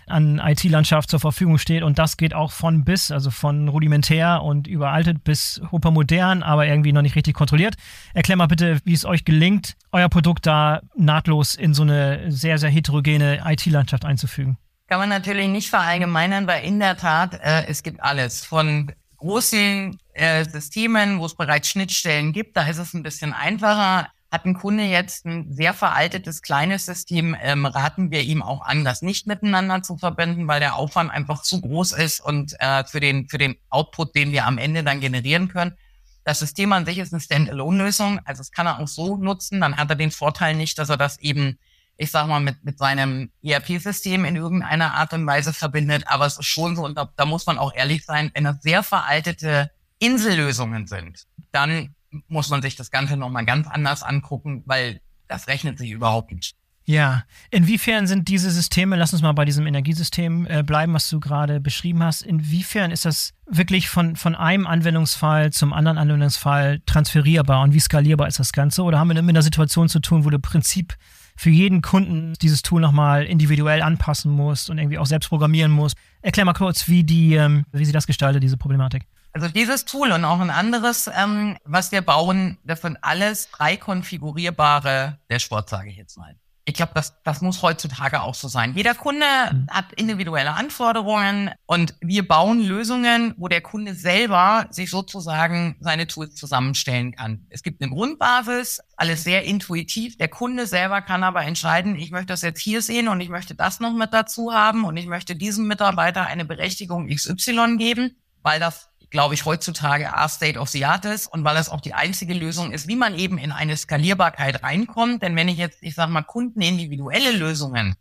an 0.08 0.39
IT-Landschaft 0.43 1.10
zur 1.10 1.20
Verfügung 1.20 1.58
steht. 1.58 1.84
Und 1.84 2.00
das 2.00 2.17
geht 2.17 2.34
auch 2.34 2.52
von 2.52 2.84
bis, 2.84 3.12
also 3.12 3.32
von 3.32 3.67
rudimentär 3.67 4.41
und 4.43 4.67
überaltet 4.67 5.24
bis 5.24 5.62
hypermodern, 5.72 6.43
aber 6.43 6.65
irgendwie 6.65 6.93
noch 6.93 7.02
nicht 7.02 7.15
richtig 7.15 7.36
kontrolliert. 7.36 7.76
Erklär 8.13 8.38
mal 8.38 8.48
bitte, 8.48 8.80
wie 8.84 8.93
es 8.93 9.06
euch 9.06 9.26
gelingt, 9.26 9.76
euer 9.91 10.10
Produkt 10.10 10.46
da 10.46 10.82
nahtlos 10.96 11.56
in 11.56 11.74
so 11.74 11.84
eine 11.84 12.32
sehr, 12.32 12.58
sehr 12.58 12.70
heterogene 12.70 13.41
IT-Landschaft 13.46 14.06
einzufügen. 14.06 14.58
Kann 14.88 15.00
man 15.00 15.10
natürlich 15.10 15.50
nicht 15.50 15.70
verallgemeinern, 15.70 16.48
weil 16.48 16.63
in 16.63 16.80
der 16.80 16.96
Tat, 16.96 17.34
äh, 17.43 17.65
es 17.67 17.84
gibt 17.84 18.02
alles. 18.02 18.46
Von 18.46 18.91
großen 19.17 20.00
äh, 20.13 20.46
Systemen, 20.46 21.20
wo 21.20 21.26
es 21.26 21.36
bereits 21.36 21.70
Schnittstellen 21.70 22.32
gibt, 22.32 22.56
da 22.56 22.67
ist 22.67 22.78
es 22.78 22.93
ein 22.93 23.04
bisschen 23.04 23.34
einfacher. 23.34 24.08
Hat 24.30 24.46
ein 24.46 24.56
Kunde 24.56 24.84
jetzt 24.84 25.26
ein 25.26 25.54
sehr 25.54 25.74
veraltetes 25.74 26.42
kleines 26.42 26.86
System, 26.86 27.36
ähm, 27.42 27.66
raten 27.66 28.12
wir 28.12 28.22
ihm 28.22 28.44
auch 28.44 28.62
an, 28.62 28.84
das 28.84 29.02
nicht 29.02 29.26
miteinander 29.26 29.84
zu 29.84 29.98
verbinden, 29.98 30.48
weil 30.48 30.60
der 30.60 30.76
Aufwand 30.76 31.12
einfach 31.12 31.44
zu 31.44 31.62
groß 31.62 31.94
ist 31.94 32.20
und 32.20 32.54
äh, 32.60 32.84
für 32.84 33.00
den 33.00 33.30
für 33.30 33.38
den 33.38 33.56
Output, 33.70 34.16
den 34.16 34.32
wir 34.34 34.46
am 34.46 34.58
Ende 34.58 34.84
dann 34.84 35.00
generieren 35.00 35.48
können. 35.48 35.78
Das 36.26 36.40
System 36.40 36.74
an 36.74 36.86
sich 36.86 36.98
ist 36.98 37.13
eine 37.13 37.22
Standalone-Lösung, 37.22 38.20
also 38.26 38.42
es 38.42 38.52
kann 38.52 38.68
er 38.68 38.80
auch 38.80 38.88
so 38.90 39.16
nutzen. 39.16 39.62
Dann 39.62 39.78
hat 39.78 39.90
er 39.90 39.96
den 39.96 40.12
Vorteil 40.12 40.56
nicht, 40.56 40.78
dass 40.78 40.90
er 40.90 40.98
das 40.98 41.18
eben, 41.20 41.58
ich 41.96 42.12
sag 42.12 42.28
mal, 42.28 42.42
mit 42.42 42.66
mit 42.66 42.78
seinem 42.80 43.32
ERP-System 43.44 44.26
in 44.26 44.36
irgendeiner 44.36 44.94
Art 44.96 45.13
und 45.13 45.26
Weise 45.26 45.54
verbindet. 45.54 46.04
Aber 46.08 46.26
es 46.26 46.38
ist 46.38 46.48
schon 46.48 46.76
so, 46.76 46.84
und 46.84 46.98
da, 46.98 47.10
da 47.16 47.26
muss 47.26 47.46
man 47.46 47.58
auch 47.58 47.74
ehrlich 47.74 48.04
sein, 48.04 48.32
wenn 48.34 48.44
das 48.44 48.62
sehr 48.62 48.84
veraltete 48.84 49.72
Insellösungen 50.00 50.86
sind, 50.86 51.28
dann 51.52 51.96
muss 52.28 52.50
man 52.50 52.62
sich 52.62 52.76
das 52.76 52.91
Ganze 52.91 53.17
nochmal 53.17 53.46
ganz 53.46 53.67
anders 53.67 54.04
angucken, 54.04 54.63
weil 54.65 55.02
das 55.28 55.48
rechnet 55.48 55.78
sich 55.78 55.91
überhaupt 55.91 56.32
nicht. 56.32 56.56
Ja, 56.89 57.24
inwiefern 57.52 58.08
sind 58.08 58.30
diese 58.30 58.50
Systeme, 58.50 58.96
lass 58.96 59.12
uns 59.12 59.22
mal 59.22 59.34
bei 59.34 59.43
diesem 59.43 59.67
Energiesystem 59.67 60.48
äh, 60.50 60.63
bleiben, 60.63 60.93
was 60.93 61.10
du 61.10 61.20
gerade 61.20 61.60
beschrieben 61.60 62.02
hast, 62.02 62.22
inwiefern 62.22 62.91
ist 62.91 63.04
das 63.04 63.34
wirklich 63.46 63.89
von, 63.89 64.15
von 64.15 64.36
einem 64.36 64.65
Anwendungsfall 64.65 65.52
zum 65.52 65.74
anderen 65.74 65.98
Anwendungsfall 65.98 66.80
transferierbar 66.86 67.62
und 67.63 67.74
wie 67.74 67.82
skalierbar 67.82 68.30
ist 68.30 68.39
das 68.39 68.54
Ganze? 68.54 68.84
Oder 68.84 69.00
haben 69.00 69.10
wir 69.10 69.22
mit 69.22 69.36
einer 69.36 69.41
Situation 69.41 69.89
zu 69.89 70.00
tun, 70.00 70.24
wo 70.24 70.30
du 70.30 70.38
im 70.38 70.41
Prinzip 70.41 70.96
für 71.36 71.50
jeden 71.50 71.82
Kunden 71.82 72.36
dieses 72.41 72.62
Tool 72.62 72.80
nochmal 72.80 73.26
individuell 73.26 73.82
anpassen 73.82 74.32
musst 74.32 74.70
und 74.70 74.78
irgendwie 74.78 74.98
auch 74.98 75.06
selbst 75.06 75.28
programmieren 75.28 75.74
musst? 75.74 75.98
Erklär 76.22 76.46
mal 76.46 76.54
kurz, 76.54 76.88
wie, 76.88 77.04
die, 77.04 77.36
ähm, 77.36 77.65
wie 77.74 77.84
sie 77.84 77.91
das 77.91 78.08
gestaltet, 78.08 78.43
diese 78.43 78.56
Problematik. 78.56 79.04
Also 79.38 79.50
dieses 79.50 79.86
Tool 79.86 80.12
und 80.13 80.26
auch 80.26 80.39
ein 80.39 80.50
anderes, 80.50 81.08
ähm, 81.15 81.58
was 81.63 81.91
wir 81.91 82.02
bauen, 82.02 82.58
das 82.63 82.82
sind 82.82 82.97
alles 83.04 83.45
frei 83.45 83.78
konfigurierbare 83.78 85.19
Dashboards, 85.30 85.69
sage 85.69 85.91
ich 85.91 85.97
jetzt 85.97 86.17
mal. 86.17 86.36
Ich 86.65 86.73
glaube, 86.73 86.93
das, 86.95 87.21
das 87.21 87.41
muss 87.41 87.62
heutzutage 87.62 88.23
auch 88.23 88.34
so 88.34 88.47
sein. 88.47 88.73
Jeder 88.73 88.95
Kunde 88.95 89.28
mhm. 89.52 89.67
hat 89.69 89.93
individuelle 89.93 90.54
Anforderungen 90.54 91.52
und 91.67 91.93
wir 92.02 92.28
bauen 92.28 92.62
Lösungen, 92.62 93.36
wo 93.38 93.47
der 93.47 93.62
Kunde 93.62 93.93
selber 93.93 94.65
sich 94.71 94.89
sozusagen 94.89 95.76
seine 95.82 96.08
Tools 96.08 96.34
zusammenstellen 96.34 97.12
kann. 97.12 97.45
Es 97.52 97.62
gibt 97.62 97.80
eine 97.80 97.91
Grundbasis, 97.91 98.82
alles 98.95 99.23
sehr 99.23 99.43
intuitiv. 99.43 100.17
Der 100.17 100.30
Kunde 100.30 100.65
selber 100.65 101.04
kann 101.04 101.23
aber 101.23 101.43
entscheiden, 101.43 101.95
ich 101.95 102.10
möchte 102.10 102.34
das 102.34 102.41
jetzt 102.41 102.60
hier 102.60 102.82
sehen 102.82 103.08
und 103.08 103.21
ich 103.21 103.30
möchte 103.30 103.54
das 103.54 103.80
noch 103.80 103.93
mit 103.93 104.13
dazu 104.13 104.52
haben 104.52 104.84
und 104.84 104.97
ich 104.97 105.06
möchte 105.06 105.36
diesem 105.36 105.67
Mitarbeiter 105.67 106.26
eine 106.26 106.43
Berechtigung 106.43 107.08
XY 107.08 107.78
geben, 107.78 108.17
weil 108.41 108.60
das 108.60 108.89
glaube 109.10 109.34
ich, 109.34 109.46
heutzutage 109.46 110.13
A 110.13 110.28
State 110.28 110.60
of 110.60 110.70
the 110.70 110.86
Art 110.86 111.06
ist 111.06 111.28
und 111.28 111.43
weil 111.43 111.58
es 111.58 111.70
auch 111.70 111.82
die 111.82 111.93
einzige 111.93 112.34
Lösung 112.34 112.72
ist, 112.72 112.88
wie 112.88 112.96
man 112.96 113.17
eben 113.17 113.38
in 113.38 113.52
eine 113.52 113.78
Skalierbarkeit 113.78 114.63
reinkommt. 114.63 115.22
Denn 115.22 115.36
wenn 115.36 115.48
ich 115.48 115.58
jetzt, 115.58 115.80
ich 115.82 115.96
sag 115.96 116.10
mal, 116.10 116.24
kundenindividuelle 116.24 117.32
Lösungen 117.32 117.96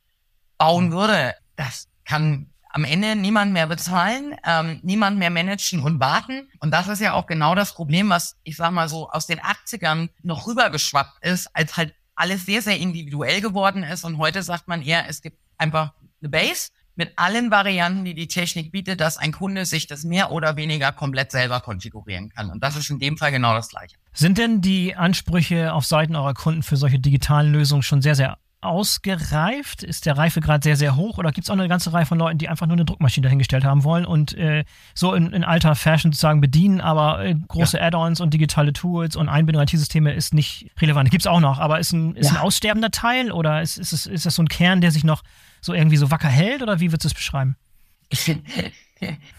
bauen 0.58 0.92
würde, 0.92 1.34
das 1.54 1.88
kann 2.04 2.50
am 2.70 2.84
Ende 2.84 3.16
niemand 3.16 3.52
mehr 3.52 3.66
bezahlen, 3.66 4.36
ähm, 4.44 4.80
niemand 4.82 5.18
mehr 5.18 5.30
managen 5.30 5.82
und 5.82 5.98
warten. 5.98 6.48
Und 6.60 6.72
das 6.72 6.88
ist 6.88 7.00
ja 7.00 7.14
auch 7.14 7.26
genau 7.26 7.54
das 7.54 7.72
Problem, 7.72 8.10
was 8.10 8.36
ich 8.42 8.56
sag 8.56 8.70
mal 8.72 8.88
so 8.88 9.08
aus 9.08 9.26
den 9.26 9.40
80ern 9.40 10.10
noch 10.22 10.46
rübergeschwappt 10.46 11.24
ist, 11.24 11.48
als 11.54 11.76
halt 11.76 11.94
alles 12.14 12.44
sehr, 12.44 12.62
sehr 12.62 12.78
individuell 12.78 13.40
geworden 13.40 13.82
ist. 13.82 14.04
Und 14.04 14.18
heute 14.18 14.42
sagt 14.42 14.68
man 14.68 14.82
eher, 14.82 15.08
es 15.08 15.22
gibt 15.22 15.38
einfach 15.56 15.92
eine 16.20 16.28
Base 16.28 16.68
mit 16.96 17.12
allen 17.16 17.50
Varianten, 17.50 18.04
die 18.04 18.14
die 18.14 18.26
Technik 18.26 18.72
bietet, 18.72 19.00
dass 19.00 19.18
ein 19.18 19.32
Kunde 19.32 19.66
sich 19.66 19.86
das 19.86 20.04
mehr 20.04 20.32
oder 20.32 20.56
weniger 20.56 20.92
komplett 20.92 21.30
selber 21.30 21.60
konfigurieren 21.60 22.30
kann. 22.30 22.50
Und 22.50 22.64
das 22.64 22.76
ist 22.76 22.90
in 22.90 22.98
dem 22.98 23.18
Fall 23.18 23.30
genau 23.30 23.54
das 23.54 23.68
Gleiche. 23.68 23.96
Sind 24.12 24.38
denn 24.38 24.62
die 24.62 24.96
Ansprüche 24.96 25.72
auf 25.74 25.84
Seiten 25.84 26.16
eurer 26.16 26.34
Kunden 26.34 26.62
für 26.62 26.76
solche 26.76 26.98
digitalen 26.98 27.52
Lösungen 27.52 27.82
schon 27.82 28.00
sehr, 28.00 28.14
sehr 28.14 28.38
ausgereift? 28.62 29.82
Ist 29.82 30.06
der 30.06 30.16
Reifegrad 30.16 30.64
sehr, 30.64 30.76
sehr 30.76 30.96
hoch? 30.96 31.18
Oder 31.18 31.32
gibt 31.32 31.46
es 31.46 31.50
auch 31.50 31.54
eine 31.54 31.68
ganze 31.68 31.92
Reihe 31.92 32.06
von 32.06 32.18
Leuten, 32.18 32.38
die 32.38 32.48
einfach 32.48 32.66
nur 32.66 32.76
eine 32.76 32.84
Druckmaschine 32.84 33.24
dahingestellt 33.24 33.64
haben 33.64 33.84
wollen 33.84 34.06
und 34.06 34.34
äh, 34.34 34.64
so 34.94 35.14
in, 35.14 35.32
in, 35.32 35.44
alter 35.44 35.74
Fashion 35.74 36.12
sozusagen 36.12 36.40
bedienen, 36.40 36.80
aber 36.80 37.24
äh, 37.24 37.34
große 37.48 37.76
ja. 37.76 37.84
Add-ons 37.84 38.20
und 38.20 38.32
digitale 38.32 38.72
Tools 38.72 39.16
und 39.16 39.28
Einbindung 39.28 39.62
IT-Systeme 39.62 40.12
ist 40.12 40.34
nicht 40.34 40.70
relevant. 40.80 41.10
Gibt 41.10 41.22
es 41.22 41.26
auch 41.26 41.40
noch, 41.40 41.58
aber 41.58 41.78
ist 41.78 41.92
ein, 41.92 42.16
ist 42.16 42.30
ja. 42.30 42.36
ein 42.36 42.40
aussterbender 42.40 42.90
Teil 42.90 43.30
oder 43.30 43.62
ist, 43.62 43.76
ist, 43.76 43.92
es, 43.92 44.06
ist 44.06 44.26
das 44.26 44.34
so 44.34 44.42
ein 44.42 44.48
Kern, 44.48 44.80
der 44.80 44.90
sich 44.90 45.04
noch 45.04 45.22
so 45.66 45.74
irgendwie 45.74 45.96
so 45.96 46.10
wacker 46.10 46.28
hält 46.28 46.62
oder 46.62 46.80
wie 46.80 46.90
würdest 46.90 47.04
du 47.04 47.08
es 47.08 47.14
beschreiben? 47.14 47.56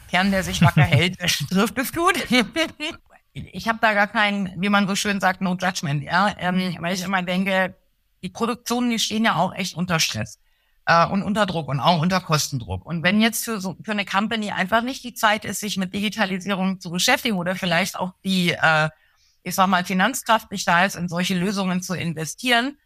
Kern, 0.09 0.31
der 0.31 0.43
sich 0.43 0.61
wacker 0.61 0.83
hält, 0.83 1.17
trifft 1.49 1.77
es 1.77 1.93
gut. 1.93 2.15
ich 3.33 3.67
habe 3.67 3.79
da 3.81 3.93
gar 3.93 4.07
keinen, 4.07 4.61
wie 4.61 4.69
man 4.69 4.87
so 4.87 4.95
schön 4.95 5.19
sagt, 5.19 5.41
no 5.41 5.55
judgment, 5.55 6.03
ja, 6.03 6.35
ähm, 6.37 6.77
weil 6.79 6.93
ich 6.93 7.03
immer 7.03 7.23
denke, 7.23 7.75
die 8.23 8.29
Produktionen, 8.29 8.89
die 8.89 8.99
stehen 8.99 9.25
ja 9.25 9.35
auch 9.35 9.53
echt 9.53 9.75
unter 9.75 9.99
Stress 9.99 10.39
äh, 10.85 11.05
und 11.05 11.23
unter 11.23 11.45
Druck 11.45 11.67
und 11.67 11.79
auch 11.79 12.01
unter 12.01 12.19
Kostendruck. 12.19 12.85
Und 12.85 13.03
wenn 13.03 13.21
jetzt 13.21 13.45
für 13.45 13.59
so 13.61 13.77
für 13.83 13.91
eine 13.91 14.05
Company 14.05 14.51
einfach 14.51 14.81
nicht 14.81 15.03
die 15.03 15.13
Zeit 15.13 15.45
ist, 15.45 15.59
sich 15.59 15.77
mit 15.77 15.93
Digitalisierung 15.93 16.79
zu 16.79 16.89
beschäftigen 16.89 17.37
oder 17.37 17.55
vielleicht 17.55 17.97
auch 17.97 18.13
die, 18.23 18.51
äh, 18.51 18.89
ich 19.43 19.55
sag 19.55 19.67
mal, 19.67 19.85
Finanzkraft 19.85 20.51
nicht 20.51 20.67
da 20.67 20.85
ist, 20.85 20.95
in 20.95 21.07
solche 21.07 21.35
Lösungen 21.35 21.81
zu 21.81 21.93
investieren, 21.93 22.77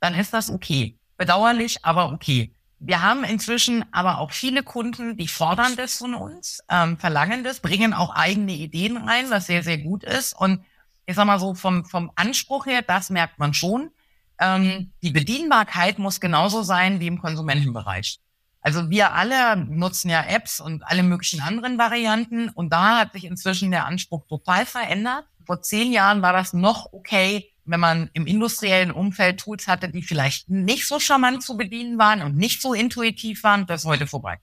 dann 0.00 0.14
ist 0.14 0.32
das 0.32 0.50
okay. 0.50 0.98
Bedauerlich, 1.16 1.84
aber 1.84 2.12
okay. 2.12 2.52
Wir 2.82 3.02
haben 3.02 3.24
inzwischen 3.24 3.84
aber 3.92 4.18
auch 4.18 4.32
viele 4.32 4.62
Kunden, 4.62 5.16
die 5.18 5.28
fordern 5.28 5.76
das 5.76 5.98
von 5.98 6.14
uns, 6.14 6.60
ähm, 6.70 6.96
verlangen 6.96 7.44
das, 7.44 7.60
bringen 7.60 7.92
auch 7.92 8.14
eigene 8.14 8.52
Ideen 8.52 8.96
rein, 8.96 9.28
was 9.28 9.46
sehr, 9.46 9.62
sehr 9.62 9.76
gut 9.78 10.02
ist. 10.02 10.32
Und 10.32 10.64
ich 11.04 11.14
sag 11.14 11.26
mal 11.26 11.38
so, 11.38 11.54
vom, 11.54 11.84
vom 11.84 12.10
Anspruch 12.16 12.64
her, 12.64 12.80
das 12.80 13.10
merkt 13.10 13.38
man 13.38 13.52
schon. 13.52 13.90
Ähm, 14.38 14.92
die 15.02 15.10
Bedienbarkeit 15.10 15.98
muss 15.98 16.20
genauso 16.20 16.62
sein 16.62 17.00
wie 17.00 17.06
im 17.06 17.20
Konsumentenbereich. 17.20 18.18
Also 18.62 18.88
wir 18.88 19.12
alle 19.12 19.56
nutzen 19.56 20.10
ja 20.10 20.22
Apps 20.24 20.58
und 20.58 20.82
alle 20.82 21.02
möglichen 21.02 21.42
anderen 21.42 21.76
Varianten 21.76 22.48
und 22.48 22.72
da 22.72 23.00
hat 23.00 23.12
sich 23.12 23.24
inzwischen 23.24 23.70
der 23.70 23.86
Anspruch 23.86 24.26
total 24.26 24.64
verändert. 24.64 25.24
Vor 25.44 25.60
zehn 25.60 25.92
Jahren 25.92 26.22
war 26.22 26.32
das 26.32 26.54
noch 26.54 26.92
okay, 26.92 27.52
wenn 27.64 27.80
man 27.80 28.10
im 28.12 28.26
industriellen 28.26 28.90
Umfeld 28.90 29.40
Tools 29.40 29.68
hatte, 29.68 29.88
die 29.88 30.02
vielleicht 30.02 30.48
nicht 30.48 30.86
so 30.86 30.98
charmant 30.98 31.42
zu 31.42 31.56
bedienen 31.56 31.98
waren 31.98 32.22
und 32.22 32.36
nicht 32.36 32.62
so 32.62 32.74
intuitiv 32.74 33.42
waren, 33.42 33.66
das 33.66 33.82
ist 33.82 33.86
heute 33.86 34.06
vorbei. 34.06 34.38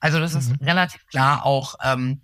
Also 0.00 0.18
das 0.18 0.34
mhm. 0.34 0.40
ist 0.40 0.60
relativ 0.60 1.06
klar 1.06 1.44
auch 1.44 1.76
ähm, 1.82 2.22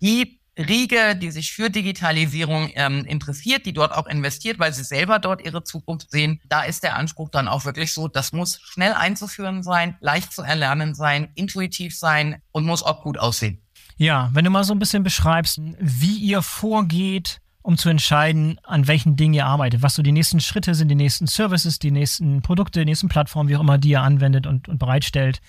die 0.00 0.40
Riege, 0.58 1.16
die 1.16 1.30
sich 1.30 1.52
für 1.52 1.70
Digitalisierung 1.70 2.70
ähm, 2.74 3.04
interessiert, 3.06 3.64
die 3.64 3.72
dort 3.72 3.92
auch 3.92 4.06
investiert, 4.06 4.58
weil 4.58 4.72
sie 4.72 4.84
selber 4.84 5.18
dort 5.18 5.42
ihre 5.42 5.64
Zukunft 5.64 6.10
sehen. 6.10 6.40
Da 6.46 6.62
ist 6.62 6.82
der 6.82 6.96
Anspruch 6.96 7.30
dann 7.30 7.48
auch 7.48 7.64
wirklich 7.64 7.94
so, 7.94 8.06
das 8.06 8.32
muss 8.32 8.60
schnell 8.60 8.92
einzuführen 8.92 9.62
sein, 9.62 9.96
leicht 10.00 10.32
zu 10.32 10.42
erlernen 10.42 10.94
sein, 10.94 11.30
intuitiv 11.34 11.98
sein 11.98 12.42
und 12.50 12.66
muss 12.66 12.82
auch 12.82 13.02
gut 13.02 13.18
aussehen. 13.18 13.62
Ja, 13.96 14.30
wenn 14.32 14.44
du 14.44 14.50
mal 14.50 14.64
so 14.64 14.74
ein 14.74 14.78
bisschen 14.78 15.02
beschreibst, 15.02 15.58
wie 15.78 16.16
ihr 16.16 16.42
vorgeht, 16.42 17.40
um 17.62 17.78
zu 17.78 17.88
entscheiden, 17.88 18.58
an 18.64 18.88
welchen 18.88 19.16
Dingen 19.16 19.34
ihr 19.34 19.46
arbeitet, 19.46 19.82
was 19.82 19.94
so 19.94 20.02
die 20.02 20.12
nächsten 20.12 20.40
Schritte 20.40 20.74
sind, 20.74 20.88
die 20.88 20.94
nächsten 20.94 21.26
Services, 21.26 21.78
die 21.78 21.90
nächsten 21.90 22.42
Produkte, 22.42 22.80
die 22.80 22.86
nächsten 22.86 23.08
Plattformen, 23.08 23.48
wie 23.48 23.56
auch 23.56 23.60
immer, 23.60 23.78
die 23.78 23.90
ihr 23.90 24.02
anwendet 24.02 24.46
und, 24.46 24.68
und 24.68 24.78
bereitstellt. 24.78 25.40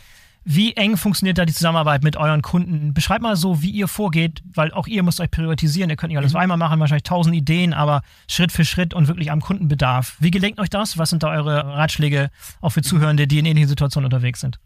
Wie 0.46 0.74
eng 0.76 0.98
funktioniert 0.98 1.38
da 1.38 1.46
die 1.46 1.54
Zusammenarbeit 1.54 2.04
mit 2.04 2.18
euren 2.18 2.42
Kunden? 2.42 2.94
Beschreibt 2.94 3.22
mal 3.22 3.38
so, 3.38 3.62
wie 3.62 3.70
ihr 3.70 3.88
vorgeht, 3.88 4.44
weil 4.54 4.74
auch 4.74 4.88
ihr 4.88 5.02
müsst 5.02 5.22
euch 5.22 5.32
priorisieren. 5.32 5.90
Ihr 5.90 5.96
könnt 5.96 6.10
nicht 6.10 6.18
alles 6.18 6.34
mhm. 6.34 6.40
einmal 6.40 6.58
machen, 6.58 6.82
wahrscheinlich 6.82 7.04
tausend 7.04 7.34
Ideen, 7.34 7.74
aber 7.74 8.02
Schritt 8.28 8.52
für 8.52 8.66
Schritt 8.66 8.94
und 8.94 9.08
wirklich 9.08 9.32
am 9.32 9.40
Kundenbedarf. 9.40 10.18
Wie 10.20 10.32
gelingt 10.32 10.60
euch 10.60 10.70
das? 10.70 10.98
Was 10.98 11.12
sind 11.12 11.24
da 11.24 11.30
eure 11.30 11.66
Ratschläge 11.66 12.30
auch 12.60 12.72
für 12.72 12.82
Zuhörende, 12.82 13.26
die 13.26 13.40
in 13.40 13.46
ähnlichen 13.46 13.70
Situationen 13.70 14.06
unterwegs 14.06 14.42
sind? 14.42 14.60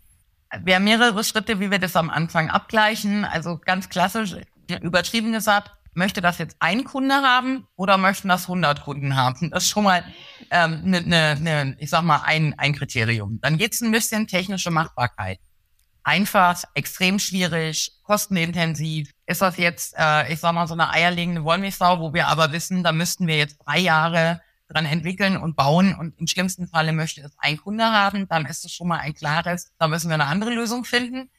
Wir 0.64 0.76
haben 0.76 0.84
mehrere 0.84 1.24
Schritte, 1.24 1.60
wie 1.60 1.70
wir 1.70 1.80
das 1.80 1.96
am 1.96 2.10
Anfang 2.10 2.50
abgleichen. 2.50 3.24
Also 3.24 3.60
ganz 3.64 3.90
klassisch, 3.90 4.36
übertrieben 4.82 5.32
gesagt, 5.32 5.77
möchte 5.98 6.22
das 6.22 6.38
jetzt 6.38 6.56
ein 6.60 6.84
Kunde 6.84 7.16
haben 7.16 7.68
oder 7.76 7.98
möchten 7.98 8.30
das 8.30 8.44
100 8.44 8.84
Kunden 8.84 9.16
haben? 9.16 9.50
Das 9.50 9.64
ist 9.64 9.70
schon 9.70 9.84
mal 9.84 10.04
ähm, 10.52 10.82
ne, 10.84 11.02
ne, 11.02 11.38
ne, 11.40 11.76
ich 11.80 11.90
sag 11.90 12.04
mal, 12.04 12.22
ein, 12.24 12.54
ein 12.58 12.74
Kriterium. 12.74 13.40
Dann 13.42 13.58
geht 13.58 13.74
es 13.74 13.82
ein 13.82 13.92
bisschen 13.92 14.28
technische 14.28 14.72
Machbarkeit 14.72 15.40
einfach, 16.08 16.64
extrem 16.74 17.20
schwierig, 17.20 17.92
kostenintensiv. 18.04 19.12
Ist 19.26 19.42
das 19.42 19.58
jetzt, 19.58 19.94
äh, 19.98 20.32
ich 20.32 20.40
sag 20.40 20.54
mal, 20.54 20.66
so 20.66 20.74
eine 20.74 20.90
eierlegende 20.90 21.44
Wollmilchsau, 21.44 22.00
wo 22.00 22.14
wir 22.14 22.30
aber 22.30 22.54
wissen, 22.54 22.82
da 22.82 22.94
müssten 22.94 23.28
wir 23.28 23.36
jetzt 23.36 23.58
drei 23.66 23.80
Jahre 23.80 24.42
dran 24.70 24.86
entwickeln 24.86 25.36
und 25.36 25.58
bauen 25.58 25.94
und 25.96 26.18
im 26.18 26.28
schlimmsten 26.28 26.70
Falle 26.70 26.94
möchte 26.94 27.22
es 27.22 27.36
ein 27.40 27.58
Kunde 27.58 27.84
haben, 27.84 28.26
dann 28.30 28.46
ist 28.46 28.64
es 28.64 28.72
schon 28.72 28.88
mal 28.88 29.00
ein 29.00 29.14
klares, 29.14 29.72
da 29.80 29.90
müssen 29.90 30.08
wir 30.08 30.14
eine 30.14 30.26
andere 30.26 30.52
Lösung 30.52 30.86
finden. 30.86 31.30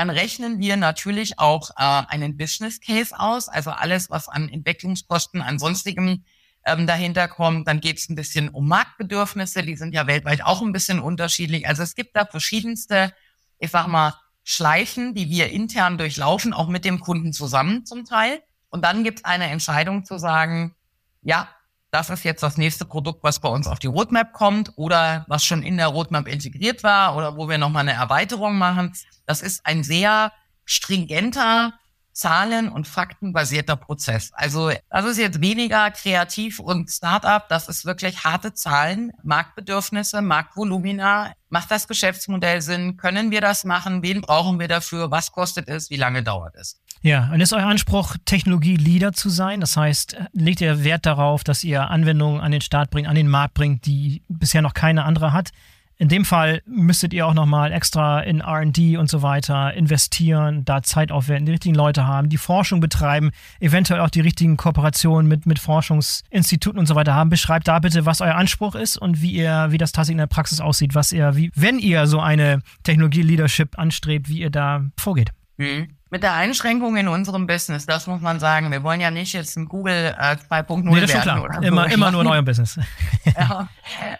Dann 0.00 0.08
rechnen 0.08 0.60
wir 0.60 0.78
natürlich 0.78 1.38
auch 1.38 1.68
äh, 1.72 1.74
einen 2.08 2.38
Business 2.38 2.80
Case 2.80 3.14
aus, 3.18 3.50
also 3.50 3.70
alles, 3.70 4.08
was 4.08 4.28
an 4.28 4.48
Entwicklungskosten, 4.48 5.42
an 5.42 5.58
sonstigem 5.58 6.24
ähm, 6.64 6.86
dahinter 6.86 7.28
kommt. 7.28 7.68
Dann 7.68 7.80
geht 7.80 7.98
es 7.98 8.08
ein 8.08 8.14
bisschen 8.14 8.48
um 8.48 8.66
Marktbedürfnisse, 8.66 9.62
die 9.62 9.76
sind 9.76 9.94
ja 9.94 10.06
weltweit 10.06 10.42
auch 10.42 10.62
ein 10.62 10.72
bisschen 10.72 11.00
unterschiedlich. 11.00 11.68
Also 11.68 11.82
es 11.82 11.94
gibt 11.94 12.16
da 12.16 12.24
verschiedenste 12.24 13.12
ich 13.60 13.70
sag 13.70 13.88
mal, 13.88 14.14
Schleifen, 14.42 15.14
die 15.14 15.28
wir 15.28 15.50
intern 15.50 15.98
durchlaufen, 15.98 16.54
auch 16.54 16.68
mit 16.68 16.86
dem 16.86 17.00
Kunden 17.00 17.34
zusammen 17.34 17.84
zum 17.84 18.06
Teil. 18.06 18.42
Und 18.70 18.86
dann 18.86 19.04
gibt 19.04 19.18
es 19.18 19.24
eine 19.26 19.50
Entscheidung 19.50 20.06
zu 20.06 20.18
sagen, 20.18 20.74
ja, 21.20 21.46
das 21.90 22.10
ist 22.10 22.24
jetzt 22.24 22.42
das 22.42 22.56
nächste 22.56 22.84
Produkt, 22.84 23.22
was 23.22 23.40
bei 23.40 23.48
uns 23.48 23.66
auf 23.66 23.78
die 23.78 23.88
Roadmap 23.88 24.32
kommt 24.32 24.72
oder 24.76 25.24
was 25.28 25.44
schon 25.44 25.62
in 25.62 25.76
der 25.76 25.88
Roadmap 25.88 26.28
integriert 26.28 26.82
war 26.82 27.16
oder 27.16 27.36
wo 27.36 27.48
wir 27.48 27.58
nochmal 27.58 27.82
eine 27.82 27.92
Erweiterung 27.92 28.58
machen. 28.58 28.92
Das 29.26 29.42
ist 29.42 29.66
ein 29.66 29.82
sehr 29.82 30.32
stringenter 30.64 31.72
Zahlen- 32.12 32.68
und 32.68 32.86
Faktenbasierter 32.86 33.76
Prozess. 33.76 34.30
Also 34.34 34.70
das 34.90 35.04
ist 35.06 35.18
jetzt 35.18 35.40
weniger 35.40 35.90
kreativ 35.90 36.58
und 36.60 36.90
Startup, 36.90 37.48
das 37.48 37.68
ist 37.68 37.84
wirklich 37.86 38.24
harte 38.24 38.52
Zahlen, 38.52 39.12
Marktbedürfnisse, 39.22 40.20
Marktvolumina. 40.20 41.32
Macht 41.48 41.70
das 41.70 41.88
Geschäftsmodell 41.88 42.62
Sinn? 42.62 42.96
Können 42.96 43.30
wir 43.30 43.40
das 43.40 43.64
machen? 43.64 44.02
Wen 44.02 44.20
brauchen 44.20 44.60
wir 44.60 44.68
dafür? 44.68 45.10
Was 45.10 45.32
kostet 45.32 45.68
es? 45.68 45.90
Wie 45.90 45.96
lange 45.96 46.22
dauert 46.22 46.54
es? 46.56 46.80
Ja, 47.02 47.30
und 47.32 47.40
ist 47.40 47.54
euer 47.54 47.66
Anspruch, 47.66 48.16
Technologie-Leader 48.26 49.12
zu 49.12 49.30
sein? 49.30 49.60
Das 49.60 49.76
heißt, 49.76 50.16
legt 50.32 50.60
ihr 50.60 50.84
Wert 50.84 51.06
darauf, 51.06 51.44
dass 51.44 51.64
ihr 51.64 51.88
Anwendungen 51.88 52.42
an 52.42 52.52
den 52.52 52.60
Start 52.60 52.90
bringt, 52.90 53.08
an 53.08 53.14
den 53.14 53.28
Markt 53.28 53.54
bringt, 53.54 53.86
die 53.86 54.22
bisher 54.28 54.60
noch 54.60 54.74
keine 54.74 55.04
andere 55.04 55.32
hat? 55.32 55.50
In 55.96 56.08
dem 56.08 56.24
Fall 56.24 56.62
müsstet 56.64 57.12
ihr 57.12 57.26
auch 57.26 57.34
nochmal 57.34 57.72
extra 57.72 58.20
in 58.20 58.40
RD 58.40 58.96
und 58.96 59.10
so 59.10 59.20
weiter 59.20 59.74
investieren, 59.74 60.64
da 60.64 60.82
Zeit 60.82 61.12
aufwenden, 61.12 61.44
die 61.44 61.52
richtigen 61.52 61.74
Leute 61.74 62.06
haben, 62.06 62.30
die 62.30 62.38
Forschung 62.38 62.80
betreiben, 62.80 63.32
eventuell 63.60 64.00
auch 64.00 64.08
die 64.08 64.22
richtigen 64.22 64.56
Kooperationen 64.56 65.28
mit, 65.28 65.44
mit 65.44 65.58
Forschungsinstituten 65.58 66.78
und 66.78 66.86
so 66.86 66.94
weiter 66.94 67.14
haben. 67.14 67.28
Beschreibt 67.28 67.68
da 67.68 67.78
bitte, 67.80 68.06
was 68.06 68.22
euer 68.22 68.34
Anspruch 68.34 68.76
ist 68.76 68.96
und 68.96 69.20
wie 69.20 69.32
ihr, 69.32 69.68
wie 69.70 69.78
das 69.78 69.92
tatsächlich 69.92 70.14
in 70.14 70.18
der 70.18 70.26
Praxis 70.26 70.60
aussieht, 70.60 70.94
was 70.94 71.12
ihr, 71.12 71.36
wie, 71.36 71.50
wenn 71.54 71.78
ihr 71.78 72.06
so 72.06 72.18
eine 72.18 72.60
Technologie-Leadership 72.82 73.78
anstrebt, 73.78 74.30
wie 74.30 74.40
ihr 74.40 74.50
da 74.50 74.86
vorgeht. 74.98 75.32
Mhm 75.60 76.00
mit 76.10 76.24
der 76.24 76.34
Einschränkung 76.34 76.96
in 76.96 77.06
unserem 77.06 77.46
Business, 77.46 77.86
das 77.86 78.08
muss 78.08 78.20
man 78.20 78.40
sagen. 78.40 78.70
Wir 78.72 78.82
wollen 78.82 79.00
ja 79.00 79.12
nicht 79.12 79.32
jetzt 79.32 79.56
ein 79.56 79.66
Google 79.66 80.14
äh, 80.18 80.36
2.0 80.36 80.82
nee, 80.82 80.96
werden. 80.96 81.22
Klar. 81.22 81.44
Oder 81.44 81.62
immer, 81.62 81.88
so. 81.88 81.94
immer 81.94 82.10
nur 82.10 82.20
in 82.22 82.26
eurem 82.26 82.44
Business. 82.44 82.78
ja. 83.24 83.68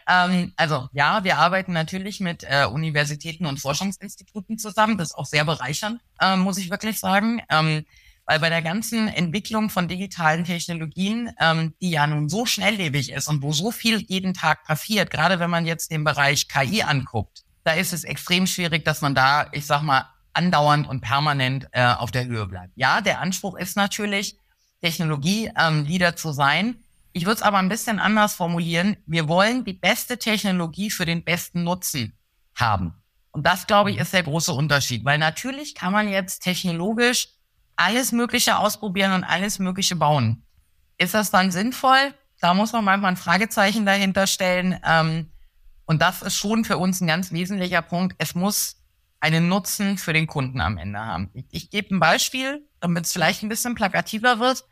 ähm, 0.09 0.53
also 0.57 0.89
ja, 0.93 1.25
wir 1.25 1.39
arbeiten 1.39 1.73
natürlich 1.73 2.21
mit 2.21 2.45
äh, 2.45 2.65
Universitäten 2.65 3.45
und 3.47 3.59
Forschungsinstituten 3.59 4.57
zusammen. 4.57 4.99
Das 4.99 5.09
ist 5.09 5.15
auch 5.17 5.27
sehr 5.27 5.45
bereichernd, 5.45 6.01
äh, 6.21 6.37
muss 6.37 6.59
ich 6.59 6.71
wirklich 6.71 7.01
sagen. 7.01 7.43
Ähm, 7.49 7.85
weil 8.25 8.39
bei 8.39 8.51
der 8.51 8.63
ganzen 8.63 9.09
Entwicklung 9.09 9.71
von 9.71 9.89
digitalen 9.89 10.45
Technologien, 10.45 11.33
ähm, 11.41 11.75
die 11.81 11.91
ja 11.91 12.07
nun 12.07 12.29
so 12.29 12.47
schnelllebig 12.47 13.11
ist 13.11 13.27
und 13.27 13.43
wo 13.43 13.53
so 13.53 13.73
viel 13.73 13.99
jeden 14.03 14.35
Tag 14.35 14.63
passiert, 14.63 15.11
gerade 15.11 15.41
wenn 15.41 15.51
man 15.51 15.67
jetzt 15.67 15.91
den 15.91 16.05
Bereich 16.05 16.47
KI 16.47 16.85
anguckt, 16.85 17.43
da 17.65 17.73
ist 17.73 17.93
es 17.93 18.05
extrem 18.05 18.47
schwierig, 18.47 18.85
dass 18.85 19.01
man 19.01 19.17
da, 19.17 19.49
ich 19.51 19.67
sag 19.67 19.83
mal, 19.83 20.05
andauernd 20.33 20.89
und 20.89 21.01
permanent 21.01 21.69
äh, 21.73 21.85
auf 21.85 22.11
der 22.11 22.27
Höhe 22.27 22.47
bleibt. 22.47 22.73
Ja, 22.77 23.01
der 23.01 23.21
Anspruch 23.21 23.57
ist 23.57 23.77
natürlich, 23.77 24.37
Technologie-Leader 24.83 26.09
ähm, 26.09 26.17
zu 26.17 26.33
sein. 26.33 26.77
Ich 27.13 27.25
würde 27.27 27.37
es 27.37 27.43
aber 27.43 27.59
ein 27.59 27.69
bisschen 27.69 27.99
anders 27.99 28.35
formulieren. 28.35 28.97
Wir 29.07 29.29
wollen 29.29 29.65
die 29.65 29.73
beste 29.73 30.19
Technologie 30.19 30.91
für 30.91 31.05
den 31.05 31.25
besten 31.25 31.65
Nutzen 31.65 32.17
haben. 32.55 32.95
Und 33.33 33.47
das, 33.47 33.67
glaube 33.67 33.91
ich, 33.91 33.99
ist 33.99 34.13
der 34.13 34.23
große 34.23 34.53
Unterschied. 34.53 35.05
Weil 35.05 35.19
natürlich 35.19 35.75
kann 35.75 35.93
man 35.93 36.09
jetzt 36.09 36.43
technologisch 36.43 37.29
alles 37.77 38.13
Mögliche 38.13 38.59
ausprobieren 38.59 39.13
und 39.13 39.25
alles 39.25 39.59
Mögliche 39.59 39.97
bauen. 39.97 40.45
Ist 40.99 41.15
das 41.15 41.31
dann 41.31 41.51
sinnvoll? 41.51 42.15
Da 42.41 42.55
muss 42.55 42.73
man 42.73 42.85
manchmal 42.85 43.13
ein 43.13 43.17
Fragezeichen 43.17 43.87
dahinter 43.87 44.27
stellen. 44.27 44.79
Ähm, 44.85 45.33
und 45.87 46.01
das 46.03 46.23
ist 46.23 46.37
schon 46.37 46.65
für 46.65 46.79
uns 46.79 47.01
ein 47.01 47.07
ganz 47.07 47.33
wesentlicher 47.33 47.83
Punkt. 47.83 48.15
Es 48.19 48.35
muss 48.35 48.80
einen 49.21 49.49
Nutzen 49.49 49.99
für 49.99 50.13
den 50.13 50.27
Kunden 50.27 50.61
am 50.61 50.79
Ende 50.79 50.99
haben. 50.99 51.31
Ich, 51.35 51.45
ich 51.51 51.71
gebe 51.71 51.95
ein 51.95 52.01
Beispiel, 52.01 52.67
damit 52.81 53.05
es 53.05 53.13
vielleicht 53.13 53.43
ein 53.43 53.49
bisschen 53.49 53.75
plakativer 53.75 54.41
wird. 54.41 54.65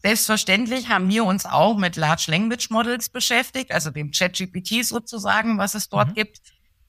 Selbstverständlich 0.00 0.88
haben 0.88 1.08
wir 1.08 1.24
uns 1.24 1.44
auch 1.44 1.76
mit 1.76 1.96
Large 1.96 2.26
Language 2.28 2.70
Models 2.70 3.08
beschäftigt, 3.08 3.72
also 3.72 3.90
dem 3.90 4.12
ChatGPT 4.12 4.84
sozusagen, 4.84 5.58
was 5.58 5.74
es 5.74 5.88
dort 5.88 6.10
mhm. 6.10 6.14
gibt. 6.14 6.38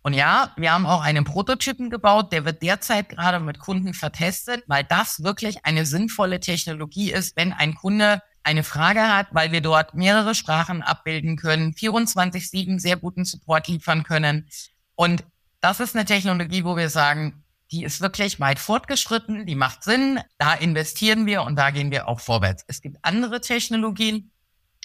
Und 0.01 0.14
ja, 0.14 0.53
wir 0.55 0.72
haben 0.72 0.86
auch 0.86 1.01
einen 1.01 1.26
Prototypen 1.26 1.89
gebaut, 1.89 2.32
der 2.32 2.45
wird 2.45 2.62
derzeit 2.62 3.10
gerade 3.10 3.39
mit 3.39 3.60
Kunden 3.60 3.93
vertestet, 3.93 4.64
weil 4.68 4.84
das 4.84 5.24
wirklich 5.24 5.66
eine 5.66 5.86
sinnvolle 5.86 6.39
Technologie 6.39 7.12
ist, 7.12 7.36
wenn 7.36 7.51
ein 7.51 7.76
Kunde 7.76 8.22
eine 8.43 8.64
Frage 8.64 9.01
hat, 9.01 9.28
weil 9.32 9.51
wir 9.51 9.62
dort 9.62 9.95
mehrere 9.95 10.36
Sprachen 10.36 10.82
abbilden 10.82 11.36
können, 11.36 11.74
24-7 11.74 12.80
sehr 12.80 12.95
guten 12.95 13.26
Support 13.26 13.68
liefern 13.68 14.03
können. 14.03 14.47
Und 14.95 15.26
das 15.62 15.80
ist 15.80 15.95
eine 15.95 16.05
Technologie, 16.05 16.64
wo 16.64 16.76
wir 16.78 16.89
sagen, 16.89 17.43
die 17.72 17.84
ist 17.84 18.01
wirklich 18.01 18.39
weit 18.39 18.60
fortgeschritten, 18.60 19.45
die 19.45 19.55
macht 19.55 19.84
Sinn, 19.84 20.20
da 20.38 20.53
investieren 20.53 21.26
wir 21.26 21.43
und 21.43 21.55
da 21.55 21.70
gehen 21.70 21.91
wir 21.91 22.07
auch 22.07 22.20
vorwärts. 22.20 22.64
Es 22.68 22.82
gibt 22.82 22.97
andere 23.03 23.41
Technologien, 23.41 24.32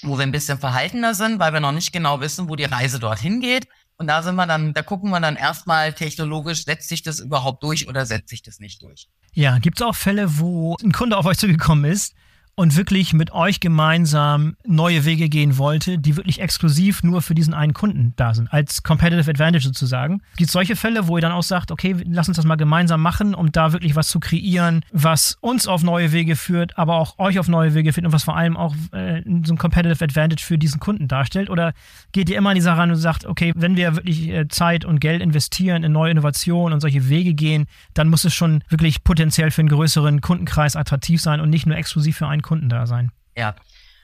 wo 0.02 0.18
wir 0.18 0.24
ein 0.24 0.32
bisschen 0.32 0.58
verhaltener 0.58 1.14
sind, 1.14 1.38
weil 1.38 1.52
wir 1.52 1.60
noch 1.60 1.72
nicht 1.72 1.92
genau 1.92 2.20
wissen, 2.20 2.48
wo 2.48 2.56
die 2.56 2.64
Reise 2.64 2.98
dorthin 2.98 3.40
geht. 3.40 3.66
Und 3.96 4.08
da 4.08 4.22
sind 4.22 4.34
wir 4.34 4.46
dann, 4.46 4.74
da 4.74 4.82
gucken 4.82 5.10
wir 5.10 5.20
dann 5.20 5.36
erstmal 5.36 5.92
technologisch, 5.92 6.64
setzt 6.64 6.88
sich 6.88 7.02
das 7.02 7.20
überhaupt 7.20 7.62
durch 7.62 7.88
oder 7.88 8.04
setzt 8.04 8.28
sich 8.28 8.42
das 8.42 8.58
nicht 8.58 8.82
durch. 8.82 9.08
Ja, 9.32 9.58
gibt 9.58 9.80
es 9.80 9.86
auch 9.86 9.94
Fälle, 9.94 10.38
wo 10.38 10.76
ein 10.82 10.92
Kunde 10.92 11.16
auf 11.16 11.26
euch 11.26 11.38
zugekommen 11.38 11.90
ist 11.90 12.14
und 12.56 12.76
wirklich 12.76 13.12
mit 13.12 13.32
euch 13.32 13.60
gemeinsam 13.60 14.56
neue 14.64 15.04
Wege 15.04 15.28
gehen 15.28 15.58
wollte, 15.58 15.98
die 15.98 16.16
wirklich 16.16 16.40
exklusiv 16.40 17.02
nur 17.02 17.20
für 17.22 17.34
diesen 17.34 17.54
einen 17.54 17.74
Kunden 17.74 18.12
da 18.16 18.34
sind, 18.34 18.52
als 18.52 18.82
Competitive 18.82 19.28
Advantage 19.28 19.64
sozusagen. 19.64 20.22
Gibt 20.36 20.48
es 20.48 20.52
solche 20.52 20.76
Fälle, 20.76 21.08
wo 21.08 21.16
ihr 21.16 21.20
dann 21.20 21.32
auch 21.32 21.42
sagt, 21.42 21.70
okay, 21.70 21.96
lass 22.06 22.28
uns 22.28 22.36
das 22.36 22.46
mal 22.46 22.54
gemeinsam 22.56 23.02
machen, 23.02 23.34
um 23.34 23.50
da 23.50 23.72
wirklich 23.72 23.96
was 23.96 24.08
zu 24.08 24.20
kreieren, 24.20 24.84
was 24.92 25.36
uns 25.40 25.66
auf 25.66 25.82
neue 25.82 26.12
Wege 26.12 26.36
führt, 26.36 26.78
aber 26.78 26.94
auch 26.94 27.18
euch 27.18 27.38
auf 27.38 27.48
neue 27.48 27.74
Wege 27.74 27.92
führt 27.92 28.06
und 28.06 28.12
was 28.12 28.24
vor 28.24 28.36
allem 28.36 28.56
auch 28.56 28.74
äh, 28.92 29.22
so 29.44 29.54
ein 29.54 29.58
Competitive 29.58 30.04
Advantage 30.04 30.44
für 30.44 30.58
diesen 30.58 30.78
Kunden 30.78 31.08
darstellt? 31.08 31.50
Oder 31.50 31.72
geht 32.12 32.28
ihr 32.30 32.36
immer 32.36 32.50
an 32.50 32.56
die 32.56 32.60
Sache 32.60 32.78
ran 32.78 32.90
und 32.90 32.96
sagt, 32.96 33.26
okay, 33.26 33.52
wenn 33.56 33.76
wir 33.76 33.96
wirklich 33.96 34.28
äh, 34.28 34.46
Zeit 34.48 34.84
und 34.84 35.00
Geld 35.00 35.22
investieren 35.22 35.82
in 35.82 35.92
neue 35.92 36.12
Innovationen 36.12 36.72
und 36.72 36.80
solche 36.80 37.08
Wege 37.08 37.34
gehen, 37.34 37.66
dann 37.94 38.08
muss 38.08 38.24
es 38.24 38.34
schon 38.34 38.62
wirklich 38.68 39.02
potenziell 39.02 39.50
für 39.50 39.62
einen 39.62 39.68
größeren 39.68 40.20
Kundenkreis 40.20 40.76
attraktiv 40.76 41.20
sein 41.20 41.40
und 41.40 41.50
nicht 41.50 41.66
nur 41.66 41.76
exklusiv 41.76 42.16
für 42.16 42.28
einen 42.28 42.42
Kunden 42.44 42.68
da 42.68 42.86
sein. 42.86 43.10
Ja. 43.36 43.56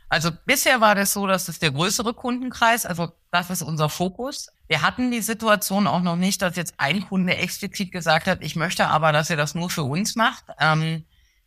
Also 0.08 0.30
bisher 0.44 0.80
war 0.80 0.96
das 0.96 1.12
so, 1.12 1.28
dass 1.28 1.48
es 1.48 1.60
der 1.60 1.70
größere 1.70 2.14
Kundenkreis, 2.14 2.84
also 2.84 3.12
das 3.30 3.48
ist 3.48 3.62
unser 3.62 3.88
Fokus. 3.88 4.48
Wir 4.66 4.82
hatten 4.82 5.12
die 5.12 5.20
Situation 5.20 5.86
auch 5.86 6.02
noch 6.02 6.16
nicht, 6.16 6.42
dass 6.42 6.56
jetzt 6.56 6.74
ein 6.78 7.06
Kunde 7.06 7.36
explizit 7.36 7.92
gesagt 7.92 8.26
hat, 8.26 8.42
ich 8.42 8.56
möchte 8.56 8.88
aber, 8.88 9.12
dass 9.12 9.30
ihr 9.30 9.36
das 9.36 9.54
nur 9.54 9.70
für 9.70 9.84
uns 9.84 10.16
macht, 10.16 10.44
ähm, 10.58 11.04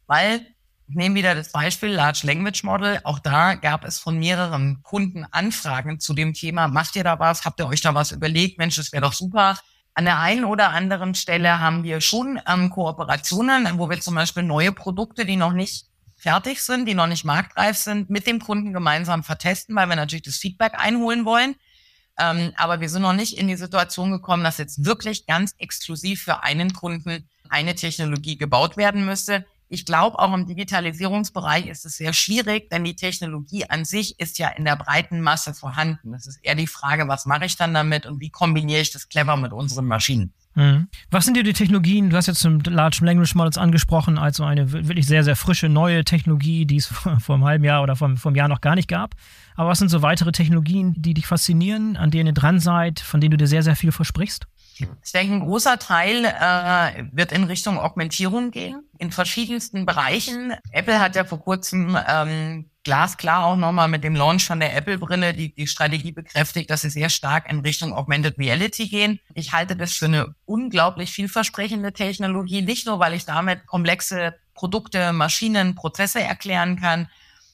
weil 0.08 0.48
ich 0.88 0.96
nehme 0.96 1.16
wieder 1.16 1.36
das 1.36 1.52
Beispiel 1.52 1.90
Large 1.90 2.22
Language 2.24 2.64
Model. 2.64 3.00
Auch 3.04 3.20
da 3.20 3.56
gab 3.56 3.84
es 3.84 4.00
von 4.00 4.18
mehreren 4.18 4.82
Kunden 4.84 5.26
Anfragen 5.32 6.00
zu 6.00 6.14
dem 6.14 6.34
Thema. 6.34 6.68
Macht 6.68 6.96
ihr 6.96 7.04
da 7.04 7.20
was? 7.20 7.46
Habt 7.46 7.60
ihr 7.60 7.68
euch 7.68 7.82
da 7.82 7.96
was 7.96 8.12
überlegt? 8.12 8.58
Mensch, 8.58 8.76
das 8.76 8.92
wäre 8.92 9.02
doch 9.02 9.14
super. 9.14 9.58
An 9.94 10.06
der 10.06 10.20
einen 10.20 10.46
oder 10.46 10.70
anderen 10.70 11.16
Stelle 11.16 11.60
haben 11.60 11.84
wir 11.84 12.02
schon 12.02 12.40
ähm, 12.48 12.70
Kooperationen, 12.70 13.78
wo 13.78 13.90
wir 13.90 14.00
zum 14.02 14.16
Beispiel 14.16 14.44
neue 14.44 14.72
Produkte, 14.72 15.26
die 15.26 15.36
noch 15.36 15.54
nicht 15.54 15.86
fertig 16.24 16.62
sind, 16.62 16.88
die 16.88 16.94
noch 16.94 17.08
nicht 17.08 17.26
marktreif 17.26 17.78
sind, 17.78 18.10
mit 18.10 18.26
dem 18.26 18.40
Kunden 18.40 18.74
gemeinsam 18.74 19.24
vertesten, 19.24 19.76
weil 19.76 19.90
wir 19.90 19.98
natürlich 19.98 20.24
das 20.24 20.38
Feedback 20.38 20.74
einholen 20.76 21.26
wollen. 21.26 21.56
Ähm, 22.18 22.54
aber 22.56 22.80
wir 22.80 22.90
sind 22.90 23.02
noch 23.02 23.14
nicht 23.14 23.38
in 23.38 23.48
die 23.48 23.58
Situation 23.58 24.12
gekommen, 24.12 24.44
dass 24.44 24.58
jetzt 24.58 24.86
wirklich 24.86 25.26
ganz 25.26 25.54
exklusiv 25.58 26.24
für 26.24 26.44
einen 26.44 26.74
Kunden 26.74 27.28
eine 27.50 27.76
Technologie 27.76 28.38
gebaut 28.38 28.78
werden 28.78 29.06
müsste. 29.06 29.46
Ich 29.68 29.86
glaube, 29.86 30.18
auch 30.20 30.34
im 30.34 30.46
Digitalisierungsbereich 30.46 31.66
ist 31.66 31.86
es 31.86 31.98
sehr 31.98 32.14
schwierig, 32.14 32.70
denn 32.70 32.84
die 32.84 32.96
Technologie 32.96 33.66
an 33.70 33.84
sich 33.84 34.20
ist 34.20 34.38
ja 34.38 34.50
in 34.50 34.66
der 34.66 34.76
breiten 34.76 35.20
Masse 35.20 35.54
vorhanden. 35.54 36.14
Es 36.14 36.28
ist 36.28 36.40
eher 36.44 36.56
die 36.56 36.68
Frage, 36.68 37.08
was 37.08 37.26
mache 37.26 37.46
ich 37.46 37.58
dann 37.58 37.74
damit 37.74 38.06
und 38.06 38.22
wie 38.22 38.30
kombiniere 38.30 38.82
ich 38.82 38.92
das 38.92 39.10
clever 39.10 39.36
mit 39.36 39.52
unseren 39.52 39.88
Maschinen. 39.88 40.32
Mhm. 40.56 40.88
Was 41.10 41.26
sind 41.26 41.36
dir 41.36 41.44
die 41.44 41.54
Technologien? 41.54 42.10
Du 42.10 42.18
hast 42.18 42.28
jetzt 42.28 42.40
zum 42.40 42.60
Large 42.62 43.00
Language 43.02 43.34
Models 43.36 43.58
angesprochen, 43.58 44.18
also 44.18 44.44
eine 44.44 44.72
wirklich 44.72 45.08
sehr, 45.08 45.24
sehr 45.24 45.36
frische 45.36 45.70
neue 45.70 46.04
Technologie, 46.04 46.66
die 46.66 46.78
es 46.78 46.86
vor, 46.88 47.20
vor 47.20 47.36
einem 47.36 47.46
halben 47.46 47.64
Jahr 47.64 47.82
oder 47.84 47.96
vor, 47.96 48.16
vor 48.18 48.30
einem 48.30 48.36
Jahr 48.36 48.48
noch 48.48 48.62
gar 48.62 48.76
nicht 48.76 48.88
gab. 48.88 49.16
Aber 49.56 49.70
was 49.70 49.80
sind 49.80 49.90
so 49.90 50.02
weitere 50.02 50.32
Technologien, 50.32 50.94
die 50.98 51.14
dich 51.14 51.28
faszinieren, 51.28 51.98
an 51.98 52.12
denen 52.12 52.28
ihr 52.28 52.34
dran 52.34 52.60
seid, 52.60 53.00
von 53.00 53.22
denen 53.22 53.32
du 53.32 53.38
dir 53.38 53.48
sehr, 53.48 53.64
sehr 53.64 53.76
viel 53.76 53.92
versprichst? 53.92 54.48
Ich 54.76 55.12
denke, 55.12 55.36
ein 55.36 55.40
großer 55.42 55.78
Teil 55.80 56.26
äh, 56.26 57.04
wird 57.12 57.32
in 57.32 57.44
Richtung 57.44 57.78
Augmentierung 57.78 58.52
gehen, 58.52 58.84
in 58.98 59.12
verschiedensten 59.12 59.86
Bereichen. 59.86 60.54
Apple 60.72 61.00
hat 61.00 61.16
ja 61.16 61.26
vor 61.26 61.40
kurzem 61.40 61.98
ähm, 62.08 62.70
glasklar 62.84 63.46
auch 63.46 63.56
nochmal 63.56 63.88
mit 63.88 64.04
dem 64.04 64.16
Launch 64.16 64.46
von 64.46 64.60
der 64.60 64.76
Apple-Brille 64.76 65.34
die, 65.34 65.54
die 65.54 65.68
Strategie 65.68 66.12
bekräftigt, 66.12 66.70
dass 66.70 66.82
sie 66.82 66.90
sehr 66.90 67.10
stark 67.10 67.50
in 67.50 67.60
Richtung 67.60 67.94
Augmented 67.94 68.38
Reality 68.38 68.88
gehen. 68.88 69.20
Ich 69.34 69.54
halte 69.54 69.76
das 69.76 69.94
für 69.94 70.06
eine 70.06 70.36
unglaublich 70.46 71.12
vielversprechende 71.12 71.94
Technologie, 71.94 72.62
nicht 72.62 72.86
nur, 72.86 73.00
weil 73.00 73.14
ich 73.14 73.26
damit 73.26 73.66
komplexe 73.68 74.36
Produkte, 74.54 75.14
Maschinen, 75.14 75.76
Prozesse 75.76 76.22
erklären 76.22 76.80
kann. 76.80 77.10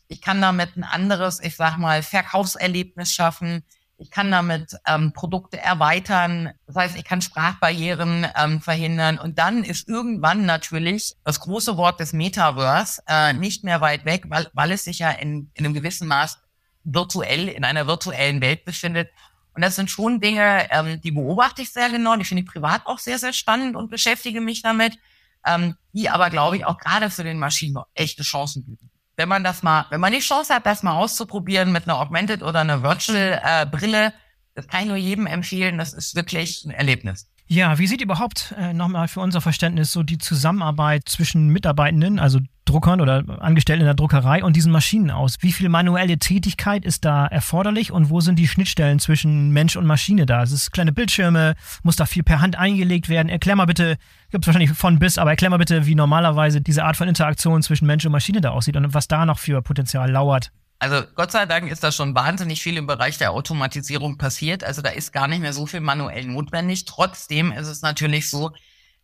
Ich 0.07 0.21
kann 0.21 0.41
damit 0.41 0.75
ein 0.75 0.83
anderes, 0.83 1.39
ich 1.41 1.55
sag 1.55 1.77
mal, 1.77 2.01
Verkaufserlebnis 2.01 3.13
schaffen. 3.13 3.63
Ich 4.01 4.11
kann 4.11 4.31
damit 4.31 4.77
ähm, 4.87 5.11
Produkte 5.11 5.57
erweitern. 5.57 6.53
Das 6.67 6.77
heißt, 6.77 6.97
ich 6.97 7.03
kann 7.03 7.21
Sprachbarrieren 7.21 8.25
ähm, 8.41 8.61
verhindern. 8.61 9.19
Und 9.19 9.39
dann 9.39 9.65
ist 9.65 9.89
irgendwann 9.89 10.45
natürlich 10.45 11.15
das 11.25 11.41
große 11.41 11.75
Wort 11.75 11.99
des 11.99 12.13
Metaverse 12.13 13.01
äh, 13.07 13.33
nicht 13.33 13.65
mehr 13.65 13.81
weit 13.81 14.05
weg, 14.05 14.23
weil, 14.29 14.47
weil 14.53 14.71
es 14.71 14.85
sich 14.85 14.99
ja 14.99 15.11
in, 15.11 15.51
in 15.53 15.65
einem 15.65 15.73
gewissen 15.73 16.07
Maß 16.07 16.39
virtuell, 16.85 17.49
in 17.49 17.65
einer 17.65 17.87
virtuellen 17.87 18.39
Welt 18.39 18.63
befindet. 18.63 19.09
Und 19.53 19.63
das 19.63 19.75
sind 19.75 19.91
schon 19.91 20.21
Dinge, 20.21 20.71
ähm, 20.71 21.01
die 21.01 21.11
beobachte 21.11 21.61
ich 21.61 21.73
sehr 21.73 21.89
genau, 21.89 22.15
die 22.15 22.23
finde 22.23 22.43
ich 22.43 22.49
privat 22.49 22.85
auch 22.85 22.99
sehr, 22.99 23.19
sehr 23.19 23.33
spannend 23.33 23.75
und 23.75 23.91
beschäftige 23.91 24.39
mich 24.39 24.61
damit, 24.61 24.97
ähm, 25.45 25.75
die 25.91 26.09
aber, 26.09 26.29
glaube 26.29 26.55
ich, 26.55 26.65
auch 26.65 26.77
gerade 26.77 27.09
für 27.09 27.25
den 27.25 27.37
Maschinen 27.37 27.83
echte 27.95 28.23
Chancen 28.23 28.63
bieten 28.63 28.88
wenn 29.19 29.27
man 29.27 29.43
das 29.43 29.63
mal, 29.63 29.85
wenn 29.89 29.99
man 29.99 30.13
die 30.13 30.19
Chance 30.19 30.55
hat, 30.55 30.65
das 30.65 30.81
mal 30.81 30.93
auszuprobieren 30.93 31.73
mit 31.73 31.83
einer 31.83 31.99
Augmented 31.99 32.41
oder 32.41 32.61
einer 32.61 32.83
Virtual 32.83 33.41
äh, 33.43 33.65
Brille, 33.65 34.13
das 34.55 34.67
kann 34.67 34.83
ich 34.83 34.87
nur 34.87 34.95
jedem 34.95 35.27
empfehlen. 35.27 35.77
Das 35.77 35.93
ist 35.93 36.15
wirklich 36.15 36.63
ein 36.63 36.71
Erlebnis. 36.71 37.27
Ja, 37.51 37.79
wie 37.79 37.87
sieht 37.87 38.01
überhaupt 38.01 38.53
äh, 38.59 38.73
nochmal 38.73 39.07
für 39.07 39.21
unser 39.21 39.41
Verständnis 39.41 39.91
so 39.91 40.03
die 40.03 40.19
Zusammenarbeit 40.19 41.09
zwischen 41.09 41.47
Mitarbeitenden, 41.47 42.19
also 42.19 42.39
Druckern 42.65 43.01
oder 43.01 43.23
Angestellten 43.39 43.81
in 43.81 43.87
der 43.87 43.95
Druckerei 43.95 44.43
und 44.43 44.55
diesen 44.55 44.71
Maschinen 44.71 45.09
aus? 45.09 45.37
Wie 45.39 45.51
viel 45.51 45.67
manuelle 45.67 46.19
Tätigkeit 46.19 46.85
ist 46.85 47.05
da 47.05 47.25
erforderlich 47.25 47.91
und 47.91 48.11
wo 48.11 48.21
sind 48.21 48.37
die 48.37 48.47
Schnittstellen 48.47 48.99
zwischen 48.99 49.49
Mensch 49.49 49.77
und 49.77 49.87
Maschine 49.87 50.27
da? 50.27 50.43
Es 50.43 50.51
ist 50.51 50.69
kleine 50.71 50.91
Bildschirme, 50.91 51.55
muss 51.81 51.95
da 51.95 52.05
viel 52.05 52.21
per 52.21 52.39
Hand 52.39 52.55
eingelegt 52.55 53.09
werden. 53.09 53.29
Erklär 53.29 53.55
mal 53.55 53.65
bitte, 53.65 53.97
gibt 54.29 54.43
es 54.43 54.47
wahrscheinlich 54.47 54.77
von 54.77 54.99
bis, 54.99 55.17
aber 55.17 55.31
erklär 55.31 55.49
mal 55.49 55.57
bitte, 55.57 55.87
wie 55.87 55.95
normalerweise 55.95 56.61
diese 56.61 56.83
Art 56.83 56.97
von 56.97 57.07
Interaktion 57.07 57.63
zwischen 57.63 57.87
Mensch 57.87 58.05
und 58.05 58.11
Maschine 58.11 58.41
da 58.41 58.51
aussieht 58.51 58.77
und 58.77 58.93
was 58.93 59.07
da 59.07 59.25
noch 59.25 59.39
für 59.39 59.63
Potenzial 59.63 60.11
lauert. 60.11 60.51
Also 60.79 61.03
Gott 61.13 61.31
sei 61.31 61.45
Dank 61.45 61.69
ist 61.69 61.83
da 61.83 61.91
schon 61.91 62.15
wahnsinnig 62.15 62.61
viel 62.63 62.77
im 62.77 62.87
Bereich 62.87 63.17
der 63.17 63.31
Automatisierung 63.31 64.17
passiert. 64.17 64.63
Also 64.63 64.81
da 64.81 64.89
ist 64.89 65.11
gar 65.11 65.27
nicht 65.27 65.41
mehr 65.41 65.51
so 65.51 65.65
viel 65.65 65.81
manuell 65.81 66.25
notwendig. 66.25 66.85
Trotzdem 66.85 67.51
ist 67.51 67.67
es 67.67 67.81
natürlich 67.81 68.29
so, 68.29 68.51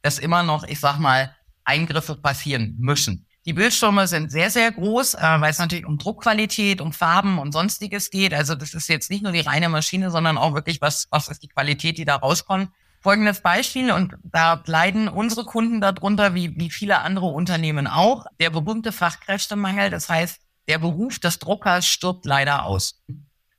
dass 0.02 0.18
immer 0.18 0.42
noch, 0.42 0.64
ich 0.64 0.80
sag 0.80 1.00
mal, 1.00 1.36
Eingriffe 1.66 2.16
passieren 2.16 2.76
müssen. 2.80 3.26
Die 3.46 3.54
Bildschirme 3.54 4.08
sind 4.08 4.32
sehr, 4.32 4.50
sehr 4.50 4.72
groß, 4.72 5.16
äh, 5.16 5.22
weil 5.22 5.52
es 5.52 5.60
natürlich 5.60 5.86
um 5.86 5.98
Druckqualität, 5.98 6.82
um 6.82 6.94
Farben 6.94 7.38
und 7.38 7.52
sonstiges 7.52 8.10
geht. 8.10 8.34
Also 8.34 8.56
das 8.56 8.74
ist 8.74 8.88
jetzt 8.88 9.12
nicht 9.12 9.22
nur 9.22 9.34
die 9.34 9.42
reine 9.42 9.70
Maschine, 9.70 10.10
sondern 10.10 10.38
auch 10.38 10.54
wirklich, 10.56 10.82
was, 10.82 11.08
was 11.12 11.28
ist 11.28 11.44
die 11.44 11.50
Qualität, 11.50 11.98
die 11.98 12.06
da 12.06 12.16
rauskommt. 12.16 12.70
Folgendes 13.02 13.42
Beispiel, 13.42 13.92
und 13.92 14.16
da 14.24 14.64
leiden 14.66 15.08
unsere 15.08 15.46
Kunden 15.46 15.80
darunter, 15.80 16.34
wie, 16.34 16.58
wie 16.58 16.72
viele 16.72 17.02
andere 17.02 17.28
Unternehmen 17.28 17.86
auch, 17.86 18.26
der 18.40 18.50
berühmte 18.50 18.92
Fachkräftemangel. 18.92 19.92
Das 19.92 20.10
heißt, 20.10 20.42
der 20.68 20.80
Beruf 20.80 21.20
des 21.20 21.40
Druckers 21.40 21.88
stirbt 21.88 22.26
leider 22.26 22.66
aus. 22.66 23.04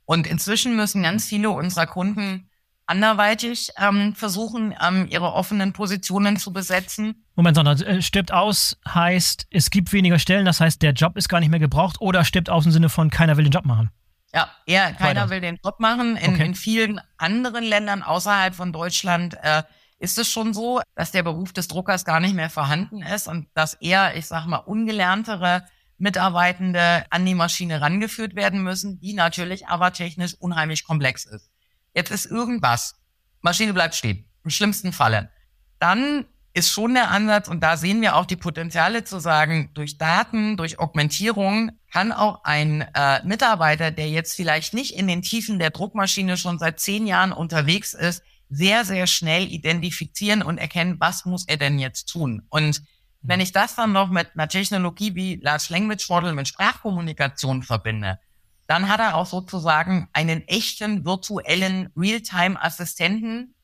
Und 0.05 0.27
inzwischen 0.27 0.77
müssen 0.77 1.03
ganz 1.03 1.27
viele 1.27 1.51
unserer 1.51 1.87
Kunden 1.87 2.49
anderweitig 2.87 3.71
ähm, 3.79 4.15
versuchen, 4.15 4.75
ähm, 4.81 5.07
ihre 5.11 5.33
offenen 5.33 5.73
Positionen 5.73 6.37
zu 6.37 6.53
besetzen. 6.53 7.25
Moment, 7.35 7.57
sondern 7.57 7.81
äh, 7.83 8.01
stirbt 8.01 8.33
aus 8.33 8.79
heißt, 8.89 9.49
es 9.51 9.71
gibt 9.71 9.93
weniger 9.93 10.19
Stellen, 10.19 10.47
das 10.47 10.61
heißt, 10.61 10.81
der 10.83 10.93
Job 10.93 11.17
ist 11.17 11.29
gar 11.29 11.41
nicht 11.41 11.51
mehr 11.51 11.59
gebraucht 11.59 12.01
oder 12.01 12.25
stirbt 12.25 12.49
aus 12.49 12.65
im 12.65 12.73
Sinne 12.73 12.89
von, 12.89 13.11
keiner 13.11 13.37
will 13.37 13.45
den 13.45 13.53
Job 13.53 13.65
machen? 13.65 13.91
Ja, 14.33 14.51
eher 14.67 14.93
keiner 14.93 15.23
Weiter. 15.23 15.31
will 15.31 15.41
den 15.41 15.59
Job 15.65 15.81
machen. 15.81 16.17
In, 16.17 16.35
okay. 16.35 16.47
in 16.47 16.55
vielen 16.55 17.01
anderen 17.17 17.65
Ländern 17.65 18.03
außerhalb 18.03 18.55
von 18.55 18.73
Deutschland 18.73 19.37
äh, 19.43 19.63
ist 19.99 20.19
es 20.19 20.31
schon 20.31 20.53
so, 20.53 20.81
dass 20.95 21.11
der 21.11 21.23
Beruf 21.23 21.53
des 21.53 21.69
Druckers 21.69 22.05
gar 22.05 22.21
nicht 22.21 22.35
mehr 22.35 22.51
vorhanden 22.51 23.03
ist 23.03 23.29
und 23.29 23.49
dass 23.55 23.75
eher, 23.75 24.17
ich 24.17 24.27
sag 24.27 24.47
mal, 24.47 24.59
ungelerntere 24.59 25.65
Mitarbeitende 25.99 27.05
an 27.11 27.25
die 27.25 27.35
Maschine 27.35 27.81
rangeführt 27.81 28.35
werden 28.35 28.63
müssen, 28.63 29.01
die 29.01 29.15
natürlich 29.15 29.69
aber 29.69 29.93
technisch 29.93 30.35
unheimlich 30.35 30.85
komplex 30.85 31.25
ist. 31.25 31.51
Jetzt 31.95 32.11
ist 32.11 32.27
irgendwas, 32.27 32.97
Maschine 33.41 33.73
bleibt 33.73 33.95
stehen, 33.95 34.27
im 34.45 34.51
schlimmsten 34.51 34.93
Falle. 34.93 35.31
Dann 35.79 36.27
ist 36.57 36.71
schon 36.71 36.95
der 36.95 37.11
Ansatz, 37.11 37.49
und 37.49 37.61
da 37.63 37.77
sehen 37.77 38.01
wir 38.01 38.17
auch 38.17 38.25
die 38.25 38.37
Potenziale 38.37 39.05
zu 39.05 39.19
sagen, 39.21 39.71
durch 39.75 39.99
Daten, 39.99 40.57
durch 40.57 40.79
Augmentierung 40.79 41.73
kann 41.93 42.13
auch 42.13 42.45
ein 42.45 42.81
äh, 42.95 43.23
Mitarbeiter, 43.25 43.91
der 43.91 44.09
jetzt 44.09 44.35
vielleicht 44.35 44.73
nicht 44.73 44.95
in 44.97 45.07
den 45.07 45.21
Tiefen 45.21 45.59
der 45.59 45.71
Druckmaschine 45.71 46.39
schon 46.39 46.59
seit 46.59 46.81
zehn 46.81 47.07
Jahren 47.07 47.33
unterwegs 47.33 47.93
ist, 47.93 48.23
sehr, 48.49 48.85
sehr 48.85 49.07
schnell 49.07 49.45
identifizieren 49.53 50.43
und 50.43 50.57
erkennen, 50.57 50.97
was 50.99 51.27
muss 51.27 51.47
er 51.47 51.59
denn 51.59 51.79
jetzt 51.79 52.07
tun. 52.07 52.43
Und 52.49 52.83
wenn 53.23 53.41
ich 53.41 53.53
das 53.53 53.75
dann 53.75 53.93
noch 53.93 54.11
mit 54.11 54.29
einer 54.35 54.49
Technologie 54.49 55.15
wie 55.15 55.37
Large 55.37 55.67
Language 55.71 56.09
Model 56.09 56.33
mit 56.33 56.49
Sprachkommunikation 56.49 57.63
verbinde, 57.63 58.19
dann 58.67 58.89
hat 58.89 59.01
er 59.01 59.17
auch 59.17 59.27
sozusagen 59.27 60.09
einen 60.13 60.47
echten 60.49 61.05
virtuellen 61.05 61.91
Realtime-Assistenten 61.97 63.55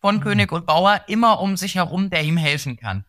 von 0.00 0.16
mhm. 0.16 0.20
König 0.20 0.52
und 0.52 0.66
Bauer 0.66 1.02
immer 1.06 1.40
um 1.40 1.56
sich 1.56 1.74
herum, 1.74 2.10
der 2.10 2.22
ihm 2.22 2.36
helfen 2.36 2.76
kann. 2.76 3.04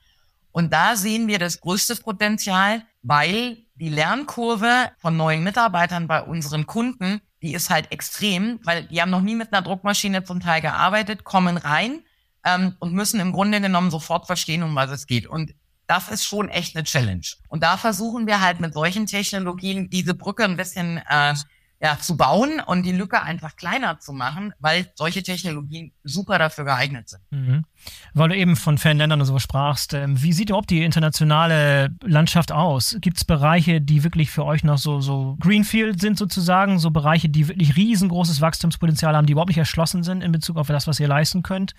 Und 0.52 0.74
da 0.74 0.96
sehen 0.96 1.28
wir 1.28 1.40
das 1.40 1.62
größte 1.62 1.96
Potenzial, 1.96 2.84
weil 3.02 3.58
die 3.76 3.90
Lernkurve 3.90 4.92
von 4.98 5.16
neuen 5.16 5.44
Mitarbeitern 5.44 6.08
bei 6.08 6.22
unseren 6.22 6.68
Kunden 6.68 7.22
die 7.42 7.54
ist 7.54 7.70
halt 7.70 7.92
extrem, 7.92 8.60
weil 8.64 8.84
die 8.84 9.02
haben 9.02 9.10
noch 9.10 9.22
nie 9.22 9.36
mit 9.36 9.52
einer 9.52 9.62
Druckmaschine 9.62 10.24
zum 10.24 10.40
Teil 10.40 10.62
gearbeitet, 10.62 11.24
kommen 11.24 11.58
rein 11.58 12.04
ähm, 12.46 12.76
und 12.80 12.94
müssen 12.94 13.20
im 13.20 13.32
Grunde 13.32 13.62
genommen 13.62 13.90
sofort 13.90 14.28
verstehen, 14.28 14.64
um 14.64 14.76
was 14.76 14.92
es 14.92 15.08
geht. 15.08 15.26
Und 15.26 15.54
das 15.92 16.08
ist 16.08 16.24
schon 16.24 16.48
echt 16.48 16.74
eine 16.74 16.86
Challenge. 16.86 17.28
Und 17.50 17.64
da 17.64 17.76
versuchen 17.76 18.26
wir 18.26 18.40
halt 18.40 18.62
mit 18.62 18.74
solchen 18.74 19.08
Technologien 19.08 19.90
diese 19.90 20.14
Brücke 20.14 20.46
ein 20.46 20.56
bisschen 20.56 21.02
äh, 21.10 21.34
ja, 21.82 21.98
zu 22.00 22.16
bauen 22.16 22.62
und 22.66 22.84
die 22.84 22.94
Lücke 22.94 23.22
einfach 23.22 23.58
kleiner 23.58 24.00
zu 24.00 24.14
machen, 24.14 24.54
weil 24.60 24.90
solche 24.96 25.22
Technologien 25.22 25.92
super 26.06 26.38
dafür 26.38 26.64
geeignet 26.64 27.10
sind. 27.10 27.22
Mhm. 27.32 27.66
Weil 28.14 28.30
du 28.30 28.38
eben 28.38 28.56
von 28.56 28.78
Fanländern 28.78 29.20
und 29.20 29.28
so 29.28 29.38
sprachst, 29.38 29.94
ähm, 29.94 30.22
wie 30.22 30.32
sieht 30.32 30.50
überhaupt 30.50 30.70
die 30.70 30.86
internationale 30.86 31.90
Landschaft 32.04 32.54
aus? 32.54 32.96
Gibt 33.02 33.18
es 33.18 33.26
Bereiche, 33.26 33.82
die 33.82 34.06
wirklich 34.06 34.32
für 34.32 34.46
euch 34.46 34.64
noch 34.64 34.78
so, 34.78 35.02
so 35.02 35.36
Greenfield 35.42 36.00
sind 36.00 36.18
sozusagen, 36.18 36.80
so 36.80 36.92
Bereiche, 36.92 37.28
die 37.28 37.50
wirklich 37.50 37.76
riesengroßes 37.76 38.40
Wachstumspotenzial 38.40 39.14
haben, 39.14 39.26
die 39.26 39.34
überhaupt 39.34 39.50
nicht 39.50 39.58
erschlossen 39.58 40.04
sind 40.04 40.22
in 40.22 40.32
Bezug 40.32 40.56
auf 40.56 40.68
das, 40.68 40.88
was 40.88 41.02
ihr 41.02 41.10
leisten 41.10 41.44
könnt? 41.44 41.74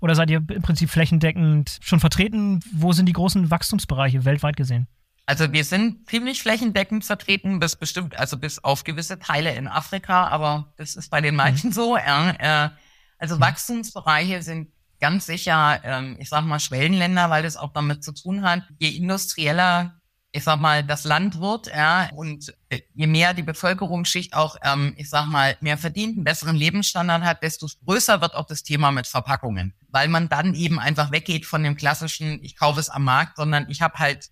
Oder 0.00 0.14
seid 0.14 0.30
ihr 0.30 0.38
im 0.48 0.62
Prinzip 0.62 0.90
flächendeckend 0.90 1.78
schon 1.80 2.00
vertreten? 2.00 2.60
Wo 2.72 2.92
sind 2.92 3.06
die 3.06 3.12
großen 3.12 3.50
Wachstumsbereiche 3.50 4.24
weltweit 4.24 4.56
gesehen? 4.56 4.86
Also 5.26 5.52
wir 5.52 5.64
sind 5.64 6.08
ziemlich 6.08 6.40
flächendeckend 6.40 7.04
vertreten, 7.04 7.58
bis 7.58 7.74
bestimmt, 7.74 8.16
also 8.16 8.38
bis 8.38 8.62
auf 8.62 8.84
gewisse 8.84 9.18
Teile 9.18 9.54
in 9.54 9.66
Afrika, 9.66 10.28
aber 10.28 10.72
das 10.76 10.94
ist 10.94 11.10
bei 11.10 11.20
den 11.20 11.34
mhm. 11.34 11.38
meisten 11.38 11.68
mhm. 11.68 11.72
so. 11.72 11.96
Äh, 11.96 12.70
also 13.18 13.36
mhm. 13.36 13.40
Wachstumsbereiche 13.40 14.42
sind 14.42 14.68
ganz 15.00 15.26
sicher, 15.26 15.80
ähm, 15.82 16.16
ich 16.20 16.28
sag 16.28 16.44
mal, 16.44 16.60
Schwellenländer, 16.60 17.28
weil 17.28 17.42
das 17.42 17.56
auch 17.56 17.72
damit 17.72 18.04
zu 18.04 18.12
tun 18.12 18.42
hat, 18.42 18.62
je 18.78 18.88
industrieller, 18.90 20.00
ich 20.36 20.44
sag 20.44 20.60
mal, 20.60 20.84
das 20.84 21.04
Land 21.04 21.40
wird, 21.40 21.68
ja, 21.68 22.10
und 22.14 22.54
äh, 22.68 22.82
je 22.94 23.06
mehr 23.06 23.32
die 23.32 23.42
Bevölkerungsschicht 23.42 24.34
auch, 24.34 24.56
ähm, 24.62 24.92
ich 24.98 25.08
sag 25.08 25.26
mal, 25.26 25.56
mehr 25.60 25.78
verdient, 25.78 26.16
einen 26.16 26.24
besseren 26.24 26.56
Lebensstandard 26.56 27.24
hat, 27.24 27.42
desto 27.42 27.66
größer 27.86 28.20
wird 28.20 28.34
auch 28.34 28.46
das 28.46 28.62
Thema 28.62 28.90
mit 28.90 29.06
Verpackungen, 29.06 29.72
weil 29.88 30.08
man 30.08 30.28
dann 30.28 30.52
eben 30.52 30.78
einfach 30.78 31.10
weggeht 31.10 31.46
von 31.46 31.62
dem 31.62 31.74
klassischen, 31.74 32.38
ich 32.44 32.54
kaufe 32.54 32.78
es 32.78 32.90
am 32.90 33.04
Markt, 33.04 33.38
sondern 33.38 33.70
ich 33.70 33.80
habe 33.80 33.98
halt 33.98 34.28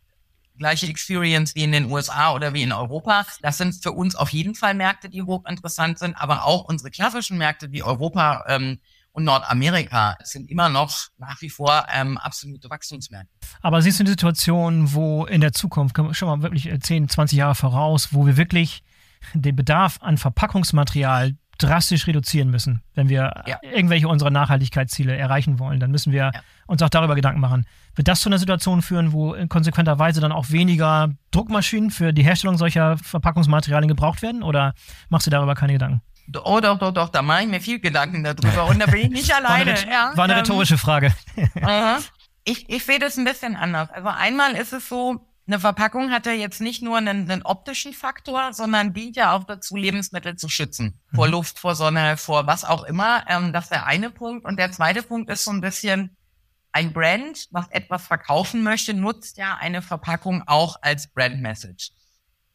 gleiche 0.58 0.86
Experience 0.86 1.54
wie 1.54 1.64
in 1.64 1.72
den 1.72 1.90
USA 1.90 2.34
oder 2.34 2.52
wie 2.52 2.62
in 2.62 2.72
Europa. 2.72 3.24
Das 3.40 3.56
sind 3.56 3.74
für 3.82 3.92
uns 3.92 4.14
auf 4.14 4.28
jeden 4.28 4.54
Fall 4.54 4.74
Märkte, 4.74 5.08
die 5.08 5.22
hochinteressant 5.22 5.98
sind, 5.98 6.16
aber 6.16 6.44
auch 6.44 6.64
unsere 6.64 6.90
klassischen 6.90 7.38
Märkte 7.38 7.72
wie 7.72 7.82
Europa 7.82 8.44
ähm, 8.48 8.78
und 9.14 9.24
Nordamerika 9.24 10.16
sind 10.24 10.50
immer 10.50 10.68
noch 10.68 11.06
nach 11.18 11.40
wie 11.40 11.48
vor 11.48 11.86
ähm, 11.92 12.18
absolute 12.18 12.68
Wachstumsmärkte. 12.68 13.32
Aber 13.62 13.80
siehst 13.80 14.00
du 14.00 14.02
eine 14.02 14.10
Situation, 14.10 14.92
wo 14.92 15.24
in 15.24 15.40
der 15.40 15.52
Zukunft, 15.52 15.96
schon 16.12 16.28
mal 16.28 16.42
wirklich 16.42 16.68
10, 16.78 17.08
20 17.08 17.38
Jahre 17.38 17.54
voraus, 17.54 18.12
wo 18.12 18.26
wir 18.26 18.36
wirklich 18.36 18.82
den 19.32 19.54
Bedarf 19.54 19.98
an 20.02 20.18
Verpackungsmaterial 20.18 21.36
drastisch 21.58 22.08
reduzieren 22.08 22.50
müssen, 22.50 22.82
wenn 22.94 23.08
wir 23.08 23.44
ja. 23.46 23.58
irgendwelche 23.62 24.08
unserer 24.08 24.30
Nachhaltigkeitsziele 24.30 25.16
erreichen 25.16 25.60
wollen, 25.60 25.78
dann 25.78 25.92
müssen 25.92 26.12
wir 26.12 26.32
ja. 26.34 26.40
uns 26.66 26.82
auch 26.82 26.88
darüber 26.88 27.14
Gedanken 27.14 27.40
machen. 27.40 27.66
Wird 27.94 28.08
das 28.08 28.20
zu 28.20 28.28
einer 28.28 28.40
Situation 28.40 28.82
führen, 28.82 29.12
wo 29.12 29.32
in 29.34 29.48
konsequenter 29.48 30.00
Weise 30.00 30.20
dann 30.20 30.32
auch 30.32 30.50
weniger 30.50 31.10
Druckmaschinen 31.30 31.90
für 31.92 32.12
die 32.12 32.24
Herstellung 32.24 32.58
solcher 32.58 32.98
Verpackungsmaterialien 32.98 33.88
gebraucht 33.88 34.22
werden? 34.22 34.42
Oder 34.42 34.74
machst 35.08 35.28
du 35.28 35.30
darüber 35.30 35.54
keine 35.54 35.74
Gedanken? 35.74 36.02
Oh, 36.44 36.60
doch, 36.60 36.78
doch, 36.78 36.92
doch, 36.92 37.08
da 37.08 37.22
mache 37.22 37.42
ich 37.42 37.48
mir 37.48 37.60
viel 37.60 37.80
Gedanken 37.80 38.24
darüber 38.24 38.66
und 38.66 38.78
da 38.78 38.86
bin 38.86 39.02
ich 39.02 39.10
nicht 39.10 39.34
alleine. 39.34 39.72
War 39.74 39.82
eine, 39.82 39.90
ja, 39.90 40.12
war 40.16 40.24
eine 40.24 40.36
rhetorische 40.36 40.78
Frage. 40.78 41.14
ich, 42.44 42.68
ich 42.68 42.84
sehe 42.84 42.98
das 42.98 43.16
ein 43.16 43.24
bisschen 43.24 43.56
anders. 43.56 43.90
Also 43.90 44.08
einmal 44.08 44.52
ist 44.54 44.72
es 44.72 44.88
so, 44.88 45.26
eine 45.46 45.60
Verpackung 45.60 46.10
hat 46.10 46.24
ja 46.26 46.32
jetzt 46.32 46.60
nicht 46.60 46.82
nur 46.82 46.96
einen, 46.96 47.30
einen 47.30 47.42
optischen 47.42 47.92
Faktor, 47.92 48.52
sondern 48.54 48.94
dient 48.94 49.16
ja 49.16 49.36
auch 49.36 49.44
dazu, 49.44 49.76
Lebensmittel 49.76 50.36
zu 50.36 50.48
schützen. 50.48 51.00
Vor 51.14 51.26
mhm. 51.26 51.32
Luft, 51.32 51.58
vor 51.58 51.74
Sonne, 51.74 52.16
vor 52.16 52.46
was 52.46 52.64
auch 52.64 52.84
immer. 52.84 53.24
Ähm, 53.28 53.52
das 53.52 53.64
ist 53.64 53.72
der 53.72 53.86
eine 53.86 54.10
Punkt. 54.10 54.46
Und 54.46 54.58
der 54.58 54.72
zweite 54.72 55.02
Punkt 55.02 55.30
ist 55.30 55.44
so 55.44 55.50
ein 55.50 55.60
bisschen, 55.60 56.16
ein 56.72 56.92
Brand, 56.92 57.48
was 57.52 57.68
etwas 57.70 58.06
verkaufen 58.06 58.62
möchte, 58.62 58.94
nutzt 58.94 59.36
ja 59.36 59.56
eine 59.56 59.80
Verpackung 59.80 60.42
auch 60.46 60.76
als 60.82 61.06
Brand 61.12 61.40
Message. 61.40 61.92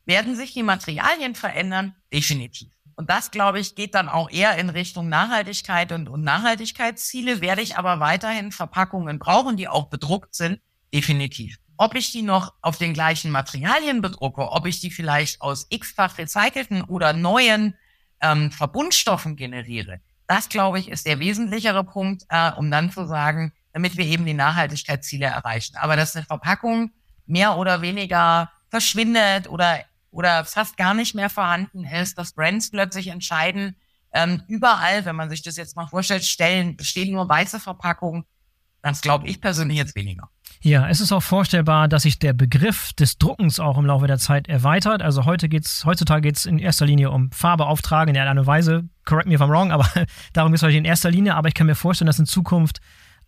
Werden 0.05 0.35
sich 0.35 0.53
die 0.53 0.63
Materialien 0.63 1.35
verändern? 1.35 1.95
Definitiv. 2.11 2.69
Und 2.99 3.09
das, 3.09 3.31
glaube 3.31 3.61
ich, 3.61 3.75
geht 3.75 3.95
dann 3.95 4.09
auch 4.09 4.29
eher 4.29 4.57
in 4.57 4.69
Richtung 4.69 5.07
Nachhaltigkeit 5.07 5.93
und, 5.93 6.09
und 6.09 6.21
Nachhaltigkeitsziele. 6.21 7.39
Werde 7.39 7.61
ich 7.61 7.77
aber 7.77 8.01
weiterhin 8.01 8.51
Verpackungen 8.51 9.19
brauchen, 9.19 9.55
die 9.55 9.69
auch 9.69 9.85
bedruckt 9.85 10.35
sind? 10.35 10.59
Definitiv. 10.93 11.55
Ob 11.77 11.95
ich 11.95 12.11
die 12.11 12.23
noch 12.23 12.55
auf 12.61 12.77
den 12.77 12.93
gleichen 12.93 13.31
Materialien 13.31 14.01
bedrucke, 14.01 14.51
ob 14.51 14.65
ich 14.65 14.81
die 14.81 14.91
vielleicht 14.91 15.41
aus 15.41 15.65
x-fach 15.69 16.17
recycelten 16.17 16.81
oder 16.81 17.13
neuen 17.13 17.73
ähm, 18.19 18.51
Verbundstoffen 18.51 19.37
generiere, 19.37 20.01
das, 20.27 20.49
glaube 20.49 20.79
ich, 20.79 20.89
ist 20.89 21.05
der 21.05 21.19
wesentlichere 21.19 21.85
Punkt, 21.85 22.25
äh, 22.27 22.51
um 22.51 22.69
dann 22.69 22.91
zu 22.91 23.07
sagen, 23.07 23.53
damit 23.71 23.95
wir 23.95 24.07
eben 24.07 24.25
die 24.25 24.33
Nachhaltigkeitsziele 24.33 25.25
erreichen. 25.25 25.77
Aber 25.77 25.95
dass 25.95 26.17
eine 26.17 26.25
Verpackung 26.25 26.91
mehr 27.25 27.55
oder 27.55 27.81
weniger 27.81 28.51
verschwindet 28.69 29.47
oder, 29.49 29.85
oder 30.11 30.45
fast 30.45 30.77
gar 30.77 30.93
nicht 30.93 31.15
mehr 31.15 31.29
vorhanden 31.29 31.85
ist, 31.85 32.17
dass 32.17 32.33
Brands 32.33 32.71
plötzlich 32.71 33.07
entscheiden, 33.07 33.75
ähm, 34.11 34.41
überall, 34.47 35.05
wenn 35.05 35.15
man 35.15 35.29
sich 35.29 35.43
das 35.43 35.55
jetzt 35.55 35.75
mal 35.75 35.87
vorstellt, 35.87 36.23
stellen, 36.23 36.75
bestehen 36.75 37.13
nur 37.13 37.29
weiße 37.29 37.59
Verpackungen, 37.59 38.25
das 38.81 39.01
glaube 39.01 39.27
ich 39.27 39.41
persönlich 39.41 39.77
jetzt 39.77 39.95
weniger. 39.95 40.29
Ja, 40.61 40.89
es 40.89 40.99
ist 40.99 41.11
auch 41.11 41.23
vorstellbar, 41.23 41.87
dass 41.87 42.03
sich 42.03 42.19
der 42.19 42.33
Begriff 42.33 42.93
des 42.93 43.17
Druckens 43.17 43.59
auch 43.59 43.77
im 43.77 43.85
Laufe 43.85 44.07
der 44.07 44.17
Zeit 44.17 44.47
erweitert. 44.47 45.01
Also 45.01 45.25
heute 45.25 45.47
geht's, 45.47 45.85
heutzutage 45.85 46.21
geht 46.21 46.37
es 46.37 46.45
in 46.45 46.59
erster 46.59 46.85
Linie 46.85 47.11
um 47.11 47.31
Farbe 47.31 47.65
auftragen 47.65 48.15
in 48.15 48.21
einer 48.21 48.45
Weise. 48.45 48.89
Correct 49.05 49.27
me 49.27 49.35
if 49.35 49.41
I'm 49.41 49.49
wrong, 49.49 49.71
aber 49.71 49.87
darum 50.33 50.51
geht 50.51 50.57
es 50.57 50.63
heute 50.63 50.77
in 50.77 50.85
erster 50.85 51.11
Linie. 51.11 51.35
Aber 51.35 51.47
ich 51.47 51.53
kann 51.53 51.67
mir 51.67 51.75
vorstellen, 51.75 52.07
dass 52.07 52.19
in 52.19 52.25
Zukunft 52.25 52.79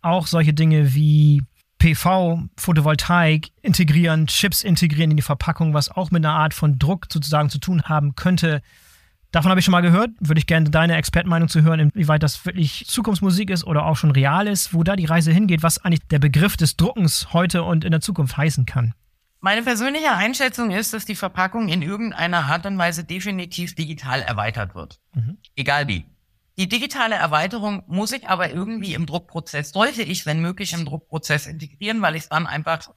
auch 0.02 0.26
solche 0.26 0.52
Dinge 0.52 0.94
wie 0.94 1.42
PV, 1.82 2.48
Photovoltaik 2.56 3.50
integrieren, 3.60 4.28
Chips 4.28 4.62
integrieren 4.62 5.10
in 5.10 5.16
die 5.16 5.22
Verpackung, 5.22 5.74
was 5.74 5.90
auch 5.90 6.12
mit 6.12 6.24
einer 6.24 6.34
Art 6.34 6.54
von 6.54 6.78
Druck 6.78 7.06
sozusagen 7.10 7.50
zu 7.50 7.58
tun 7.58 7.82
haben 7.82 8.14
könnte, 8.14 8.62
Davon 9.32 9.50
habe 9.50 9.60
ich 9.60 9.64
schon 9.64 9.72
mal 9.72 9.80
gehört. 9.80 10.10
Würde 10.20 10.38
ich 10.38 10.46
gerne 10.46 10.68
deine 10.68 10.94
Expertenmeinung 10.94 11.48
zu 11.48 11.62
hören, 11.62 11.80
inwieweit 11.80 12.22
das 12.22 12.44
wirklich 12.44 12.84
Zukunftsmusik 12.86 13.48
ist 13.48 13.64
oder 13.64 13.86
auch 13.86 13.96
schon 13.96 14.10
real 14.10 14.46
ist, 14.46 14.74
wo 14.74 14.82
da 14.82 14.94
die 14.94 15.06
Reise 15.06 15.32
hingeht, 15.32 15.62
was 15.62 15.78
eigentlich 15.82 16.06
der 16.08 16.18
Begriff 16.18 16.58
des 16.58 16.76
Druckens 16.76 17.32
heute 17.32 17.62
und 17.62 17.82
in 17.82 17.92
der 17.92 18.02
Zukunft 18.02 18.36
heißen 18.36 18.66
kann. 18.66 18.92
Meine 19.40 19.62
persönliche 19.62 20.12
Einschätzung 20.12 20.70
ist, 20.70 20.92
dass 20.92 21.06
die 21.06 21.14
Verpackung 21.14 21.68
in 21.68 21.80
irgendeiner 21.80 22.44
Art 22.44 22.66
und 22.66 22.76
Weise 22.76 23.04
definitiv 23.04 23.74
digital 23.74 24.20
erweitert 24.20 24.74
wird. 24.74 25.00
Mhm. 25.14 25.38
Egal 25.56 25.88
wie. 25.88 26.04
Die 26.58 26.68
digitale 26.68 27.14
Erweiterung 27.14 27.82
muss 27.86 28.12
ich 28.12 28.28
aber 28.28 28.50
irgendwie 28.50 28.94
im 28.94 29.06
Druckprozess, 29.06 29.70
sollte 29.70 30.02
ich, 30.02 30.26
wenn 30.26 30.40
möglich, 30.40 30.72
im 30.72 30.84
Druckprozess 30.84 31.46
integrieren, 31.46 32.02
weil 32.02 32.14
ich 32.14 32.24
es 32.24 32.28
dann 32.28 32.46
einfach, 32.46 32.90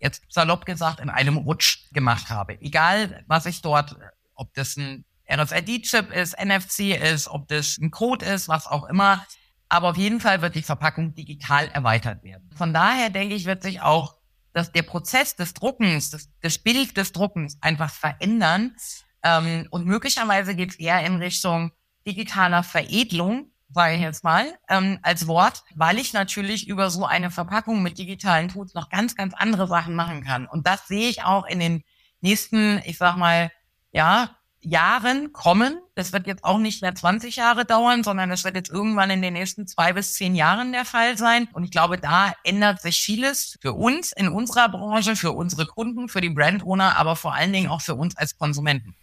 jetzt 0.00 0.22
salopp 0.28 0.66
gesagt, 0.66 1.00
in 1.00 1.10
einem 1.10 1.36
Rutsch 1.36 1.90
gemacht 1.92 2.30
habe. 2.30 2.60
Egal, 2.60 3.24
was 3.26 3.46
ich 3.46 3.62
dort, 3.62 3.96
ob 4.34 4.52
das 4.54 4.76
ein 4.76 5.04
RFID-Chip 5.30 6.12
ist, 6.12 6.36
NFC 6.38 6.96
ist, 7.00 7.28
ob 7.28 7.48
das 7.48 7.78
ein 7.78 7.90
Code 7.90 8.26
ist, 8.26 8.48
was 8.48 8.66
auch 8.66 8.88
immer. 8.88 9.24
Aber 9.68 9.90
auf 9.90 9.96
jeden 9.96 10.20
Fall 10.20 10.42
wird 10.42 10.54
die 10.54 10.62
Verpackung 10.62 11.14
digital 11.14 11.68
erweitert 11.68 12.22
werden. 12.22 12.50
Von 12.54 12.72
daher 12.72 13.10
denke 13.10 13.34
ich, 13.34 13.46
wird 13.46 13.62
sich 13.62 13.80
auch 13.80 14.16
dass 14.56 14.72
der 14.72 14.84
Prozess 14.84 15.36
des 15.36 15.52
Druckens, 15.52 16.08
des, 16.08 16.30
des 16.40 16.56
Bild 16.56 16.96
des 16.96 17.12
Druckens 17.12 17.58
einfach 17.60 17.92
verändern. 17.92 18.74
Ähm, 19.22 19.68
und 19.70 19.84
möglicherweise 19.84 20.54
geht 20.54 20.70
es 20.70 20.76
eher 20.76 21.04
in 21.04 21.16
Richtung 21.16 21.72
digitaler 22.06 22.62
Veredelung, 22.62 23.50
sage 23.68 23.94
ich 23.94 24.00
jetzt 24.00 24.24
mal, 24.24 24.46
ähm, 24.68 24.98
als 25.02 25.26
Wort, 25.26 25.64
weil 25.74 25.98
ich 25.98 26.12
natürlich 26.12 26.68
über 26.68 26.90
so 26.90 27.04
eine 27.04 27.30
Verpackung 27.30 27.82
mit 27.82 27.98
digitalen 27.98 28.48
Tools 28.48 28.74
noch 28.74 28.88
ganz, 28.88 29.16
ganz 29.16 29.34
andere 29.34 29.66
Sachen 29.66 29.94
machen 29.94 30.22
kann. 30.22 30.46
Und 30.46 30.66
das 30.66 30.86
sehe 30.86 31.08
ich 31.08 31.24
auch 31.24 31.46
in 31.46 31.58
den 31.58 31.82
nächsten, 32.20 32.80
ich 32.84 32.98
sag 32.98 33.16
mal, 33.16 33.50
ja, 33.92 34.36
Jahren 34.66 35.32
kommen. 35.32 35.78
Das 35.94 36.12
wird 36.12 36.26
jetzt 36.26 36.42
auch 36.42 36.58
nicht 36.58 36.82
mehr 36.82 36.94
20 36.94 37.36
Jahre 37.36 37.64
dauern, 37.64 38.02
sondern 38.02 38.30
das 38.30 38.42
wird 38.42 38.56
jetzt 38.56 38.70
irgendwann 38.70 39.10
in 39.10 39.22
den 39.22 39.34
nächsten 39.34 39.66
zwei 39.66 39.92
bis 39.92 40.14
zehn 40.14 40.34
Jahren 40.34 40.72
der 40.72 40.84
Fall 40.84 41.16
sein. 41.16 41.48
Und 41.52 41.64
ich 41.64 41.70
glaube, 41.70 41.98
da 41.98 42.32
ändert 42.42 42.82
sich 42.82 43.00
vieles 43.00 43.56
für 43.60 43.74
uns 43.74 44.12
in 44.12 44.28
unserer 44.28 44.68
Branche, 44.68 45.14
für 45.14 45.32
unsere 45.32 45.66
Kunden, 45.66 46.08
für 46.08 46.20
die 46.20 46.30
Brand-Owner, 46.30 46.96
aber 46.96 47.14
vor 47.14 47.34
allen 47.34 47.52
Dingen 47.52 47.70
auch 47.70 47.80
für 47.80 47.94
uns 47.94 48.16
als 48.16 48.36
Konsumenten. 48.36 48.96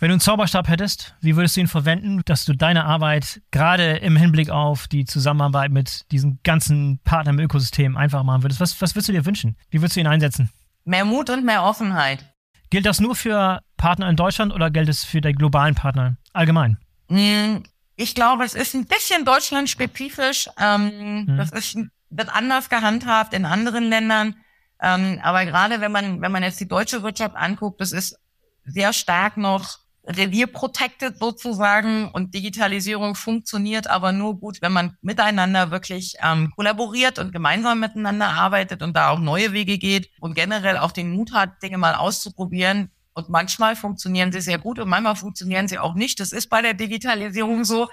Wenn 0.00 0.10
du 0.10 0.12
einen 0.14 0.20
Zauberstab 0.20 0.68
hättest, 0.68 1.16
wie 1.20 1.34
würdest 1.34 1.56
du 1.56 1.60
ihn 1.60 1.66
verwenden, 1.66 2.22
dass 2.24 2.44
du 2.44 2.52
deine 2.52 2.84
Arbeit 2.84 3.42
gerade 3.50 3.96
im 3.96 4.14
Hinblick 4.16 4.48
auf 4.48 4.86
die 4.86 5.04
Zusammenarbeit 5.04 5.72
mit 5.72 6.10
diesen 6.12 6.38
ganzen 6.44 7.00
Partnern 7.02 7.36
im 7.36 7.44
Ökosystem 7.44 7.96
einfach 7.96 8.22
machen 8.22 8.44
würdest? 8.44 8.60
Was, 8.60 8.80
was 8.80 8.94
würdest 8.94 9.08
du 9.08 9.12
dir 9.12 9.26
wünschen? 9.26 9.56
Wie 9.70 9.80
würdest 9.80 9.96
du 9.96 10.00
ihn 10.00 10.06
einsetzen? 10.06 10.50
Mehr 10.84 11.04
Mut 11.04 11.30
und 11.30 11.44
mehr 11.44 11.64
Offenheit. 11.64 12.24
Gilt 12.70 12.86
das 12.86 13.00
nur 13.00 13.16
für 13.16 13.60
Partner 13.76 14.08
in 14.08 14.14
Deutschland 14.14 14.52
oder 14.52 14.70
gilt 14.70 14.88
es 14.88 15.02
für 15.02 15.20
die 15.20 15.32
globalen 15.32 15.74
Partner 15.74 16.16
allgemein? 16.32 16.78
Hm, 17.08 17.64
ich 17.96 18.14
glaube, 18.14 18.44
es 18.44 18.54
ist 18.54 18.74
ein 18.74 18.86
bisschen 18.86 19.24
deutschlandspezifisch. 19.24 20.48
Ähm, 20.60 21.24
mhm. 21.26 21.36
Das 21.36 21.50
ist, 21.50 21.76
wird 22.10 22.32
anders 22.32 22.68
gehandhabt 22.68 23.34
in 23.34 23.44
anderen 23.44 23.88
Ländern. 23.88 24.36
Ähm, 24.80 25.18
aber 25.24 25.44
gerade 25.44 25.80
wenn 25.80 25.90
man, 25.90 26.20
wenn 26.20 26.30
man 26.30 26.44
jetzt 26.44 26.60
die 26.60 26.68
deutsche 26.68 27.02
Wirtschaft 27.02 27.34
anguckt, 27.34 27.80
das 27.80 27.90
ist 27.90 28.16
sehr 28.64 28.92
stark 28.92 29.36
noch 29.36 29.87
revierprotected 30.08 31.18
sozusagen 31.18 32.10
und 32.10 32.34
Digitalisierung 32.34 33.14
funktioniert 33.14 33.88
aber 33.88 34.12
nur 34.12 34.40
gut, 34.40 34.62
wenn 34.62 34.72
man 34.72 34.96
miteinander 35.02 35.70
wirklich 35.70 36.16
ähm, 36.22 36.50
kollaboriert 36.56 37.18
und 37.18 37.32
gemeinsam 37.32 37.80
miteinander 37.80 38.28
arbeitet 38.28 38.82
und 38.82 38.96
da 38.96 39.10
auch 39.10 39.18
neue 39.18 39.52
Wege 39.52 39.78
geht 39.78 40.10
und 40.20 40.34
generell 40.34 40.78
auch 40.78 40.92
den 40.92 41.12
Mut 41.12 41.32
hat, 41.32 41.62
Dinge 41.62 41.78
mal 41.78 41.94
auszuprobieren. 41.94 42.90
Und 43.12 43.28
manchmal 43.28 43.74
funktionieren 43.74 44.32
sie 44.32 44.40
sehr 44.40 44.58
gut 44.58 44.78
und 44.78 44.88
manchmal 44.88 45.16
funktionieren 45.16 45.66
sie 45.66 45.78
auch 45.78 45.94
nicht. 45.94 46.20
Das 46.20 46.32
ist 46.32 46.48
bei 46.48 46.62
der 46.62 46.74
Digitalisierung 46.74 47.64
so. 47.64 47.88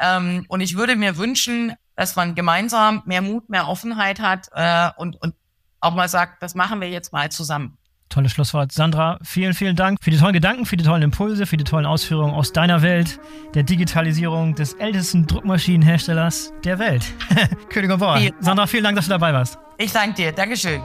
Ähm, 0.00 0.44
und 0.48 0.60
ich 0.60 0.76
würde 0.76 0.96
mir 0.96 1.16
wünschen, 1.16 1.74
dass 1.94 2.16
man 2.16 2.34
gemeinsam 2.34 3.02
mehr 3.06 3.22
Mut, 3.22 3.48
mehr 3.48 3.68
Offenheit 3.68 4.18
hat 4.18 4.48
äh, 4.52 4.90
und, 4.96 5.20
und 5.22 5.34
auch 5.80 5.94
mal 5.94 6.08
sagt, 6.08 6.42
das 6.42 6.54
machen 6.54 6.80
wir 6.80 6.90
jetzt 6.90 7.12
mal 7.12 7.30
zusammen. 7.30 7.78
Tolles 8.14 8.30
Schlusswort. 8.30 8.70
Sandra, 8.70 9.18
vielen, 9.22 9.54
vielen 9.54 9.74
Dank 9.74 9.98
für 10.00 10.10
die 10.12 10.18
tollen 10.18 10.34
Gedanken, 10.34 10.66
für 10.66 10.76
die 10.76 10.84
tollen 10.84 11.02
Impulse, 11.02 11.46
für 11.46 11.56
die 11.56 11.64
tollen 11.64 11.84
Ausführungen 11.84 12.32
aus 12.32 12.52
deiner 12.52 12.80
Welt, 12.80 13.18
der 13.54 13.64
Digitalisierung 13.64 14.54
des 14.54 14.74
ältesten 14.74 15.26
Druckmaschinenherstellers 15.26 16.52
der 16.62 16.78
Welt. 16.78 17.04
König 17.70 17.90
und 17.90 17.98
Bauer. 17.98 18.20
Sandra, 18.38 18.68
vielen 18.68 18.84
Dank, 18.84 18.94
dass 18.94 19.06
du 19.06 19.10
dabei 19.10 19.32
warst. 19.32 19.58
Ich 19.78 19.90
danke 19.90 20.14
dir. 20.14 20.32
Dankeschön. 20.32 20.80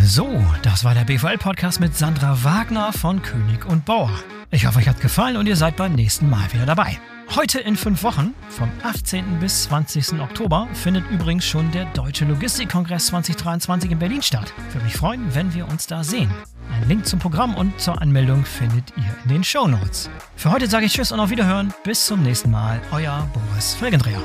So, 0.00 0.42
das 0.62 0.82
war 0.82 0.94
der 0.94 1.04
BVL-Podcast 1.04 1.78
mit 1.78 1.94
Sandra 1.94 2.42
Wagner 2.42 2.94
von 2.94 3.20
König 3.20 3.66
und 3.66 3.84
Bauer. 3.84 4.10
Ich 4.50 4.66
hoffe, 4.66 4.78
euch 4.78 4.88
hat 4.88 5.02
gefallen 5.02 5.36
und 5.36 5.46
ihr 5.46 5.56
seid 5.56 5.76
beim 5.76 5.92
nächsten 5.92 6.30
Mal 6.30 6.50
wieder 6.54 6.64
dabei. 6.64 6.98
Heute 7.30 7.60
in 7.60 7.76
fünf 7.76 8.02
Wochen, 8.02 8.34
vom 8.50 8.70
18. 8.82 9.38
bis 9.40 9.64
20. 9.64 10.20
Oktober, 10.20 10.68
findet 10.74 11.08
übrigens 11.10 11.44
schon 11.46 11.70
der 11.70 11.86
Deutsche 11.86 12.24
Logistikkongress 12.26 13.06
2023 13.06 13.90
in 13.90 13.98
Berlin 13.98 14.22
statt. 14.22 14.52
Würde 14.70 14.84
mich 14.84 14.96
freuen, 14.96 15.34
wenn 15.34 15.54
wir 15.54 15.66
uns 15.68 15.86
da 15.86 16.04
sehen. 16.04 16.30
Ein 16.70 16.88
Link 16.88 17.06
zum 17.06 17.18
Programm 17.18 17.54
und 17.54 17.80
zur 17.80 18.00
Anmeldung 18.00 18.44
findet 18.44 18.92
ihr 18.96 19.16
in 19.24 19.28
den 19.30 19.44
Show 19.44 19.66
Notes. 19.66 20.10
Für 20.36 20.50
heute 20.52 20.66
sage 20.68 20.86
ich 20.86 20.92
Tschüss 20.92 21.12
und 21.12 21.20
auf 21.20 21.30
Wiederhören. 21.30 21.72
Bis 21.84 22.06
zum 22.06 22.22
nächsten 22.22 22.50
Mal. 22.50 22.80
Euer 22.92 23.28
Boris 23.32 23.74
Felgendreher. 23.74 24.20